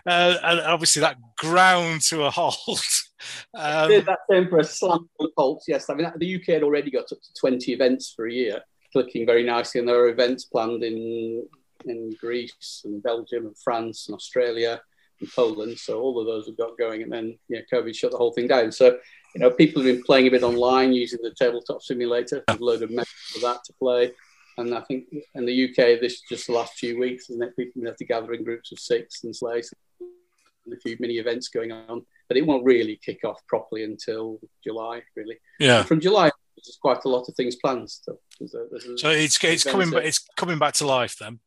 [0.07, 2.59] uh, and obviously that ground to a halt.
[3.53, 5.64] Um, Yeah, that came for a slam halt.
[5.66, 8.61] Yes, I mean the UK had already got up to 20 events for a year,
[8.93, 11.45] clicking very nicely, and there are events planned in
[11.85, 14.81] in Greece and Belgium and France and Australia
[15.20, 15.79] and Poland.
[15.79, 18.49] So all of those have got going, and then yeah, COVID shut the whole thing
[18.49, 18.72] down.
[18.72, 18.99] So
[19.35, 22.43] you know, people have been playing a bit online using the tabletop simulator.
[22.47, 24.12] There's a load of methods for that to play.
[24.57, 25.05] And I think
[25.35, 27.55] in the UK, this just the last few weeks, isn't it?
[27.57, 31.49] People have to gather in groups of six and slays and a few mini events
[31.49, 35.39] going on, but it won't really kick off properly until July, really.
[35.59, 35.83] yeah.
[35.83, 37.91] From July, there's quite a lot of things planned.
[37.91, 41.41] So, there's a, there's a, So it's it's coming it's coming back to life then.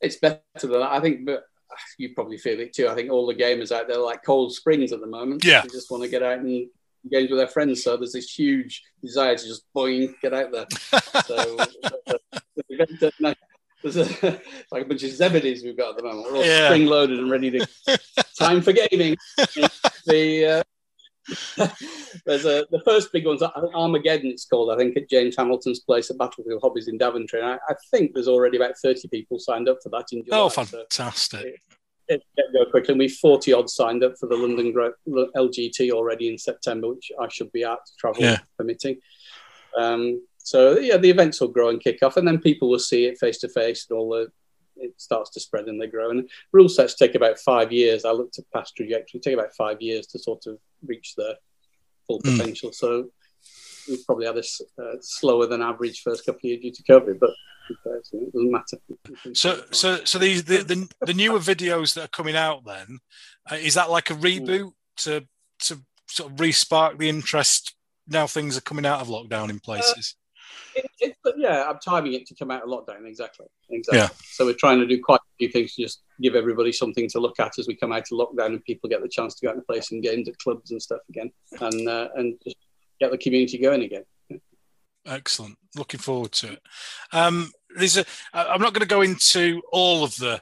[0.00, 0.92] It's better than that.
[0.92, 1.44] I think, but
[1.98, 2.88] you probably feel it too.
[2.88, 5.44] I think all the gamers out there are like cold springs at the moment.
[5.44, 5.62] Yeah.
[5.62, 6.68] They just want to get out and
[7.10, 7.82] games with their friends.
[7.82, 10.66] So there's this huge desire to just boing, get out there.
[11.24, 11.56] So
[12.06, 12.20] the
[12.68, 13.36] event at night-
[13.82, 14.02] there's a,
[14.72, 16.24] like a bunch of Zebedies we've got at the moment.
[16.32, 16.66] We're all Yeah.
[16.68, 17.66] spring loaded and ready to
[18.38, 19.16] time for gaming.
[20.06, 20.62] the uh,
[22.24, 24.30] there's a the first big one's Armageddon.
[24.30, 27.40] It's called I think at James Hamilton's place at Battlefield Hobbies in Daventry.
[27.40, 30.38] And I, I think there's already about 30 people signed up for that in July.
[30.38, 31.62] Oh, So fantastic!
[32.08, 32.92] it can go quickly.
[32.92, 34.72] And we've 40 odd signed up for the London
[35.36, 38.38] LGT already in September, which I should be at, travel Yeah.
[38.56, 38.98] permitting.
[39.76, 43.06] Um, so, yeah, the events will grow and kick off, and then people will see
[43.06, 44.28] it face to face, and all the
[44.78, 46.10] it starts to spread and they grow.
[46.10, 48.04] And rule sets take about five years.
[48.04, 51.36] I looked at past trajectory, take about five years to sort of reach their
[52.06, 52.38] full Mm.
[52.38, 52.72] potential.
[52.72, 53.10] So,
[53.88, 56.82] we've probably had a s- uh, slower than average first couple of years due to
[56.92, 57.30] COVID, but
[57.68, 58.78] it doesn't matter.
[59.34, 62.98] So so so these the, the the newer videos that are coming out then
[63.50, 65.26] uh, is that like a reboot to
[65.60, 67.74] to sort of re-spark the interest
[68.06, 70.14] now things are coming out of lockdown in places.
[70.74, 73.06] It, it, yeah, I'm timing it to come out of lockdown.
[73.06, 73.46] Exactly.
[73.70, 73.98] Exactly.
[73.98, 74.08] Yeah.
[74.32, 77.20] So we're trying to do quite a few things to just give everybody something to
[77.20, 79.50] look at as we come out of lockdown and people get the chance to go
[79.50, 81.30] out and play some games at clubs and stuff again,
[81.60, 82.56] and uh, and just
[83.00, 84.04] get the community going again.
[85.06, 85.56] Excellent.
[85.76, 86.62] Looking forward to it.
[87.12, 88.04] Um, there's a.
[88.32, 90.40] I'm not going to go into all of the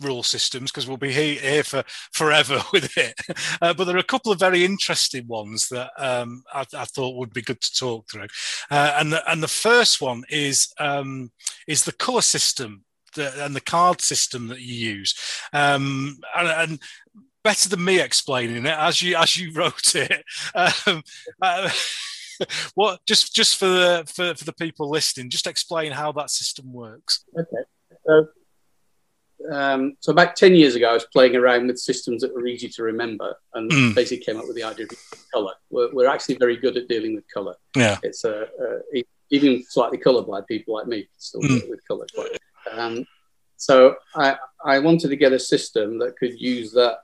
[0.00, 3.20] rule systems because we'll be here, here for forever with it.
[3.60, 7.16] Uh, but there are a couple of very interesting ones that um, I, I thought
[7.16, 8.28] would be good to talk through.
[8.70, 11.30] Uh, and the, and the first one is um,
[11.66, 12.84] is the color system
[13.16, 15.14] and the card system that you use.
[15.52, 16.82] Um, and, and
[17.44, 20.24] better than me explaining it as you as you wrote it.
[20.54, 21.02] Um,
[21.40, 21.70] uh,
[22.74, 26.72] what just just for the for, for the people listening, just explain how that system
[26.72, 27.24] works.
[27.38, 27.64] Okay.
[28.06, 28.28] So,
[29.50, 32.68] um, so about 10 years ago, I was playing around with systems that were easy
[32.68, 33.94] to remember and Mm.
[33.94, 34.90] basically came up with the idea of
[35.32, 35.54] color.
[35.70, 37.54] We're, we're actually very good at dealing with color.
[37.76, 37.98] Yeah.
[38.02, 41.60] It's a, a e- even slightly colorblind people like me still Mm.
[41.60, 42.06] deal with color.
[42.14, 42.38] quite-
[42.70, 43.04] Um,
[43.56, 46.98] so I, I wanted to get a system that could use that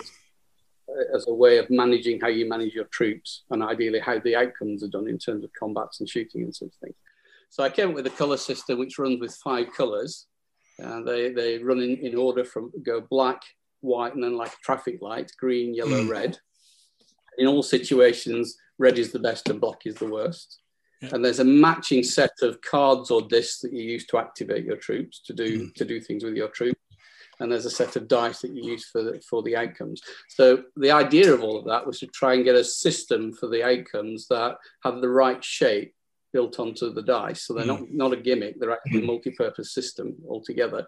[0.88, 4.36] uh, as a way of managing how you manage your troops and ideally how the
[4.36, 6.94] outcomes are done in terms of combats and shooting and such things.
[7.50, 10.26] So I came up with a color system which runs with five colors.
[10.82, 13.42] Uh, they, they run in, in order from go black,
[13.80, 16.08] white, and then like a traffic light, green, yellow, Mm.
[16.10, 16.38] red.
[17.38, 20.60] In all situations, red is the best and black is the worst.
[21.02, 21.10] Yeah.
[21.12, 24.76] And there's a matching set of cards or discs that you use to activate your
[24.76, 25.74] troops to do Mm.
[25.74, 26.80] to do things with your troops.
[27.40, 30.02] And there's a set of dice that you use for the, for the outcomes.
[30.28, 33.46] So the idea of all of that was to try and get a system for
[33.48, 35.94] the outcomes that have the right shape
[36.32, 37.46] built onto the dice.
[37.46, 40.86] So they're not, not a gimmick, they're actually a multi-purpose system altogether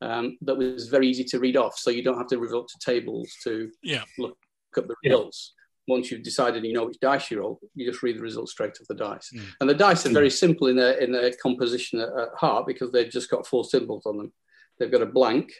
[0.00, 1.78] um, that was very easy to read off.
[1.78, 4.04] So you don't have to resort to tables to Yeah.
[4.18, 4.36] look
[4.76, 5.54] up the results.
[5.88, 8.72] Once you've decided you know which dice you roll, you just read the results straight
[8.80, 9.30] off the dice.
[9.34, 9.42] Mm.
[9.60, 12.92] And the dice are very simple in their, in their composition at, at heart because
[12.92, 14.32] they've just got four symbols on them.
[14.78, 15.52] They've got a blank,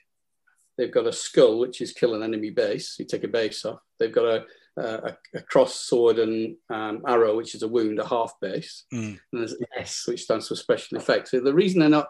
[0.78, 2.96] they've got a skull, which is kill an enemy base.
[2.98, 3.80] You take a base off.
[3.98, 4.44] They've got a,
[4.76, 8.84] a, a cross sword and um, arrow, which is a wound, a half base.
[8.92, 9.18] Mm.
[9.32, 11.32] And there's an S, which stands for special effects.
[11.32, 12.08] So the reason they're not,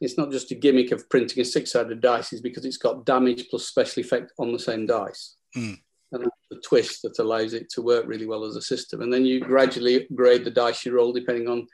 [0.00, 3.48] it's not just a gimmick of printing a six-sided dice, is because it's got damage
[3.50, 5.36] plus special effect on the same dice.
[5.56, 5.78] Mm.
[6.12, 9.02] And that's the twist that allows it to work really well as a system.
[9.02, 11.66] And then you gradually upgrade the dice you roll depending on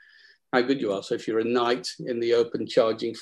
[0.51, 1.03] how good you are.
[1.03, 3.15] So if you're a knight in the open charging,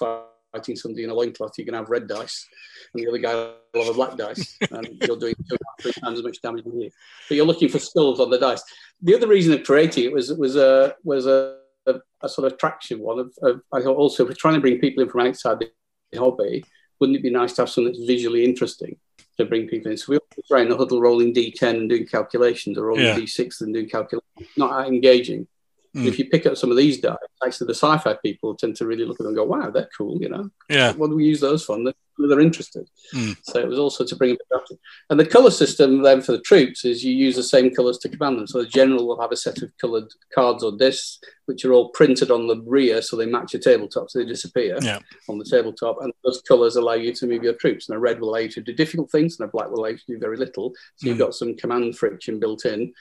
[0.54, 2.48] fighting somebody in a loincloth, you can have red dice,
[2.94, 3.34] and the other guy
[3.74, 6.66] will have a black dice, and you're doing two half, three times as much damage
[6.68, 6.90] as you.
[7.28, 8.64] But you're looking for skulls on the dice.
[9.02, 11.58] The other reason of creating it was was a was a,
[11.88, 13.20] a, a sort of attraction one.
[13.20, 16.18] Of, of I thought also if we're trying to bring people in from outside the
[16.18, 16.64] hobby,
[17.00, 18.96] wouldn't it be nice to have something that's visually interesting
[19.38, 19.98] to bring people in?
[19.98, 23.18] So we always trying the huddle rolling D10 and doing calculations, or rolling Yeah.
[23.18, 24.50] D6 and doing calculations.
[24.56, 25.48] Not that engaging.
[25.96, 26.08] Mm.
[26.08, 27.16] If you pick up some of these dice,
[27.46, 30.18] actually the sci-fi people tend to really look at them and go, "Wow, they're cool,"
[30.20, 30.50] you know.
[30.70, 30.94] Yeah.
[30.94, 31.76] What do we use those for?
[31.76, 31.94] And they're,
[32.30, 32.90] they're interested.
[33.14, 33.38] Mm.
[33.44, 34.80] So it was also to bring of attraction.
[35.12, 38.10] And the color system then for the troops is you use the same colors to
[38.10, 38.48] command them.
[38.48, 41.90] So the general will have a set of colored cards or discs, which are all
[41.90, 44.98] printed on the rear, so they match your tabletop, so they disappear Yeah.
[45.30, 45.98] on the tabletop.
[46.02, 47.88] And those colors allow you to move your troops.
[47.88, 49.90] And a red will allow you to do difficult things, and a black will allow
[49.90, 50.74] you to do very little.
[50.96, 51.26] So you've Mm.
[51.28, 52.94] got some command friction built in,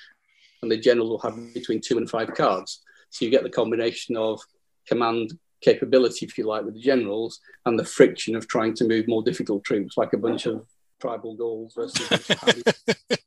[0.63, 2.82] and the general will have between two and five cards.
[3.13, 4.41] So you get the combination of
[4.89, 9.07] command capability, if you like, with the generals, and the friction of trying to move
[9.07, 10.67] more difficult troops, like a bunch of
[11.01, 13.21] tribal Gauls versus a bunch of Harriers.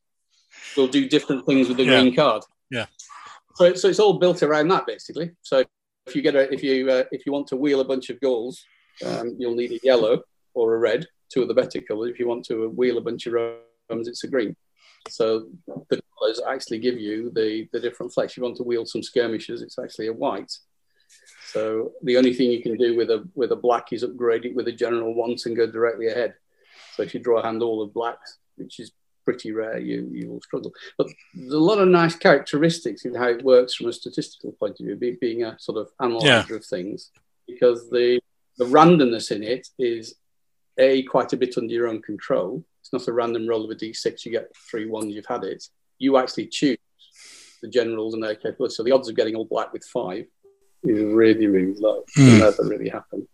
[0.76, 2.02] will do different things with the Yeah.
[2.02, 2.44] green card.
[2.72, 2.88] Yeah.
[3.56, 5.32] So, so it's all built around that basically.
[5.44, 5.64] So
[6.08, 8.20] if you get a if you uh, if you want to wheel a bunch of
[8.20, 8.66] Gauls,
[9.06, 10.24] um, you'll need a yellow
[10.56, 12.10] or a red, two of the better colours.
[12.12, 14.56] If you want to wheel a bunch of Romans, it's a green.
[15.10, 15.48] So
[15.90, 18.36] the colours actually give you the the different flex.
[18.36, 20.52] You want to wield some skirmishers, it's actually a white.
[21.46, 24.56] So the only thing you can do with a with a black is upgrade it
[24.56, 26.34] with a general once and go directly ahead.
[26.96, 28.92] So if you draw a hand all of blacks, which is
[29.24, 30.72] pretty rare, you you will struggle.
[30.98, 34.80] But there's a lot of nice characteristics in how it works from a statistical point
[34.80, 37.12] of view, be, being a sort of analyzer of things,
[37.48, 38.20] because the
[38.58, 40.16] the randomness in it is
[40.78, 42.64] a quite a bit under your own control.
[42.82, 44.26] It's not a random roll of a d6.
[44.26, 45.14] You get three ones.
[45.14, 45.64] You've had it.
[45.98, 46.78] You actually choose
[47.62, 48.76] the generals and their capabilities.
[48.78, 50.26] So the odds of getting all black with five
[50.84, 52.04] is really really low.
[52.16, 53.28] It never really happen.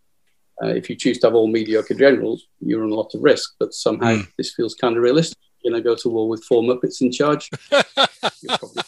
[0.63, 3.55] Uh, if you choose to have all mediocre generals, you're run a lot of risk.
[3.59, 4.21] But somehow Hmm.
[4.37, 5.37] this feels kind of realistic.
[5.63, 7.49] You know, go to war with four Muppets in charge.
[7.71, 8.83] Probably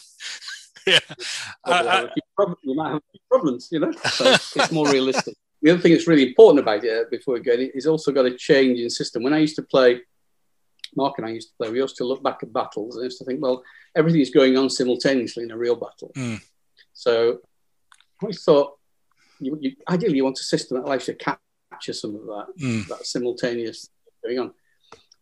[0.86, 0.98] yeah.
[1.64, 3.92] probably I- have a few prob- you might have problems, you know.
[3.92, 5.34] So it's more realistic.
[5.64, 8.12] The other thing that's really important about it uh, before we get it is also
[8.12, 9.22] got a change in system.
[9.22, 10.02] When I used to play,
[10.94, 13.16] Mark and I used to play, we used to look back at battles and used
[13.20, 13.62] to think, well,
[13.96, 16.12] everything is going on simultaneously in a real battle.
[16.14, 16.42] Mm.
[16.92, 17.40] So
[18.22, 18.74] I thought,
[19.40, 21.38] you, you, ideally, you want a system that allows you to
[21.70, 22.86] capture some of that Mm.
[22.88, 23.88] that simultaneous
[24.22, 24.52] going on.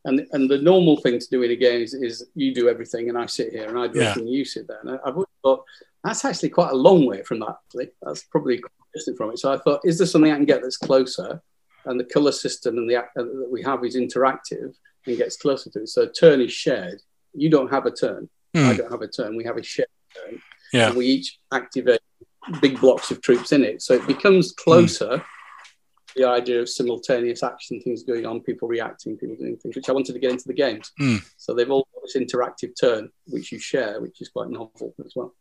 [0.04, 3.08] And, and the normal thing to do in a game is, is you do everything
[3.08, 4.10] and I sit here and I do Yeah.
[4.10, 4.80] everything you sit there.
[4.80, 5.64] And I- I've always thought
[6.02, 7.58] that's actually quite a long way from that.
[7.64, 7.90] Actually.
[8.02, 9.38] That's probably quite distant from it.
[9.38, 11.40] So I thought, is there something I can get that's closer?
[11.84, 14.74] And the color system and the act- uh, that we have is interactive
[15.06, 15.88] and gets closer to it.
[15.88, 17.00] So turn is shared.
[17.34, 18.28] You don't have a turn.
[18.54, 18.76] I Mm.
[18.78, 19.34] don't have a turn.
[19.36, 20.40] We have a shared turn.
[20.72, 20.88] Yeah.
[20.88, 22.00] And we each activate
[22.60, 23.82] big blocks of troops in it.
[23.82, 25.24] So it becomes closer.
[26.14, 29.92] The idea of simultaneous action, things going on, people reacting, people doing things, which I
[29.92, 30.92] wanted to get into the games.
[31.00, 31.20] Mm.
[31.38, 35.14] So they've all got this interactive turn, which you share, which is quite novel as
[35.16, 35.34] well.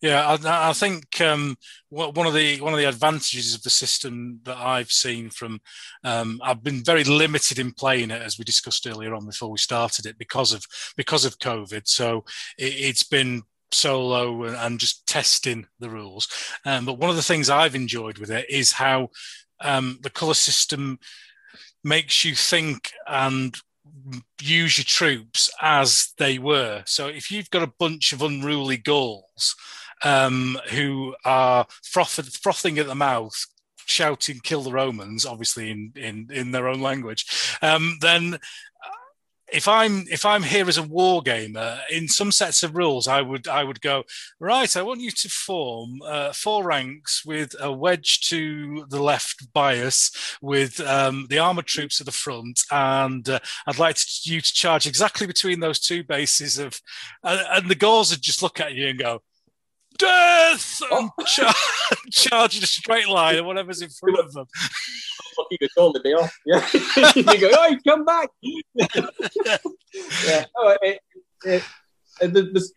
[0.00, 1.56] Yeah, I, I think um,
[1.88, 5.60] one of the one of the advantages of the system that I've seen from
[6.02, 9.58] um, I've been very limited in playing it as we discussed earlier on before we
[9.58, 10.64] started it because of
[10.96, 11.86] because of COVID.
[11.86, 12.24] So
[12.58, 16.28] it, has been solo and, just testing the rules.
[16.66, 19.10] Um, but one of the things I've enjoyed with it is how
[19.60, 20.98] um, the color system
[21.84, 23.56] makes you think and
[24.40, 26.82] use your troops as they were.
[26.86, 29.56] So if you've got a bunch of unruly Gauls
[30.04, 33.46] um, who are froth- frothing at the mouth,
[33.84, 37.26] shouting "kill the Romans," obviously in in in their own language,
[37.62, 38.38] um, then
[39.52, 43.20] if I'm if I'm here as a war gamer, in some sets of rules, I
[43.20, 44.04] would I would go
[44.40, 44.76] right.
[44.76, 50.10] I want you to form uh, four ranks with a wedge to the left bias,
[50.40, 54.52] with um, the armored troops at the front, and uh, I'd like to, you to
[54.52, 56.80] charge exactly between those two bases of,
[57.22, 59.20] uh, and the Gauls would just look at you and go,
[59.98, 61.24] death and oh.
[61.24, 61.54] char-
[62.10, 64.46] charge in a straight line or whatever's in front of them.
[65.38, 66.36] Lucky to call the day off.
[66.44, 66.66] Yeah,
[67.16, 68.28] you go, oh, come back.
[68.72, 70.44] yeah.
[70.56, 71.00] Oh, it,
[71.44, 71.62] it,
[72.20, 72.72] it,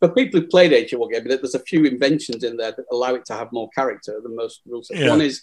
[0.00, 2.86] for people who played Age of War game, there's a few inventions in there that
[2.90, 4.90] allow it to have more character than most rules.
[4.92, 5.10] Yeah.
[5.10, 5.42] One is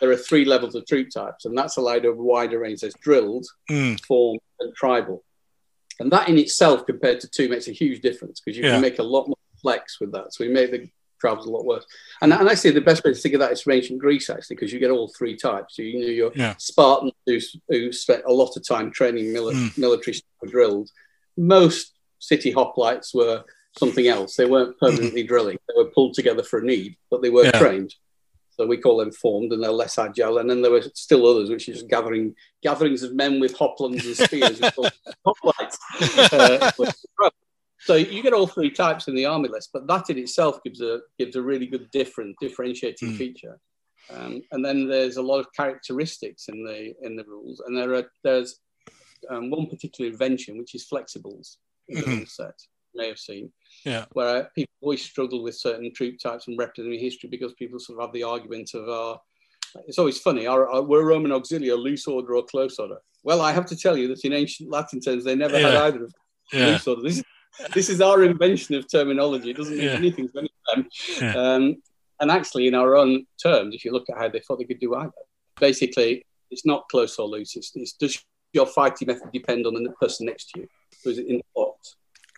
[0.00, 2.80] there are three levels of troop types, and that's allowed over a wider range.
[2.80, 4.04] There's drilled, mm.
[4.04, 5.22] form, and tribal.
[6.00, 8.72] And that in itself, compared to two, makes a huge difference because you yeah.
[8.72, 10.34] can make a lot more flex with that.
[10.34, 10.90] So we made the
[11.22, 11.86] travels a lot worse.
[12.20, 14.56] And, and actually, the best way to think of that is from ancient Greece, actually,
[14.56, 15.76] because you get all three types.
[15.76, 16.54] So, you know, your yeah.
[16.58, 19.78] Spartans who, who spent a lot of time training mili- mm.
[19.78, 20.90] military drilled.
[21.38, 23.44] Most city hoplites were
[23.78, 24.36] something else.
[24.36, 25.28] They weren't permanently mm.
[25.28, 25.58] drilling.
[25.68, 27.58] They were pulled together for a need, but they were yeah.
[27.58, 27.94] trained.
[28.50, 30.38] So we call them formed, and they're less agile.
[30.38, 34.04] And then there were still others, which is just gathering gatherings of men with hoplons
[34.04, 34.60] and spears,
[35.26, 35.78] hoplites.
[36.32, 36.70] Uh,
[37.84, 40.80] so you get all three types in the army list, but that in itself gives
[40.80, 43.16] a gives a really good different differentiating mm.
[43.16, 43.58] feature.
[44.10, 47.94] Um, and then there's a lot of characteristics in the in the rules, and there
[47.94, 48.60] are there's
[49.30, 51.56] um, one particular invention which is flexibles
[51.88, 52.24] in the mm-hmm.
[52.24, 52.54] set.
[52.94, 53.52] You may have seen,
[53.84, 57.98] yeah, where people always struggle with certain troop types and representing history because people sort
[57.98, 59.14] of have the argument of our.
[59.74, 60.46] Uh, it's always funny.
[60.46, 62.98] Are, were Roman auxiliary loose order or close order?
[63.24, 65.68] Well, I have to tell you that in ancient Latin terms, they never yeah.
[65.68, 66.14] had either of
[66.52, 66.66] yeah.
[66.66, 67.02] loose order.
[67.02, 67.24] This is
[67.74, 69.50] this is our invention of terminology.
[69.50, 69.92] It doesn't mean yeah.
[69.92, 70.90] anything to anyone.
[71.20, 71.34] Yeah.
[71.34, 71.82] Um,
[72.20, 74.80] and actually, in our own terms, if you look at how they thought they could
[74.80, 75.12] do either,
[75.58, 77.56] basically, it's not close or loose.
[77.56, 80.68] It's, it's does your fighting method depend on the person next to you?
[81.04, 81.76] Or is it in the plot?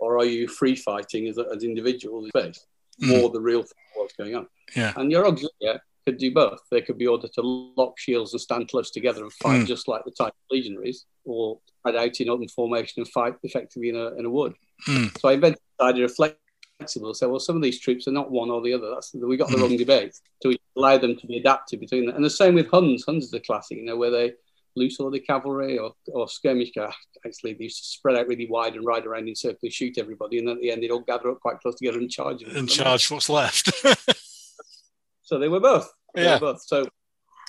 [0.00, 2.66] Or are you free fighting as, as individuals in space?
[3.02, 3.20] Mm.
[3.20, 4.46] More the real thing what's going on.
[4.76, 4.92] Yeah.
[4.96, 6.60] And your auxiliary could do both.
[6.70, 9.66] They could be ordered to lock shields and stand close together and fight mm.
[9.66, 13.88] just like the type of legionaries, or spread out in open formation and fight effectively
[13.88, 14.54] in a, in a wood.
[14.88, 15.18] Mm.
[15.18, 17.14] So I invented the idea of flexible.
[17.14, 18.90] So, well, some of these troops are not one or the other.
[18.90, 19.62] That's we got the mm.
[19.62, 20.14] wrong debate.
[20.42, 22.16] So we allow them to be adapted between them.
[22.16, 23.04] And the same with Huns.
[23.04, 24.32] Huns is a classic, you know, where they
[24.76, 26.72] loose order cavalry or, or skirmish.
[27.24, 30.38] Actually, they used to spread out really wide and ride around in circles, shoot everybody,
[30.38, 32.42] and then at the end they'd all gather up quite close together and charge.
[32.42, 33.72] And charge what's left.
[35.22, 35.90] so they were both.
[36.14, 36.34] They yeah.
[36.34, 36.62] Were both.
[36.62, 36.86] So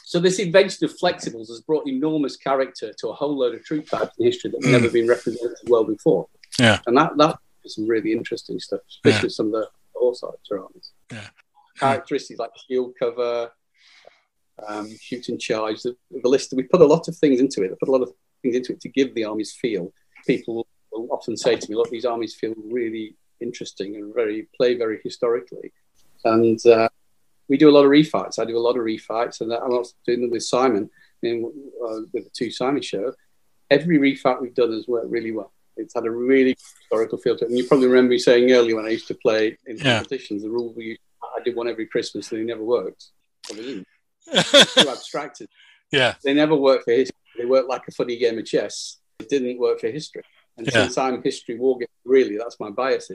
[0.05, 3.89] so this invention of flexibles has brought enormous character to a whole load of troop
[3.89, 4.79] types in history that have mm.
[4.79, 6.27] never been represented well before.
[6.59, 6.79] Yeah.
[6.87, 9.33] And that that is some really interesting stuff, especially yeah.
[9.33, 10.91] some of the horse armies.
[11.11, 11.27] Yeah.
[11.77, 13.51] Characteristics like shield cover,
[14.67, 16.53] um, shoot and charge, the, the list.
[16.55, 17.71] We put a lot of things into it.
[17.71, 19.91] I put a lot of things into it to give the armies feel.
[20.25, 24.75] People will often say to me, "Look, these armies feel really interesting and very play
[24.75, 25.73] very historically."
[26.23, 26.89] And uh,
[27.47, 28.39] we do a lot of refights.
[28.39, 30.89] I do a lot of refights, and I'm also doing them with Simon,
[31.21, 31.51] in,
[31.83, 33.13] uh, with the two Simon show.
[33.69, 35.51] Every refight we've done has worked really well.
[35.77, 37.49] It's had a really historical feel to it.
[37.49, 39.97] And you probably remember me saying earlier when I used to play in yeah.
[39.97, 43.07] competitions, the rule we I did one every Christmas and they never worked.
[43.49, 43.87] They didn't.
[44.33, 45.49] too abstracted.
[45.91, 46.15] Yeah.
[46.23, 47.15] They never worked for history.
[47.37, 48.97] They work like a funny game of chess.
[49.19, 50.23] It didn't work for history.
[50.57, 50.73] And yeah.
[50.73, 53.11] since I'm history war game, really, that's my bias.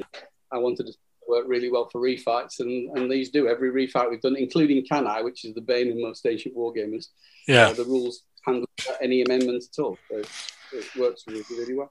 [0.53, 0.93] I wanted to
[1.27, 3.49] work really well for refights, and, and these do.
[3.49, 7.07] Every refight we've done, including Cannae, which is the bane of most ancient wargamers.
[7.49, 7.69] Yeah.
[7.69, 8.67] Uh, the rules handle
[9.01, 9.97] any amendments at all.
[10.11, 10.23] So
[10.73, 11.91] it works really, really well.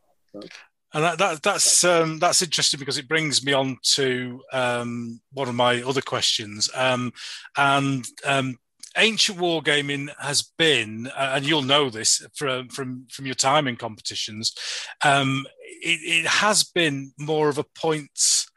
[0.91, 5.47] And that, that that's um, that's interesting because it brings me on to um, one
[5.47, 6.68] of my other questions.
[6.73, 7.14] Um,
[7.56, 8.57] and um,
[8.97, 13.76] ancient wargaming has been, uh, and you'll know this from from from your time in
[13.76, 14.56] competitions,
[15.03, 18.49] um, it, it, has been more of a points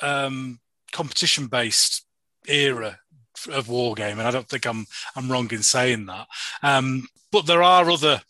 [0.00, 0.60] um,
[0.92, 2.06] competition based
[2.46, 3.00] era
[3.50, 4.24] of wargaming.
[4.24, 4.86] I don't think I'm
[5.16, 6.28] I'm wrong in saying that.
[7.32, 8.22] But there are other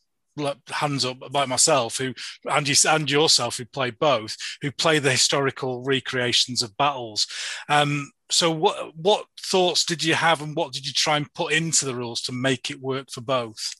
[0.68, 2.14] hands up like myself, who
[2.50, 7.26] and you and yourself, who play both, who play the historical recreations of battles.
[7.68, 11.52] Um, so, what what thoughts did you have, and what did you try and put
[11.52, 13.74] into the rules to make it work for both?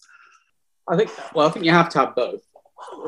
[0.88, 1.10] I think.
[1.34, 2.42] Well, I think you have to have both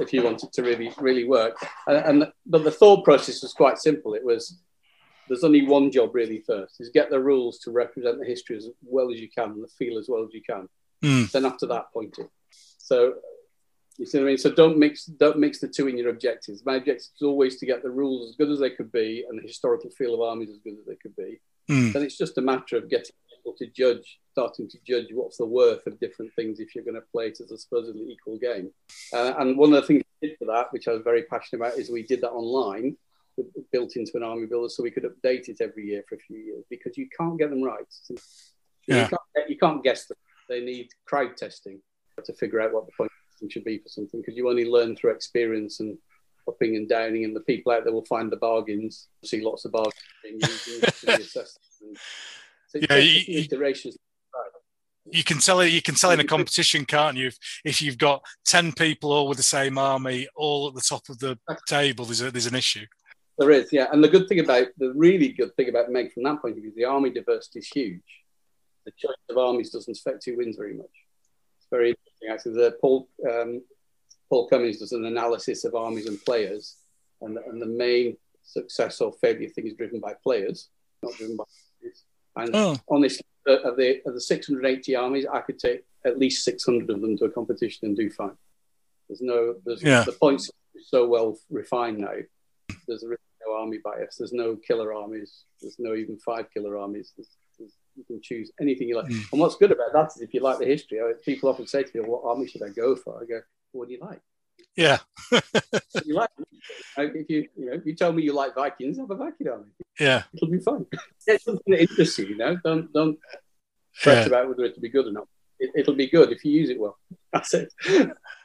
[0.00, 1.56] if you want it to really really work.
[1.86, 4.14] And, and but the thought process was quite simple.
[4.14, 4.58] It was
[5.28, 8.68] there's only one job really first is get the rules to represent the history as
[8.82, 10.68] well as you can and the feel as well as you can.
[11.02, 11.30] Mm.
[11.30, 12.28] Then after that, point it.
[12.78, 13.14] So
[14.02, 14.38] you see what I mean?
[14.38, 16.66] So don't mix don't mix the two in your objectives.
[16.66, 19.38] My objective is always to get the rules as good as they could be and
[19.38, 21.40] the historical feel of armies as good as they could be.
[21.70, 21.92] Mm.
[21.92, 25.46] Then it's just a matter of getting people to judge, starting to judge what's the
[25.46, 28.72] worth of different things if you're going to play it as a supposedly equal game.
[29.12, 31.64] Uh, and one of the things we did for that, which I was very passionate
[31.64, 32.96] about, is we did that online,
[33.70, 36.38] built into an army builder, so we could update it every year for a few
[36.38, 37.86] years because you can't get them right.
[38.88, 39.02] Yeah.
[39.02, 40.16] You, can't, you can't guess them.
[40.48, 41.80] They need crowd testing
[42.24, 43.11] to figure out what the point
[43.50, 45.98] should be for something because you only learn through experience and
[46.48, 49.08] upping and downing, and the people out there will find the bargains.
[49.24, 51.24] See lots of bargains being used and actually.
[51.24, 51.44] So
[52.74, 53.96] Yeah, you- iterations.
[55.10, 55.72] You can tell it.
[55.72, 57.26] You can tell in a competition, can't you?
[57.26, 61.08] If, if you've got ten people all with the same army, all at the top
[61.08, 61.36] of the
[61.66, 62.86] table, there's a, there's an issue.
[63.36, 63.88] There is, yeah.
[63.92, 66.62] And the good thing about the really good thing about Meg from that point of
[66.62, 68.00] view, is the army diversity is huge.
[68.86, 70.86] The choice of armies doesn't affect who wins very much.
[71.58, 72.11] It's very interesting.
[72.30, 73.62] Actually, the Paul um,
[74.28, 76.76] Paul Cummings does an analysis of armies and players,
[77.20, 80.68] and, and the main success or failure thing is driven by players,
[81.02, 81.44] not driven by.
[81.82, 82.04] armies.
[82.36, 82.76] And Oh.
[82.88, 87.00] honestly, uh, of the of the 680 armies, I could take at least 600 of
[87.00, 88.36] them to a competition and do fine.
[89.08, 90.04] There's no, there's Yeah.
[90.04, 92.14] the points are so well refined now.
[92.88, 93.16] There's really
[93.46, 94.16] no army bias.
[94.16, 95.44] There's no killer armies.
[95.60, 97.12] There's no even five killer armies.
[97.16, 97.28] There's,
[97.96, 99.06] you can choose anything you like.
[99.06, 99.32] Mm.
[99.32, 101.90] And what's good about that is if you like the history, people often say to
[101.98, 103.40] me, "What army should I go for?" I go,
[103.72, 104.20] "What do you like?"
[104.76, 104.98] Yeah,
[106.04, 106.30] you like?
[106.96, 109.48] Uh, If you, you know, if you tell me you like Vikings, have a Viking
[109.48, 109.66] army.
[110.00, 110.86] yeah, It'll be fun.
[111.26, 112.26] Get something that interests you.
[112.26, 113.18] You know, don't don't
[113.92, 114.26] fret yeah.
[114.26, 115.28] about whether it'll be good or not.
[115.58, 116.96] It, it'll be good if you use it well.
[117.32, 117.72] That's it.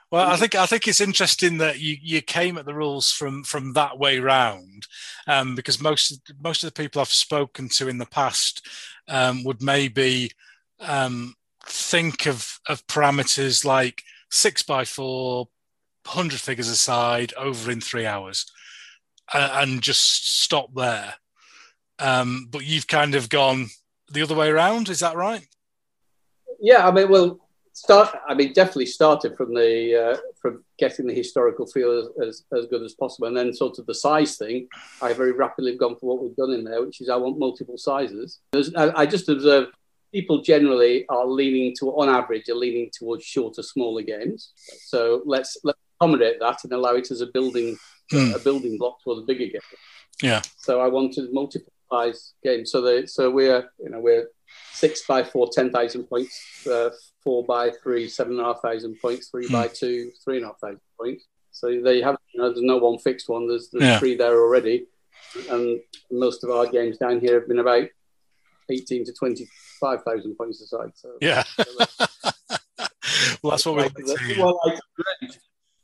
[0.09, 3.43] Well, I think I think it's interesting that you, you came at the rules from
[3.43, 4.87] from that way round,
[5.27, 8.65] um, because most most of the people I've spoken to in the past
[9.09, 10.31] um, would maybe
[10.79, 11.35] um,
[11.65, 14.01] think of of parameters like
[14.31, 15.49] six by four,
[16.05, 18.45] hundred figures aside, over in three hours,
[19.33, 21.15] uh, and just stop there.
[21.99, 23.67] Um, but you've kind of gone
[24.09, 24.87] the other way around.
[24.87, 25.45] Is that right?
[26.61, 27.39] Yeah, I mean, well,
[27.77, 28.15] start.
[28.27, 32.65] I mean, definitely started from the uh, from getting the historical feel as, as, as
[32.67, 34.67] good as possible, and then sort of the size thing.
[35.01, 37.39] I very rapidly have gone for what we've done in there, which is I want
[37.39, 38.39] multiple sizes.
[38.51, 39.67] There's, I, I just observe
[40.13, 44.51] people generally are leaning to, on average, are leaning towards shorter, smaller games.
[44.85, 47.77] So let's let's accommodate that and allow it as a building
[48.11, 48.31] Hmm.
[48.33, 49.61] a building block for the bigger game.
[50.23, 50.41] Yeah.
[50.57, 52.71] So I wanted multiple size games.
[52.71, 54.29] So they so we're you know we're
[54.71, 56.89] six by four, ten thousand points, uh,
[57.23, 59.53] four by three, seven and a half thousand points, three Hmm.
[59.53, 61.25] by two, three and a half thousand points.
[61.51, 63.47] So there you have you know, there's no one fixed one.
[63.47, 63.99] There's there's Yeah.
[63.99, 64.87] three there already,
[65.49, 65.79] and
[66.11, 67.87] most of our games down here have been about
[68.69, 69.47] eighteen to twenty
[69.79, 70.91] five thousand points aside.
[70.95, 71.43] So Yeah.
[71.43, 71.63] so
[73.41, 75.39] well, that's what we like like the- well, out of the range.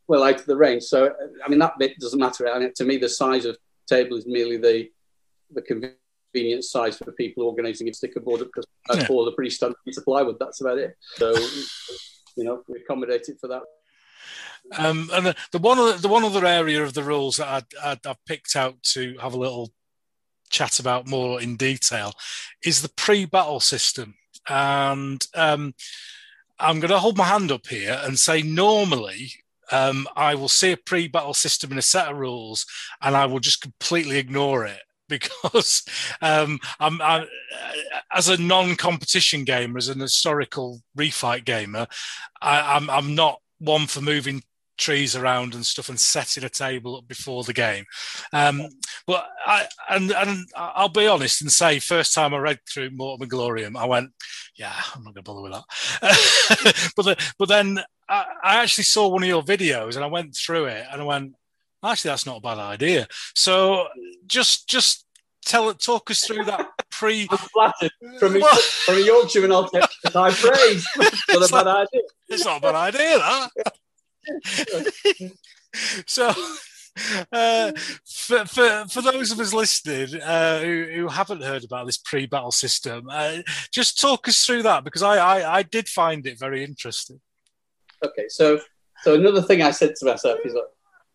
[0.08, 0.84] Well, out of the range.
[0.84, 1.16] So,
[1.46, 2.48] I mean, that bit doesn't matter.
[2.50, 3.58] I mean, to me, the size of
[3.88, 4.90] table is merely the
[5.52, 5.62] the
[6.34, 9.06] convenient size for people organising a sticker board because Yeah.
[9.06, 10.38] four the pretty standard piece of plywood.
[10.40, 10.98] That's about it.
[11.16, 11.32] So,
[12.36, 13.62] you know, we accommodate it for that.
[14.78, 17.66] Um, and the, the one other, the one other area of the rules that I'd,
[17.84, 19.72] I'd, I've picked out to have a little
[20.50, 22.14] chat about more in detail
[22.64, 24.16] is the pre-battle system,
[24.48, 25.74] and um,
[26.60, 29.34] I'm going to hold my hand up here and say normally.
[29.72, 32.66] Um, I will see a pre-battle system in a set of rules,
[33.02, 35.84] and I will just completely ignore it because
[36.22, 37.26] um, I'm, I,
[38.12, 41.88] as a non-competition gamer, as an historical refight gamer,
[42.42, 44.42] I, I'm, I'm not one for moving
[44.78, 47.86] trees around and stuff and setting a table up before the game.
[48.32, 48.68] Um,
[49.06, 53.24] but I and and I'll be honest and say, first time I read through Mortem
[53.24, 54.12] and Gloriam, I went,
[54.56, 56.92] yeah, I'm not going to bother with that.
[56.96, 60.36] but the, but then I, I actually saw one of your videos and I went
[60.36, 61.34] through it and I went,
[61.84, 63.08] actually, that's not a bad idea.
[63.36, 63.88] So
[64.26, 65.06] just just
[65.46, 67.28] tell it, talk us through that pre.
[67.32, 69.52] I'm flattered from a, Well- from a Yorkshireman.
[69.52, 72.02] I'll take high praise for the bad idea.
[72.30, 73.50] It's not a bad idea, that.
[76.06, 76.34] so,
[77.32, 77.72] uh,
[78.06, 82.52] for, for, for those of us listening uh, who, who haven't heard about this pre-battle
[82.52, 83.38] system, uh,
[83.72, 87.20] just talk us through that because I, I, I did find it very interesting.
[88.06, 88.60] Okay, so
[89.04, 90.68] so another thing I said to myself is that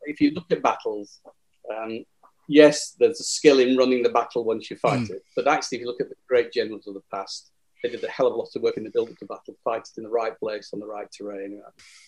[0.09, 1.21] if you look at battles,
[1.75, 2.05] um,
[2.49, 5.11] yes, there's a skill in running the battle once you fight Mm.
[5.11, 5.23] it.
[5.37, 7.51] But actually, if you look at the great generals of the past,
[7.83, 9.55] they did a hell of a lot of work in the build up to battle,
[9.63, 11.63] fight it in the right place on the right terrain.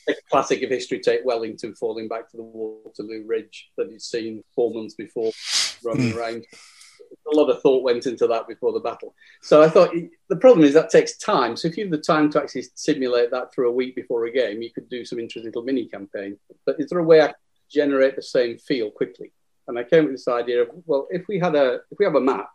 [0.09, 4.43] A classic of history, take Wellington falling back to the Waterloo Ridge that he'd seen
[4.55, 5.31] four months before
[5.85, 6.45] running around.
[7.33, 9.15] A lot of thought went into that before the battle.
[9.43, 9.95] So I thought
[10.29, 11.57] the problem is that takes time.
[11.57, 14.33] So if you have the time to actually simulate that for a week before a
[14.33, 16.37] game, you could do some interesting little mini campaign.
[16.67, 17.33] But is there a way I
[17.71, 19.33] generate the same feel quickly?
[19.69, 22.17] And I came with this idea of well, if we had a if we have
[22.17, 22.51] a map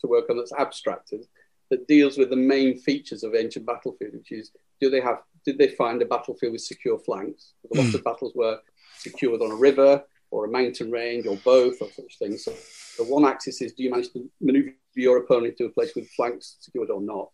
[0.00, 1.24] to work on that's abstracted
[1.70, 4.50] that deals with the main features of ancient battlefield, which is
[4.80, 7.54] do they have did they find a battlefield with secure flanks?
[7.72, 8.02] A lot of hmm.
[8.02, 8.58] battles were
[8.98, 12.44] secured on a river or a mountain range or both or such things.
[12.44, 12.52] So
[12.98, 16.10] the one axis is do you manage to maneuver your opponent to a place with
[16.10, 17.30] flanks secured or not?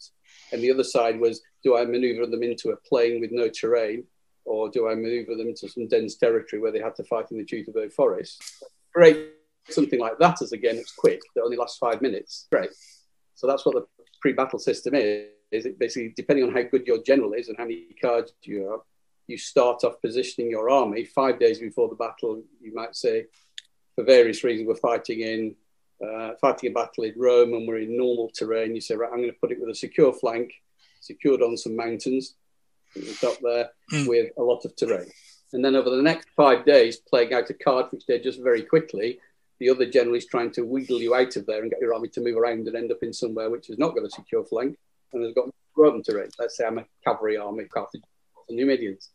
[0.52, 4.04] And the other side was do I maneuver them into a plain with no terrain
[4.44, 7.38] or do I maneuver them into some dense territory where they have to fight in
[7.38, 8.42] the Teutoburg forest?
[8.92, 9.30] Great,
[9.68, 12.46] something like that as a game that's quick, that only lasts five minutes.
[12.50, 12.70] Great.
[13.34, 13.86] So that's what the
[14.20, 15.28] pre-battle system is.
[15.50, 18.70] Is it basically depending on how good your general is and how many cards you
[18.70, 18.80] have,
[19.26, 22.42] you start off positioning your army five days before the battle.
[22.60, 23.26] You might say,
[23.94, 25.54] for various reasons, we're fighting in
[26.04, 28.74] uh, fighting a battle in Rome and we're in normal terrain.
[28.74, 30.52] You say, right, I'm going to put it with a secure flank,
[31.00, 32.34] secured on some mountains,
[33.24, 34.08] up there Mm.
[34.08, 35.10] with a lot of terrain.
[35.52, 38.62] And then over the next five days, playing out a card which they just very
[38.62, 39.20] quickly,
[39.60, 42.08] the other general is trying to wheedle you out of there and get your army
[42.08, 44.76] to move around and end up in somewhere which is not got a secure flank
[45.12, 46.28] and has got open terrain.
[46.38, 48.02] Let's say I'm a cavalry army, Carthage
[48.48, 49.10] and Numidians.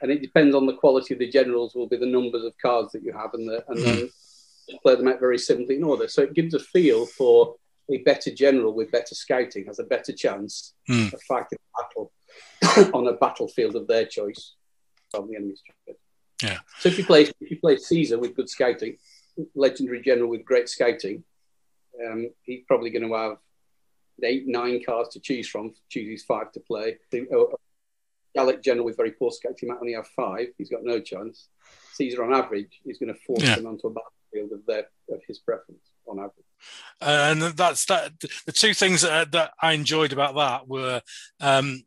[0.00, 2.92] And it depends on the quality of the generals, will be the numbers of cards
[2.92, 4.10] that you have, and, the, and then
[4.82, 6.08] play them out very simply in order.
[6.08, 7.56] So it gives a feel for
[7.90, 11.12] a better general with better scouting has a better chance Mm.
[11.12, 12.12] of fighting a battle
[12.98, 14.54] on a battlefield of their choice
[15.10, 15.96] from the enemy's choice.
[16.42, 16.58] Yeah.
[16.80, 18.96] So if you play if you play Caesar with good scouting,
[19.54, 21.24] legendary general with great scouting,
[22.04, 23.36] um, he's probably going to have
[24.22, 25.74] eight, nine cards to choose from.
[25.90, 26.98] Chooses five to play.
[27.10, 27.54] The uh,
[28.34, 30.48] Gallic general with very poor scouting might only have five.
[30.58, 31.48] He's got no chance.
[31.94, 33.56] Caesar, on average, is going to force Yeah.
[33.56, 36.46] them onto a battlefield of their of his preference on average.
[37.00, 38.12] And that's that.
[38.46, 41.02] The two things that, that I enjoyed about that were
[41.40, 41.84] um,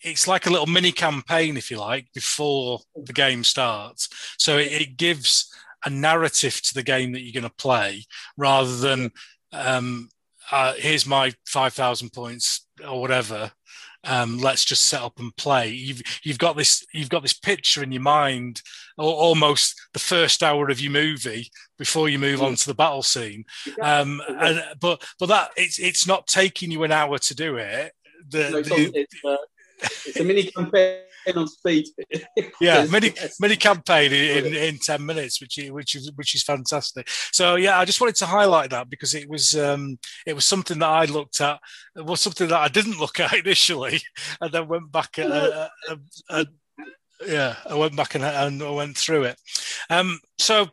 [0.00, 4.08] it's like a little mini campaign, if you like, before the game starts.
[4.38, 5.52] So it, it gives
[5.84, 8.04] a narrative to the game that you're going to play,
[8.36, 9.10] rather than
[9.52, 10.08] um,
[10.50, 13.52] uh, here's my five thousand points or whatever.
[14.06, 15.68] Um, let's just set up and play.
[15.70, 18.62] You've you've got this you've got this picture in your mind,
[18.96, 23.02] or almost the first hour of your movie before you move on to the battle
[23.02, 23.44] scene.
[23.82, 27.92] Um, and, but but that it's it's not taking you an hour to do it.
[28.28, 29.36] The, No, it's, the- it's, uh,
[30.06, 31.00] it's a mini campaign
[31.34, 31.86] on speed.
[32.60, 36.42] yeah, mini mini campaign in, in, in ten minutes, which is, which is which is
[36.42, 37.08] fantastic.
[37.32, 40.78] So yeah, I just wanted to highlight that because it was um, it was something
[40.78, 41.58] that I looked at.
[41.96, 44.00] It was something that I didn't look at initially,
[44.40, 45.96] and then went back and uh, uh,
[46.30, 46.44] uh,
[47.26, 49.40] yeah, I went back and, and I went through it.
[49.88, 50.68] Um, so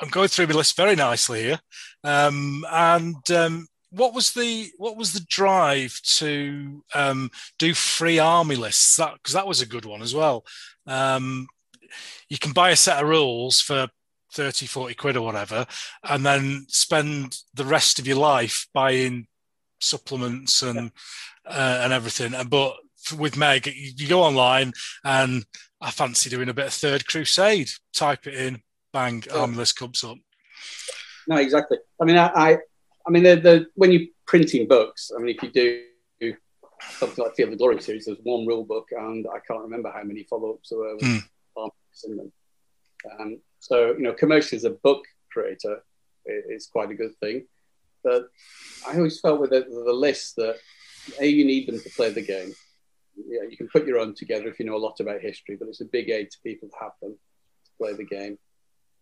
[0.00, 1.60] I'm going through my list very nicely here,
[2.04, 3.30] um, and.
[3.30, 8.96] Um, what was the what was the drive to um, do free army lists?
[8.96, 10.44] That because that was a good one as well.
[10.86, 11.48] Um,
[12.28, 13.88] you can buy a set of rules for
[14.34, 15.66] 30, 40 quid or whatever,
[16.04, 19.26] and then spend the rest of your life buying
[19.80, 20.90] supplements and
[21.46, 22.34] uh, and everything.
[22.34, 22.76] And but
[23.16, 24.72] with Meg, you, you go online
[25.04, 25.46] and
[25.80, 27.70] I fancy doing a bit of Third Crusade.
[27.94, 28.60] Type it in,
[28.92, 29.38] bang, Yeah.
[29.40, 30.18] army list comes up.
[31.26, 31.78] No, exactly.
[32.00, 32.58] I mean, I, I,
[33.08, 36.36] I mean, the, the when you're printing books, I mean, if you do
[36.90, 40.02] something like Field of Glory series, there's one rule book, and I can't remember how
[40.02, 41.24] many follow-ups there were with
[41.56, 42.32] armies in them.
[43.18, 45.82] Um, so, you know, commercially as a book creator,
[46.26, 47.46] it, it's quite a good thing.
[48.04, 48.28] But
[48.86, 50.56] I always felt with the, the list that
[51.18, 52.52] a you need them to play the game.
[53.16, 55.68] Yeah, you can put your own together if you know a lot about history, but
[55.68, 57.16] it's a big aid to people to have them
[57.64, 58.38] to play the game.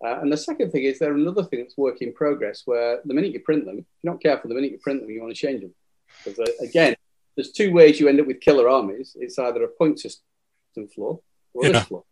[0.05, 3.15] Uh, and the second thing is there another thing that's work in progress where the
[3.15, 5.35] minute you print them, if you're not careful, the minute you print them, you want
[5.35, 5.75] to change them.
[6.25, 6.95] Because uh, again,
[7.35, 9.17] there's two ways you end up with killer armies.
[9.19, 10.23] It's either a point system
[10.95, 11.19] flaw
[11.55, 11.73] or Yeah.
[11.73, 12.03] this flaw.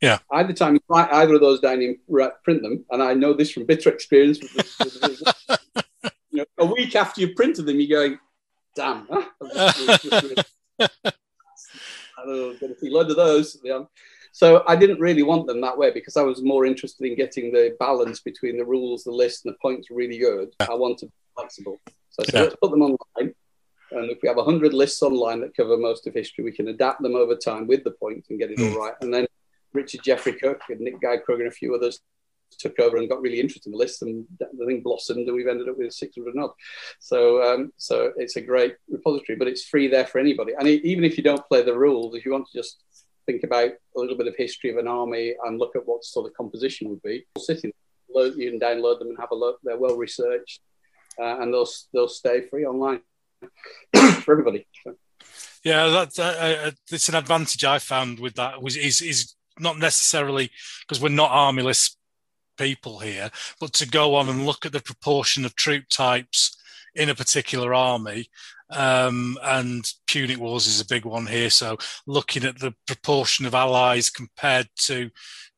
[0.00, 0.18] Yeah.
[0.30, 1.96] Either time you write either of those down and
[2.44, 4.40] print them, and I know this from bitter experience.
[4.40, 5.18] With the, with
[6.02, 8.18] the- you know, a week after you've printed them, you're going,
[8.76, 9.24] "Damn!" Huh?
[9.42, 10.44] I've just- just really-
[10.80, 13.56] I don't know, going to see a load of those.
[14.34, 14.48] Yeah.
[14.48, 17.52] So I didn't really want them that way because I was more interested in getting
[17.52, 20.48] the balance between the rules, the list, and the points really good.
[20.60, 21.78] I wanted to be flexible.
[22.10, 22.42] So I said, Yeah.
[22.42, 23.34] let's put them online.
[23.90, 27.00] And if we have 100 lists online that cover most of history, we can adapt
[27.02, 28.72] them over time with the points and get it Mm.
[28.72, 28.94] all right.
[29.00, 29.26] And then
[29.72, 32.00] Richard Jeffrey Cook and Nick Guy Krug and a few others
[32.58, 35.48] took over and got really interested in the list, and the thing blossomed, and we've
[35.48, 36.50] ended up with 600 odd.
[37.00, 40.52] So, um, so it's a great repository, but it's free there for anybody.
[40.56, 42.80] And even if you don't play the rules, if you want to just
[43.26, 46.26] think about a little bit of history of an army and look at what sort
[46.26, 47.72] of composition would be, sitting,
[48.08, 49.58] you can download them and have a look.
[49.62, 50.60] They're well researched,
[51.18, 53.00] uh, and they'll they'll stay free online
[54.20, 54.66] for everybody.
[55.64, 59.78] Yeah, that's uh, uh, it's an advantage I found with that was is is not
[59.78, 60.50] necessarily
[60.82, 61.96] because we're not armyless
[62.56, 63.30] people here,
[63.60, 66.56] but to go on and look at the proportion of troop types
[66.94, 68.28] in a particular army.
[68.70, 71.50] Um, and Punic Wars is a big one here.
[71.50, 71.76] So
[72.06, 75.10] looking at the proportion of allies compared to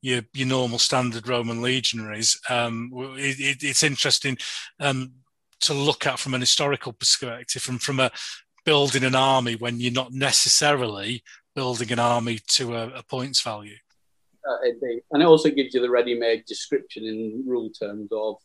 [0.02, 4.36] your, your normal standard Roman legionaries, um, it, it, it's interesting
[4.80, 5.12] um,
[5.60, 8.10] to look at from an historical perspective and from a
[8.64, 11.22] building an army when you're not necessarily
[11.54, 13.76] building an army to a, a points value.
[14.46, 14.68] Uh,
[15.12, 18.36] and it also gives you the ready-made description in rule terms of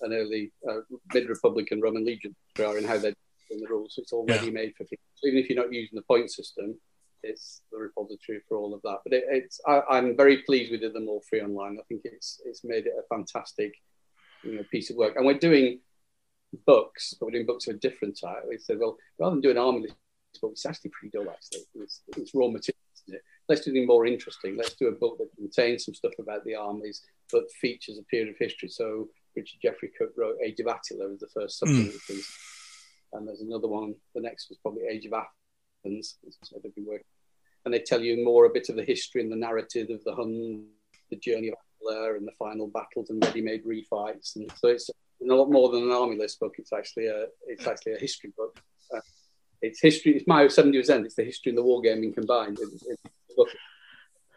[0.00, 0.80] an early uh,
[1.14, 3.14] mid-republican Roman legion are and how they're
[3.48, 3.94] doing the rules.
[3.94, 5.04] So it's all ready-made for people.
[5.14, 6.76] So even if you're not using the point system,
[7.22, 8.98] it's the repository for all of that.
[9.04, 10.92] But it, it's I, am very pleased with it.
[10.92, 11.78] Them all free online.
[11.80, 13.74] I think it's it's made it a fantastic
[14.42, 15.16] you know piece of work.
[15.16, 15.80] And we're doing
[16.66, 18.44] books, but we're doing books of a different type.
[18.48, 19.94] We said, well, rather than doing army list
[20.40, 21.30] book, it's actually pretty dull.
[21.30, 22.76] Actually, it's, it's raw material
[23.48, 24.56] let's do something more interesting.
[24.56, 27.02] Let's do a book that contains some stuff about the armies,
[27.32, 28.68] but features a period of history.
[28.68, 32.20] So Richard Jeffrey Cook wrote Age of Attila as the first subject mm.
[33.12, 36.16] And there's another one, the next was probably Age of Athens.
[36.42, 37.04] So they've been working.
[37.64, 40.14] And they tell you more a bit of the history and the narrative of the
[40.14, 40.66] Hun,
[41.10, 44.36] the journey of Attila and the final battles and ready-made refights.
[44.36, 46.54] And so it's a lot more than an army list book.
[46.58, 48.60] It's actually a it's actually a history book.
[48.94, 49.00] Uh,
[49.62, 50.16] it's history.
[50.16, 51.06] It's my 70 end.
[51.06, 52.58] It's the history and the wargaming combined.
[52.60, 53.48] It, it, book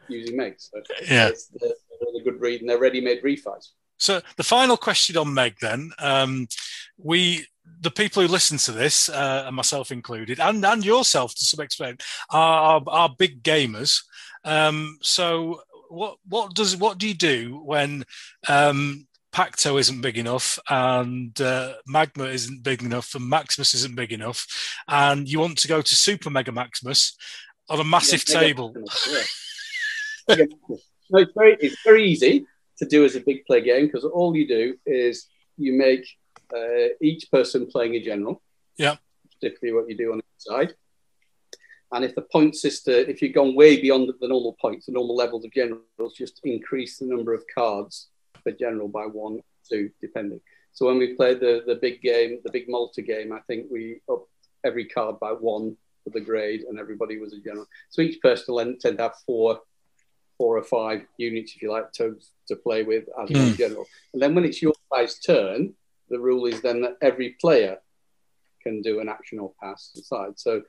[0.07, 0.55] using Meg.
[0.57, 3.69] So yeah, it's the, the good read and they're ready-made refights.
[3.99, 6.47] So the final question on Meg, then um,
[6.97, 7.45] we
[7.81, 11.63] the people who listen to this, uh, and myself included, and and yourself to some
[11.63, 14.03] extent, are are big gamers.
[14.43, 18.05] Um, so what what does what do you do when
[18.47, 24.13] um, Pacto isn't big enough and uh, Magna isn't big enough and Maximus isn't big
[24.13, 24.47] enough,
[24.88, 27.17] and you want to go to Super Mega Maximus
[27.69, 28.73] on a massive yeah, table.
[30.27, 30.35] Yeah.
[31.09, 32.45] no, it's very it's very easy
[32.80, 35.27] to do as a big play game because all you do is
[35.57, 36.06] you make
[36.56, 38.41] uh, each person playing a general.
[38.77, 38.95] Yeah.
[39.35, 40.73] Particularly what you do on the side.
[41.91, 45.15] And if the point system, if you've gone way beyond the normal points, the normal
[45.15, 48.10] levels of generals, just increase the number of cards
[48.43, 50.39] per general by one, two, depending.
[50.72, 54.01] So when we played the, the big game, the big Malta game, I think we
[54.10, 54.30] upped
[54.64, 57.65] every card by one for the grade, and everybody was a general.
[57.89, 59.60] So each person will tend to have four,
[60.39, 62.17] four or five units, if you like, to,
[62.47, 63.55] to play with as mm.
[63.57, 63.85] general.
[64.13, 65.75] And then when it's your guy's turn,
[66.09, 67.77] the rule is then that every player
[68.63, 70.39] can do an action or pass aside.
[70.39, 70.63] So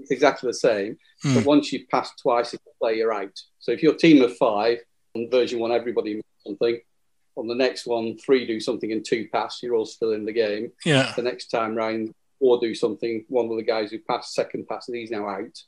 [0.00, 0.98] it's exactly the same.
[1.24, 1.34] Mm.
[1.36, 3.38] But once you've passed twice, if you play, you're out.
[3.60, 4.78] So if your team of five,
[5.14, 6.80] on version one, everybody something.
[7.36, 9.60] On the next one, three do something and two pass.
[9.62, 10.72] You're all still in the game.
[10.84, 11.12] Yeah.
[11.14, 13.24] The next time round, or do something.
[13.28, 15.62] One of the guys who passed second pass, and he's now out.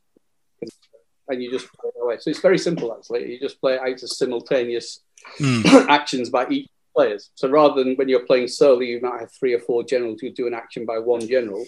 [1.29, 2.17] And you just play it away.
[2.21, 3.33] So it's very simple, actually.
[3.33, 5.01] You just play it out as simultaneous
[5.41, 5.65] mm.
[5.89, 7.31] actions by each players.
[7.35, 10.31] So rather than when you're playing solo, you might have three or four generals who
[10.31, 11.65] do an action by one general.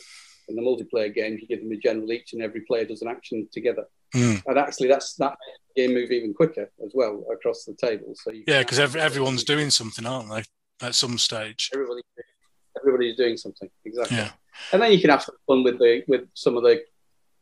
[0.49, 3.09] In the multiplayer game, you give them a general each, and every player does an
[3.09, 3.85] action together.
[4.15, 4.43] Mm.
[4.47, 5.37] And actually, that's that
[5.77, 8.15] game move even quicker as well across the table.
[8.15, 10.43] So yeah, because every, everyone's doing something, aren't they?
[10.81, 12.01] At some stage, everybody,
[12.79, 14.17] everybody's doing something exactly.
[14.17, 14.31] Yeah
[14.73, 16.83] and then you can have some fun with the with some of the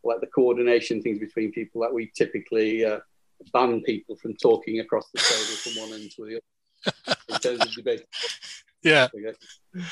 [0.06, 2.98] like the coordination things between people that we typically uh,
[3.52, 6.40] ban people from talking across the table from one end to the
[7.06, 8.04] other in terms of debate.
[8.82, 9.08] Yeah.
[9.14, 9.36] Okay.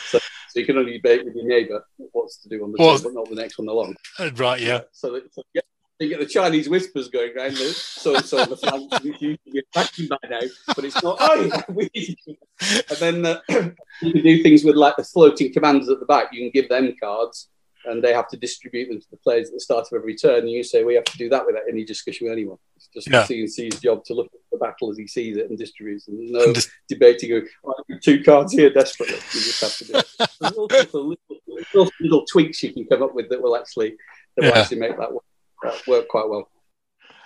[0.06, 0.18] So,
[0.48, 3.10] so, you can only debate with your neighbour what's to do on the well, table,
[3.10, 3.96] but not the next one along.
[4.18, 4.60] Uh, right.
[4.60, 4.82] Yeah.
[4.92, 5.62] So, that, so yeah,
[6.00, 9.62] you get the Chinese whispers going around the so and so the flank, you are
[9.70, 10.40] attacking by now,
[10.74, 11.18] but it's not.
[11.24, 11.50] Oh,
[11.92, 13.40] yeah, and then uh,
[14.00, 16.28] you can do things with like the floating commanders at the back.
[16.32, 17.48] You can give them cards,
[17.86, 20.40] and they have to distribute them to the players at the start of every turn.
[20.40, 22.58] And you say we have to do that without any discussion with anyone.
[22.76, 23.24] It's just yeah.
[23.24, 26.08] CNC's job to look at the battle as he sees it and distributes.
[26.08, 26.70] And no just...
[26.88, 27.46] debating.
[27.64, 29.16] Oh, two cards here desperately.
[29.16, 30.06] You just have to do it.
[30.40, 31.16] There's all sorts of little,
[31.46, 33.96] little, little, tweaks you can come up with that will actually
[34.36, 35.24] that will actually make that work,
[35.66, 36.48] uh, work quite well.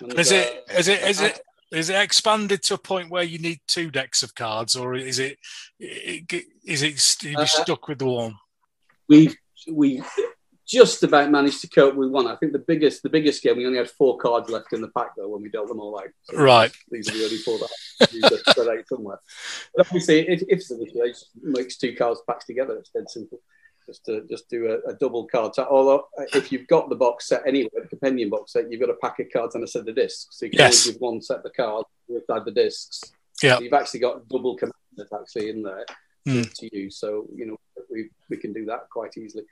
[0.01, 0.65] And, is it?
[0.69, 1.01] Uh, is it?
[1.03, 1.41] Is it?
[1.71, 5.19] Is it expanded to a point where you need two decks of cards, or is
[5.19, 5.37] it
[5.79, 8.35] is it you uh, stuck with the one?
[9.07, 9.35] We
[9.71, 10.01] we
[10.69, 12.27] just about managed to cope with one.
[12.27, 14.89] I think the biggest the biggest game we only had four cards left in the
[14.89, 16.09] pack though when we dealt them all out.
[16.23, 16.71] So Right.
[16.91, 19.19] These are the only four that are spread out somewhere.
[19.75, 22.75] But obviously, if, if it's an issue, I just mix two cards packs together.
[22.77, 23.39] It's dead simple.
[23.87, 25.67] Just to just do a, a double card set.
[25.67, 28.91] Although uh, if you've got the box set anyway, the companion box set, you've got
[28.91, 30.27] a pack of cards and a set of discs.
[30.37, 30.85] So you can Yes.
[30.85, 33.01] give one set the cards inside the discs.
[33.41, 33.57] Yeah.
[33.57, 35.85] So you've actually got double commanders actually in there
[36.27, 36.41] Hmm.
[36.43, 36.97] to use.
[36.99, 37.57] So you know
[37.91, 39.43] we, we can do that quite easily.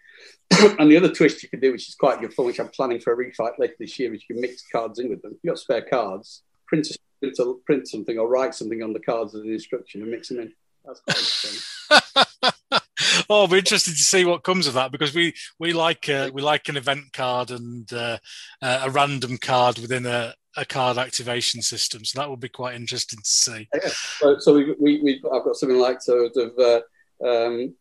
[0.79, 2.99] and the other twist you can do, which is quite good fun, which I'm planning
[2.99, 5.33] for a refight later this year, is you can mix cards in with them.
[5.33, 6.87] If you've got spare cards, print,
[7.19, 10.39] print, print something or write something on the cards as an instruction and mix them
[10.39, 10.53] in.
[10.85, 12.81] That's quite interesting.
[13.29, 16.41] oh, be interested to see what comes of that because we we like uh, we
[16.41, 18.17] like an event card and uh,
[18.61, 22.05] uh, a random card within a, a card activation system.
[22.05, 23.67] So that would be quite interesting to see.
[23.73, 23.89] Yeah.
[23.89, 26.81] So, so we, we, we, I've got something like sort of uh,
[27.25, 27.75] um,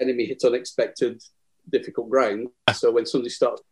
[0.00, 1.22] enemy hits unexpected
[1.70, 2.48] difficult ground.
[2.72, 3.62] So when somebody starts,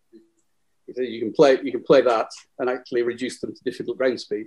[0.87, 2.29] you can play you can play that
[2.59, 4.47] and actually reduce them to difficult ground speed.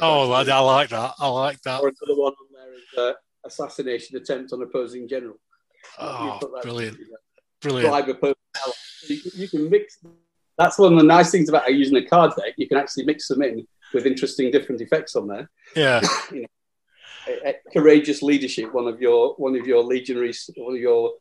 [0.00, 1.12] Oh, I, I like that.
[1.18, 1.80] I like that.
[1.80, 3.12] or another one on there is uh,
[3.44, 5.36] assassination attempt on opposing general.
[5.98, 6.98] Oh, brilliant,
[7.60, 7.88] brilliant.
[7.88, 8.34] Bribe opposing
[8.64, 8.74] ally.
[9.00, 9.98] So you, can, you can mix.
[10.58, 12.54] That's one of the nice things about using a card deck.
[12.56, 15.50] You can actually mix them in with interesting different effects on there.
[15.76, 16.00] Yeah,
[16.32, 16.46] Uh, uh,
[17.72, 18.72] courageous leadership.
[18.72, 21.14] One of your one of your legionaries, one of your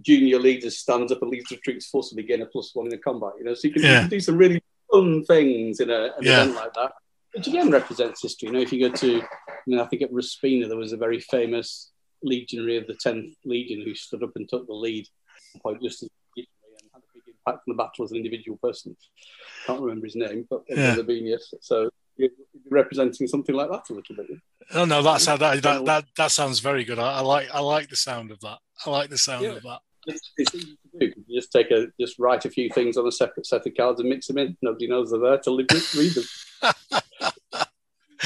[0.00, 2.98] junior leaders stands up and leads the troops forcibly, gain a plus one in a
[2.98, 3.32] combat.
[3.38, 6.12] You know, so you can, you can do some really fun things in a, an
[6.22, 6.32] Yeah.
[6.42, 6.92] event like that,
[7.34, 8.48] which again represents history.
[8.48, 10.96] You know, if you go to, I mean, I think at Ruspina there was a
[10.96, 11.90] very famous
[12.22, 15.06] legionary of the 10th Legion who stood up and took the lead,
[15.60, 16.46] quite just as and
[16.92, 18.96] had a big impact on the battle as an individual person.
[19.66, 20.96] Can't remember his name, but it Yeah.
[20.96, 21.54] was Abenius.
[21.60, 22.30] So you're
[22.70, 24.26] representing something like that a little bit.
[24.72, 26.98] Oh no, that's how that that that, that sounds very good.
[26.98, 28.58] I, I like I like the sound of that.
[28.86, 29.50] I like the sound Yeah.
[29.52, 29.80] of that.
[30.06, 31.12] It's, it's easy to do.
[31.26, 34.00] You just take a, just write a few things on a separate set of cards
[34.00, 34.54] and mix them in.
[34.60, 35.64] Nobody knows they're there till they
[35.96, 37.02] read them.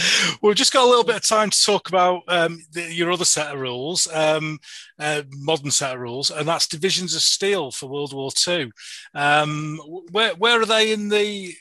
[0.42, 3.24] We've just got a little bit of time to talk about um, the, your other
[3.24, 4.58] set of rules, um,
[4.98, 8.70] uh, modern set of rules, and that's Divisions of Steel for World War Two.
[9.14, 9.78] Um,
[10.10, 11.52] where where are they in the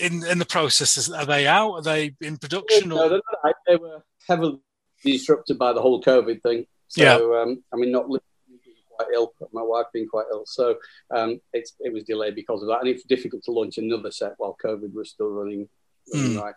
[0.00, 1.10] in in the process?
[1.10, 1.72] Are they out?
[1.72, 2.88] Are they in production?
[2.88, 3.54] No, they're not.
[3.66, 4.60] They were heavily
[5.04, 6.66] disrupted by the whole COVID thing.
[6.88, 7.42] So, Yeah.
[7.42, 8.06] um, I mean, not
[8.96, 10.44] quite ill, but my wife being quite ill.
[10.46, 10.76] So
[11.14, 12.80] um, it's, it was delayed because of that.
[12.80, 15.68] And it's difficult to launch another set while COVID was still running,
[16.12, 16.38] running Hmm.
[16.38, 16.54] right.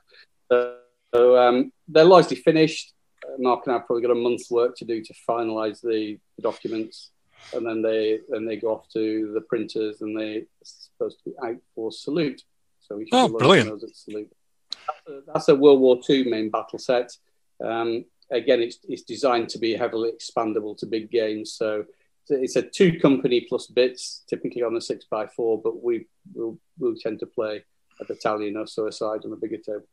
[0.52, 0.76] So,
[1.14, 2.94] so um, they're largely finished.
[3.26, 6.18] Uh, Mark and I have probably got a month's work to do to finalise the,
[6.38, 7.12] the documents.
[7.52, 11.36] And then they then they go off to the printers and they're supposed to be
[11.44, 12.44] out for salute.
[12.90, 13.70] So we should Oh, brilliant.
[13.70, 14.32] those at salute.
[14.72, 17.16] That's a, that's a World War II main battle set.
[17.64, 21.54] Um, again, it's, it's designed to be heavily expandable to big games.
[21.54, 21.86] So
[22.30, 26.60] it's a two company plus bits, typically on a six by four, but we will
[26.80, 27.64] we'll tend to play
[28.02, 29.88] a battalion or so aside on a bigger table.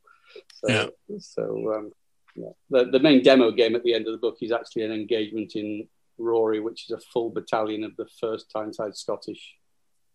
[0.55, 1.17] So, Yeah.
[1.19, 1.93] so um,
[2.35, 2.51] yeah.
[2.71, 5.55] the, the main demo game at the end of the book is actually an engagement
[5.57, 5.89] in
[6.21, 9.55] Rauray, which is a full battalion of the first Tyneside Scottish,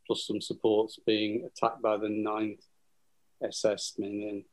[0.08, 2.60] plus some supports being attacked by the 9th
[3.44, 4.46] SS, mainly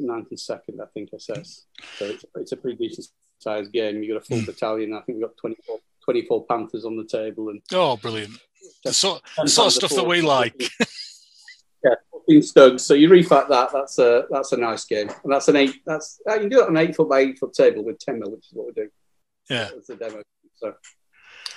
[0.00, 1.66] 9th and 2nd, I think, SS.
[1.98, 3.08] So it's, it's a pretty decent
[3.38, 4.02] sized game.
[4.02, 4.46] You've got a full Mm.
[4.46, 4.94] battalion.
[4.94, 8.32] I think we've got 24, 24 Panthers on the table and Oh, brilliant!
[8.84, 10.60] The sort, the sort of stuff that we like.
[11.84, 12.80] Yeah, 14 stugs.
[12.82, 13.70] So you refact that.
[13.72, 15.74] That's a that's a nice game, and that's an eight.
[15.84, 17.98] That's uh, you can do it on an eight foot by eight foot table with
[17.98, 18.90] 10 mil, which is what we're doing.
[19.50, 19.68] Yeah.
[19.74, 20.22] That's the demo.
[20.54, 20.74] So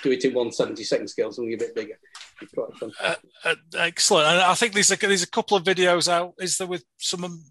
[0.02, 1.96] do it in 170 second scale, something a bit bigger.
[2.54, 2.92] Fun.
[3.02, 4.26] Uh, excellent.
[4.26, 6.34] And I think there's a there's a couple of videos out.
[6.38, 7.42] Is there with some um,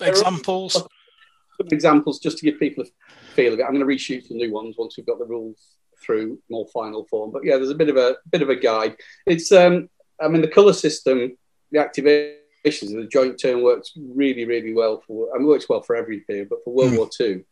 [0.00, 0.74] examples?
[0.74, 3.62] some examples just to give people a feel of it.
[3.62, 7.06] I'm going to reshoot some new ones once we've got the rules through more final
[7.06, 7.30] form.
[7.32, 8.96] But yeah, there's a bit of a bit of a guide.
[9.26, 9.88] It's um,
[10.20, 11.36] I mean, the color system,
[11.70, 15.34] the activations, of the joint turn works really, really well for.
[15.34, 16.96] I mean, works well for every period, but for World Hmm.
[16.98, 17.44] War Two,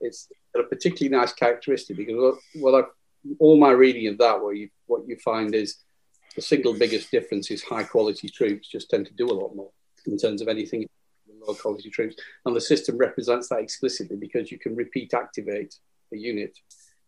[0.00, 2.88] it's got a particularly nice characteristic because what, what I,
[3.38, 5.76] all my reading of that, what you what you find is
[6.40, 9.70] the single biggest difference is high quality troops just tend to do a lot more
[10.06, 10.88] in terms of anything
[11.46, 12.16] low quality troops.
[12.46, 15.74] And the system represents that explicitly because you can repeat activate
[16.14, 16.58] a unit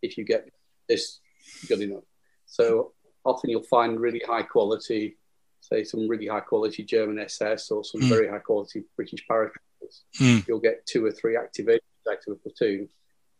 [0.02, 0.50] if you get
[0.86, 1.20] this
[1.66, 2.04] good enough.
[2.44, 2.92] So
[3.24, 5.16] often you'll find really high quality,
[5.60, 8.08] say some really high quality German SS or some Mm.
[8.10, 10.02] very high quality British paratroopers.
[10.20, 10.46] Mm.
[10.46, 12.90] You'll get two or three activations out of a platoon,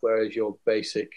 [0.01, 1.11] whereas your basic,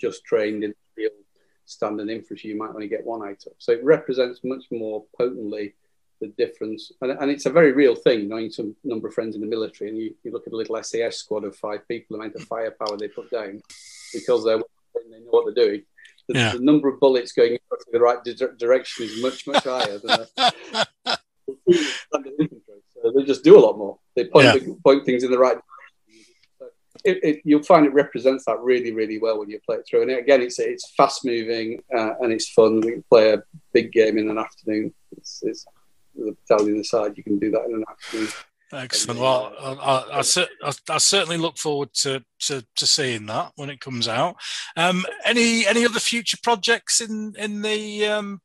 [0.00, 1.25] just trained in the field
[1.66, 3.52] standard infantry, you might only get one out of.
[3.58, 5.74] So it represents much more potently
[6.20, 6.92] the difference.
[7.02, 9.90] And, and it's a very real thing, knowing some number of friends in the military,
[9.90, 12.42] and you, you look at a little SAS squad of five people, the amount of
[12.44, 13.60] firepower they put down,
[14.14, 15.82] because they're they know what they're doing.
[16.28, 16.52] The, Yeah.
[16.52, 17.58] the number of bullets going in
[17.92, 20.20] the right di- direction is much, much higher than
[21.06, 21.16] a
[21.70, 22.80] standard infantry.
[23.02, 23.98] So they just do a lot more.
[24.16, 24.52] They point, Yeah.
[24.54, 25.62] they point things in the right direction.
[27.06, 30.02] It, it, you'll find it represents that really, really well when you play it through.
[30.02, 32.80] And again, it's it's fast moving uh, and it's fun.
[32.80, 33.42] We can play a
[33.72, 34.92] big game in an afternoon.
[35.16, 35.64] It's, it's
[36.18, 38.28] a battalion aside, you can do that in an afternoon.
[38.72, 39.20] Excellent.
[39.20, 43.70] Well, I, I, I, I, I certainly look forward to, to, to seeing that when
[43.70, 44.36] it comes out.
[44.76, 48.40] Um, any any other future projects in in the um,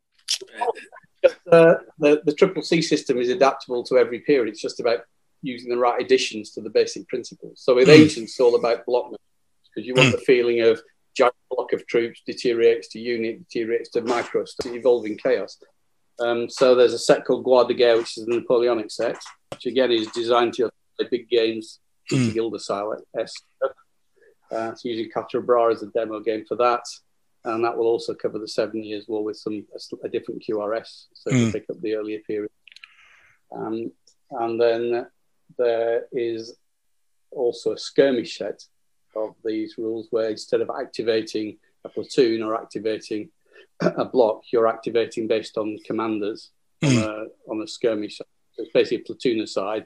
[1.51, 4.49] uh, the the triple C system is adaptable to every period.
[4.49, 4.99] It's just about
[5.41, 7.61] using the right additions to the basic principles.
[7.63, 8.01] So with Mm.
[8.01, 9.11] ancient, it's all about block
[9.73, 10.81] because you want the feeling of
[11.15, 15.57] giant block of troops deteriorates to unit, deteriorates to micro, to evolving chaos.
[16.19, 19.17] Um, so there's a set called Guard de Guerre, which is the Napoleonic set,
[19.51, 21.79] which again is designed to play big games,
[22.11, 22.33] Mm.
[22.33, 23.71] Gilda style esque stuff.
[24.51, 26.83] Uh, it's using Quatre Bras as a demo game for that.
[27.45, 31.07] And that will also cover the seven years war with some a, a different QRS,
[31.13, 31.45] so Mm.
[31.47, 32.51] to pick up the earlier period.
[33.51, 33.91] Um,
[34.31, 35.07] and then
[35.57, 36.57] there is
[37.31, 38.63] also a skirmish set
[39.15, 43.29] of these rules where instead of activating a platoon or activating
[43.81, 46.51] a block, you're activating based on commanders
[46.83, 48.17] on, a, on a skirmish.
[48.17, 48.25] So
[48.57, 49.85] it's basically a platoon aside,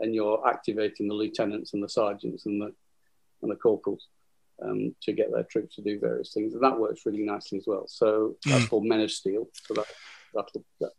[0.00, 2.72] and you're activating the lieutenants and the sergeants and the
[3.42, 4.08] and the corporals
[4.62, 7.66] um, to get their troops to do various things, and that works really nicely as
[7.66, 7.86] well.
[7.86, 8.68] So that's Mm.
[8.70, 9.48] called Men of Steel.
[9.52, 9.86] So that
[10.34, 10.92] that'll, that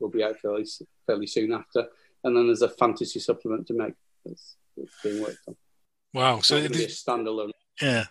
[0.00, 0.66] will be out fairly
[1.06, 1.86] fairly soon after.
[2.26, 3.94] And then there's a fantasy supplement to make
[4.24, 5.56] that's, that's being worked on.
[6.12, 6.40] wow.
[6.40, 7.52] So it's standalone.
[7.80, 8.06] yeah,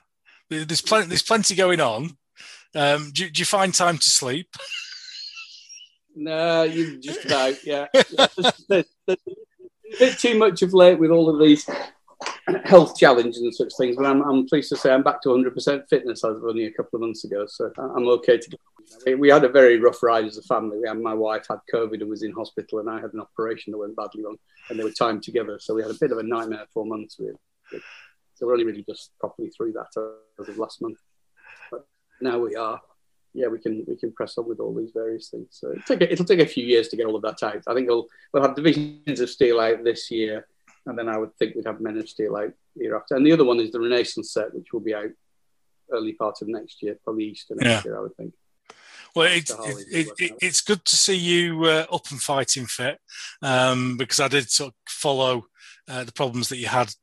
[0.50, 2.18] there's plenty there's plenty going on.
[2.74, 4.48] Um, do, do you find time to sleep?
[6.16, 7.88] No, you just about yeah.
[7.94, 8.04] yeah.
[8.38, 11.70] There's, there's, there's a bit too much of late with all of these
[12.64, 15.90] health challenges and such things, but I'm, I'm pleased to say I'm back to 100%
[15.90, 18.58] fitness as of only a couple of months ago, so I'm okay to go.
[19.06, 20.78] We- We had a very rough ride as a family.
[20.80, 23.72] We had, my wife had COVID and was in hospital, and I had an operation
[23.72, 24.38] that went badly wrong,
[24.70, 27.18] and they were timed together, so we had a bit of a nightmare four months.
[27.20, 27.36] With,
[28.36, 29.92] so we're only really just properly through that
[30.40, 31.00] as of last month.
[31.72, 31.88] But
[32.22, 32.82] now we are
[33.34, 35.50] yeah, we can we can press on with all these various things.
[35.52, 37.62] So it'll take a, it'll take a few years to get all of that out.
[37.68, 40.48] I think we'll we'll have divisions of steel out this year,
[40.86, 43.16] and then I would think we'd have men of steel out the year after.
[43.16, 45.12] And the other one is the Renaissance set, which will be out
[45.92, 47.82] early part of next year, probably Easter next Yeah.
[47.92, 48.34] year, I would think.
[49.16, 49.70] Well, it, Mr.
[49.70, 53.00] It, is it, it, it's good to see you uh, up and fighting fit
[53.42, 55.46] um, because I did sort of follow
[55.88, 56.94] uh, the problems that you had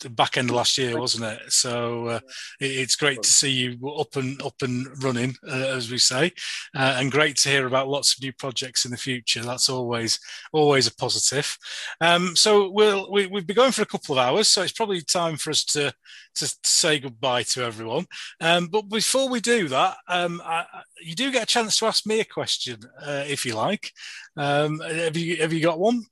[0.00, 1.52] the back end of last year, wasn't it?
[1.52, 2.20] So uh,
[2.60, 6.32] it, it's great to see you up and up and running, uh, as we say,
[6.76, 9.42] uh, and great to hear about lots of new projects in the future.
[9.42, 10.18] That's always
[10.52, 11.56] always a positive.
[12.00, 15.00] Um, so we'll we, we've been going for a couple of hours, so it's probably
[15.02, 15.92] time for us to
[16.36, 18.06] to say goodbye to everyone.
[18.40, 21.86] Um, but before we do that, um, I, I- you do get a chance to
[21.86, 23.92] ask me a question uh, if you like.
[24.36, 26.04] Um, have you have you got one?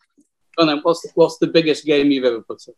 [0.58, 2.74] And then what's what's the biggest game you've ever put in?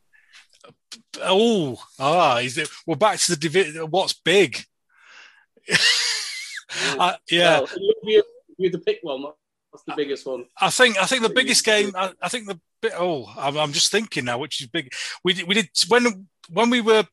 [1.20, 2.68] Oh, ah, is it?
[2.86, 4.64] We're back to the divi- What's big?
[6.98, 7.68] Uh, yeah, Well,
[8.02, 8.22] you,
[8.58, 9.22] you to pick one,
[9.70, 10.44] what's the biggest one?
[10.60, 11.92] I think I think the biggest game.
[11.96, 12.92] I, I think the bit.
[12.94, 14.92] Oh, I'm, I'm just thinking now, which is big.
[15.24, 17.06] We did, we did when when we were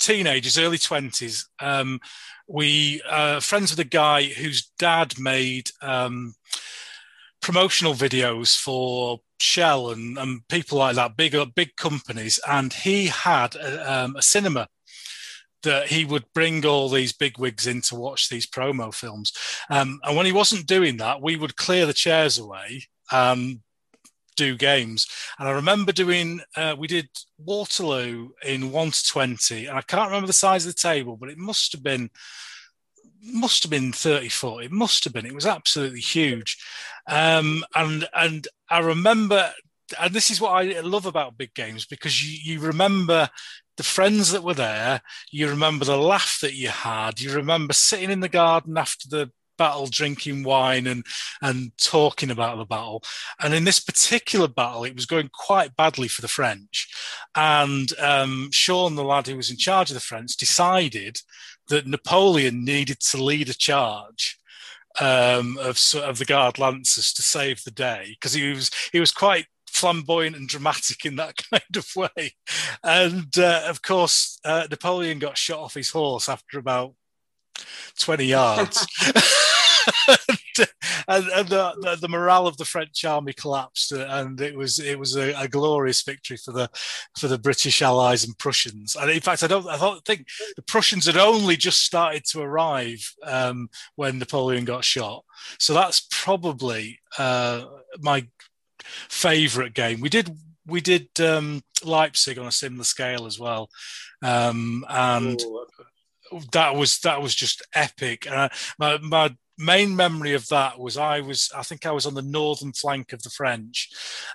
[0.00, 1.48] teenagers, early twenties.
[1.60, 2.00] Um,
[2.48, 6.34] we uh, friends with a guy whose dad made um,
[7.40, 13.54] promotional videos for Shell and, and people like that, big big companies, and he had
[13.56, 14.68] a, um, a cinema
[15.62, 19.32] that he would bring all these big wigs in to watch these promo films.
[19.68, 23.60] Um, and when he wasn't doing that, we would clear the chairs away and
[24.36, 25.06] do games.
[25.38, 27.08] And I remember doing, uh, we did
[27.38, 31.28] Waterloo in 1 to 20, and I can't remember the size of the table, but
[31.28, 32.10] it must have been.
[33.22, 34.64] Must have been 30 foot.
[34.64, 35.26] It must have been.
[35.26, 36.58] It was absolutely huge.
[37.06, 39.52] Um, and and I remember,
[40.00, 43.28] and this is what I love about big games because you, you remember
[43.76, 48.10] the friends that were there, you remember the laugh that you had, you remember sitting
[48.10, 49.30] in the garden after the
[49.60, 51.04] battle drinking wine and
[51.42, 53.02] and talking about the battle
[53.40, 56.88] and in this particular battle it was going quite badly for the french
[57.36, 61.18] and um, sean the lad who was in charge of the french decided
[61.70, 64.38] that napoleon needed to lead a charge
[65.00, 69.12] um, of of the guard lancers to save the day because he was he was
[69.12, 72.34] quite flamboyant and dramatic in that kind of way.
[72.82, 76.94] And uh, of course, uh, Napoleon got shot off his horse after about
[77.98, 78.86] 20 yards.
[81.08, 84.98] and, and the, the, the morale of the French army collapsed, and it was it
[84.98, 86.70] was a, a, glorious victory for the
[87.18, 88.96] for the British Allies and Prussians.
[88.96, 92.40] And in fact, I don't I don't think the Prussians had only just started to
[92.40, 95.24] arrive um, when Napoleon got shot.
[95.58, 97.64] So that's probably uh,
[97.98, 98.26] my
[98.82, 100.00] favourite game.
[100.00, 100.36] We did
[100.66, 103.70] we did um, Leipzig on a similar scale as well,
[104.22, 105.40] um, and.
[105.42, 105.66] Ooh
[106.52, 108.30] that was that was just epic.
[108.30, 108.48] Uh,
[108.78, 112.22] my, my main memory of that was I was I think I was on the
[112.22, 113.90] northern flank of the French,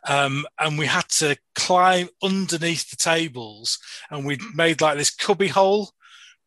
[0.08, 3.80] um, and we had to climb underneath the tables,
[4.10, 5.92] and we made like this cubby hole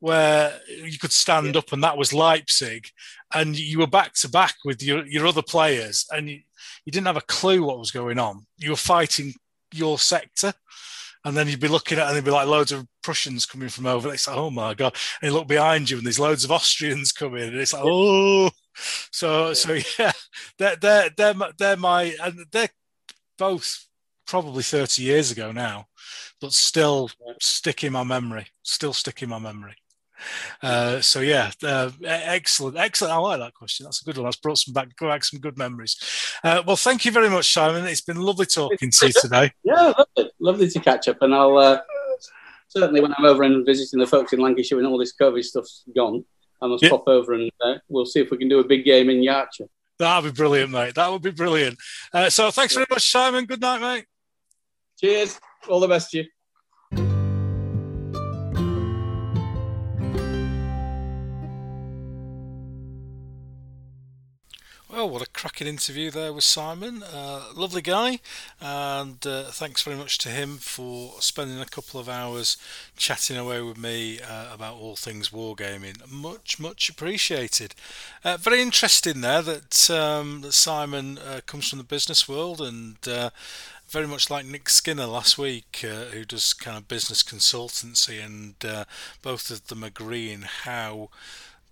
[0.00, 1.58] where you could stand yeah.
[1.58, 2.88] up, and that was Leipzig,
[3.34, 6.40] and you were back to back with your your other players, and you,
[6.84, 8.46] you didn't have a clue what was going on.
[8.56, 9.34] You were fighting
[9.74, 10.54] your sector
[11.24, 13.86] and then you'd be looking at and there'd be like loads of Prussians coming from
[13.86, 14.08] over.
[14.08, 14.96] And it's like, oh my god!
[15.20, 18.50] And you look behind you, and there's loads of Austrians coming, and it's like, oh.
[19.10, 19.52] So, yeah.
[19.54, 20.12] so yeah,
[20.58, 22.70] they're they're they're they're my and they're
[23.36, 23.86] both
[24.26, 25.86] probably 30 years ago now,
[26.40, 27.10] but still
[27.40, 28.46] stick in my memory.
[28.62, 29.74] Still stick in my memory.
[30.62, 33.14] Uh, so yeah, uh, excellent, excellent.
[33.14, 33.84] I like that question.
[33.84, 34.24] That's a good one.
[34.24, 35.96] That's brought some back, back some good memories.
[36.42, 37.86] Uh, well, thank you very much, Simon.
[37.86, 39.52] It's been lovely talking to you today.
[39.64, 41.18] Yeah, lovely, lovely to catch up.
[41.20, 41.80] And I'll uh,
[42.68, 45.84] certainly when I'm over and visiting the folks in Lancashire and all this COVID stuff's
[45.94, 46.24] gone,
[46.60, 46.90] I must yeah.
[46.90, 49.68] pop over and uh, we'll see if we can do a big game in Yorkshire.
[49.98, 50.94] That'd be brilliant, mate.
[50.94, 51.78] That would be brilliant.
[52.12, 53.46] Uh, so thanks very much, Simon.
[53.46, 54.06] Good night, mate.
[55.00, 55.40] Cheers.
[55.68, 56.24] All the best to you.
[64.98, 67.04] Well, what a cracking interview there with Simon.
[67.04, 68.18] Uh, lovely guy,
[68.60, 72.56] and uh, thanks very much to him for spending a couple of hours
[72.96, 76.10] chatting away with me uh, about all things wargaming.
[76.10, 77.76] Much, much appreciated.
[78.24, 82.96] Uh, very interesting there that, um, that Simon uh, comes from the business world and
[83.06, 83.30] uh,
[83.88, 88.54] very much like Nick Skinner last week, uh, who does kind of business consultancy, and
[88.64, 88.84] uh,
[89.22, 91.08] both of them agree in how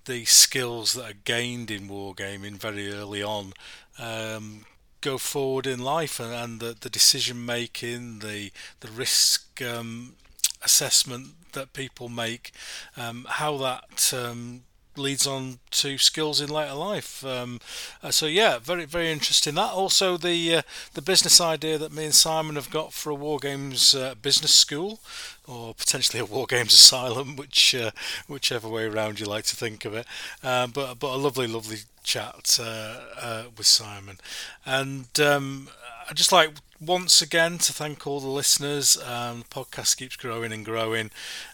[0.07, 3.53] the skills that are gained in wargaming very early on
[3.99, 4.65] um,
[5.01, 8.51] go forward in life and, and the, the decision making, the
[8.81, 10.15] the risk um,
[10.63, 12.53] assessment that people make,
[12.97, 14.63] um, how that um,
[14.99, 17.25] leads on to skills in later life.
[17.25, 17.61] Um,
[18.03, 19.55] uh, so yeah, very very interesting.
[19.55, 20.63] That also the uh,
[20.95, 24.55] the business idea that me and Simon have got for a war games uh, business
[24.55, 25.01] school,
[25.47, 27.91] or potentially a war games asylum, which uh,
[28.27, 30.07] whichever way around you like to think of it.
[30.43, 34.19] Um, but but a lovely lovely chat uh, uh, with Simon,
[34.65, 35.69] and um,
[36.09, 36.51] I just like
[36.81, 38.97] once again to thank all the listeners.
[39.03, 41.11] Um, the podcast keeps growing and growing.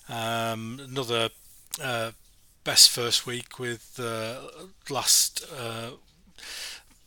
[0.08, 1.30] Um, another
[1.82, 2.12] uh,
[2.64, 4.40] best first week with uh,
[4.88, 5.90] last uh,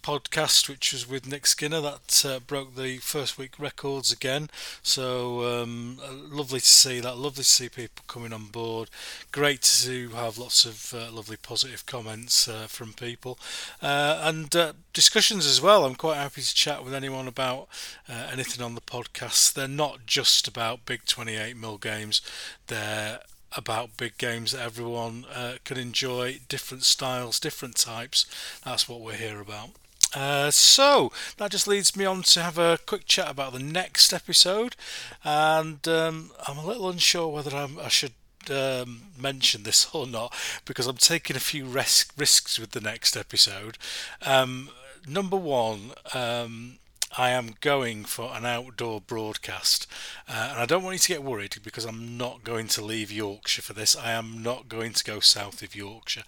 [0.06, 4.49] podcast, which was with Nick Skinner, that uh, broke the first week records again.
[4.84, 5.98] So um,
[6.30, 7.18] lovely to see that.
[7.18, 8.91] Lovely to see people coming on board.
[9.32, 13.40] Great to have lots of uh, lovely positive comments uh, from people
[13.82, 15.86] uh, and uh, discussions as well.
[15.86, 17.68] I'm quite happy to chat with anyone about
[18.07, 19.53] anything on the podcast.
[19.53, 22.22] They're not just about big 28 mil games.
[22.68, 23.22] They're
[23.56, 28.26] about big games that everyone uh, can enjoy, different styles, different types.
[28.64, 29.69] That's what we're here about.
[30.14, 34.14] Uh, so that just leads me on to have a quick chat about the next
[34.14, 34.76] episode,
[35.23, 38.14] and um, I'm a little unsure whether I'm, i should
[38.49, 40.34] um, mention this or not
[40.65, 43.77] because I'm taking a few risks with the next episode.
[44.22, 44.69] Um,
[45.07, 46.77] number one, um,
[47.18, 49.88] I am going for an outdoor broadcast.
[50.28, 53.12] Uh, and I don't want you to get worried because I'm not going to leave
[53.12, 53.96] Yorkshire for this.
[53.96, 56.24] I am not going to go south of Yorkshire.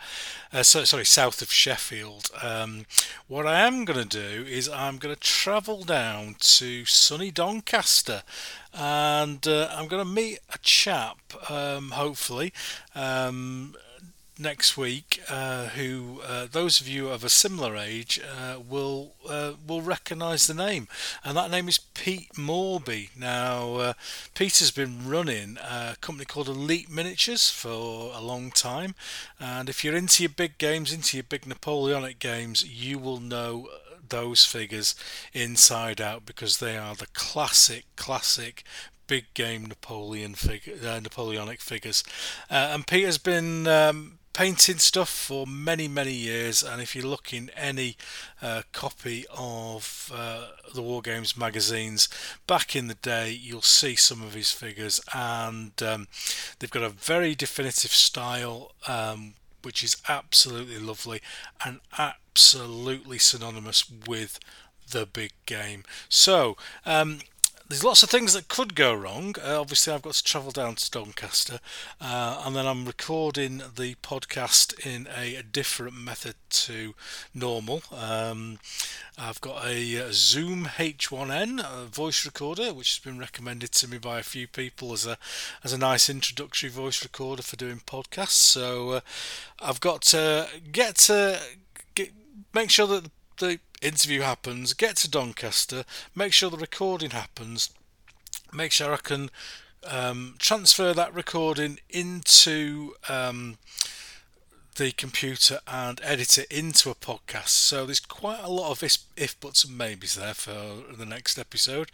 [0.53, 2.29] Uh, so, sorry, south of Sheffield.
[2.41, 2.85] Um,
[3.27, 8.23] what I am going to do is I'm going to travel down to sunny Doncaster
[8.73, 11.17] and uh, I'm going to meet a chap,
[11.49, 12.53] um, hopefully.
[12.95, 13.75] Um,
[14.39, 19.53] next week uh, who uh, those of you of a similar age uh, will uh,
[19.65, 20.87] will recognise the name,
[21.23, 23.09] and that name is Pete Morbey.
[23.17, 23.93] Now, uh,
[24.33, 28.95] Pete has been running a company called Elite Miniatures for a long time,
[29.39, 33.67] and if you're into your big games, into your big Napoleonic games, you will know
[34.09, 34.95] those figures
[35.33, 38.63] inside out because they are the classic, classic
[39.07, 42.03] big game Napoleon figure, uh, Napoleonic figures.
[42.49, 47.33] Uh, and Peter's been um, painting stuff for many many years and if you look
[47.33, 47.97] in any
[48.39, 50.45] uh, copy of uh,
[50.75, 52.07] the war games magazines
[52.45, 56.07] back in the day you'll see some of his figures and um,
[56.59, 59.33] they've got a very definitive style um,
[59.63, 61.19] which is absolutely lovely
[61.65, 64.39] and absolutely synonymous with
[64.91, 65.83] the big game.
[66.09, 67.21] So, um,
[67.69, 69.35] there's lots of things that could go wrong.
[69.43, 71.59] Uh, obviously, I've got to travel down to Doncaster,
[71.99, 76.93] uh, and then I'm recording the podcast in a, a different method to
[77.33, 77.81] normal.
[77.91, 78.59] Um,
[79.17, 83.97] I've got a, a, Zoom H1n a voice recorder, which has been recommended to me
[83.97, 85.17] by a few people as a
[85.63, 88.29] as a nice introductory voice recorder for doing podcasts.
[88.29, 88.99] So uh,
[89.59, 91.41] I've got to get to
[91.95, 92.11] get,
[92.53, 95.83] make sure that the interview happens, get to Doncaster,
[96.15, 97.69] make sure the recording happens,
[98.53, 99.29] make sure I can
[99.89, 103.57] um, transfer that recording into um,
[104.77, 107.49] the computer and edit it into a podcast.
[107.49, 111.37] So there's quite a lot of if, if buts, and maybes there for the next
[111.37, 111.91] episode.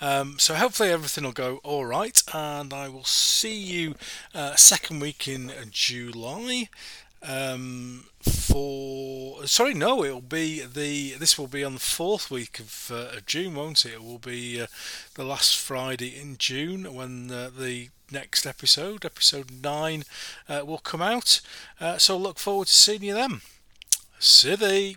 [0.00, 3.94] Um, so hopefully everything will go all right, and I will see you
[4.34, 6.68] uh, second week in July
[7.22, 12.90] um, for sorry no it'll be the this will be on the fourth week of
[12.92, 13.94] uh, June won't it?
[13.94, 14.66] It will be uh,
[15.14, 20.04] the last Friday in June when uh, the next episode episode 9
[20.48, 21.40] uh, will come out.
[21.80, 23.40] Uh, so look forward to seeing you then.
[24.18, 24.96] City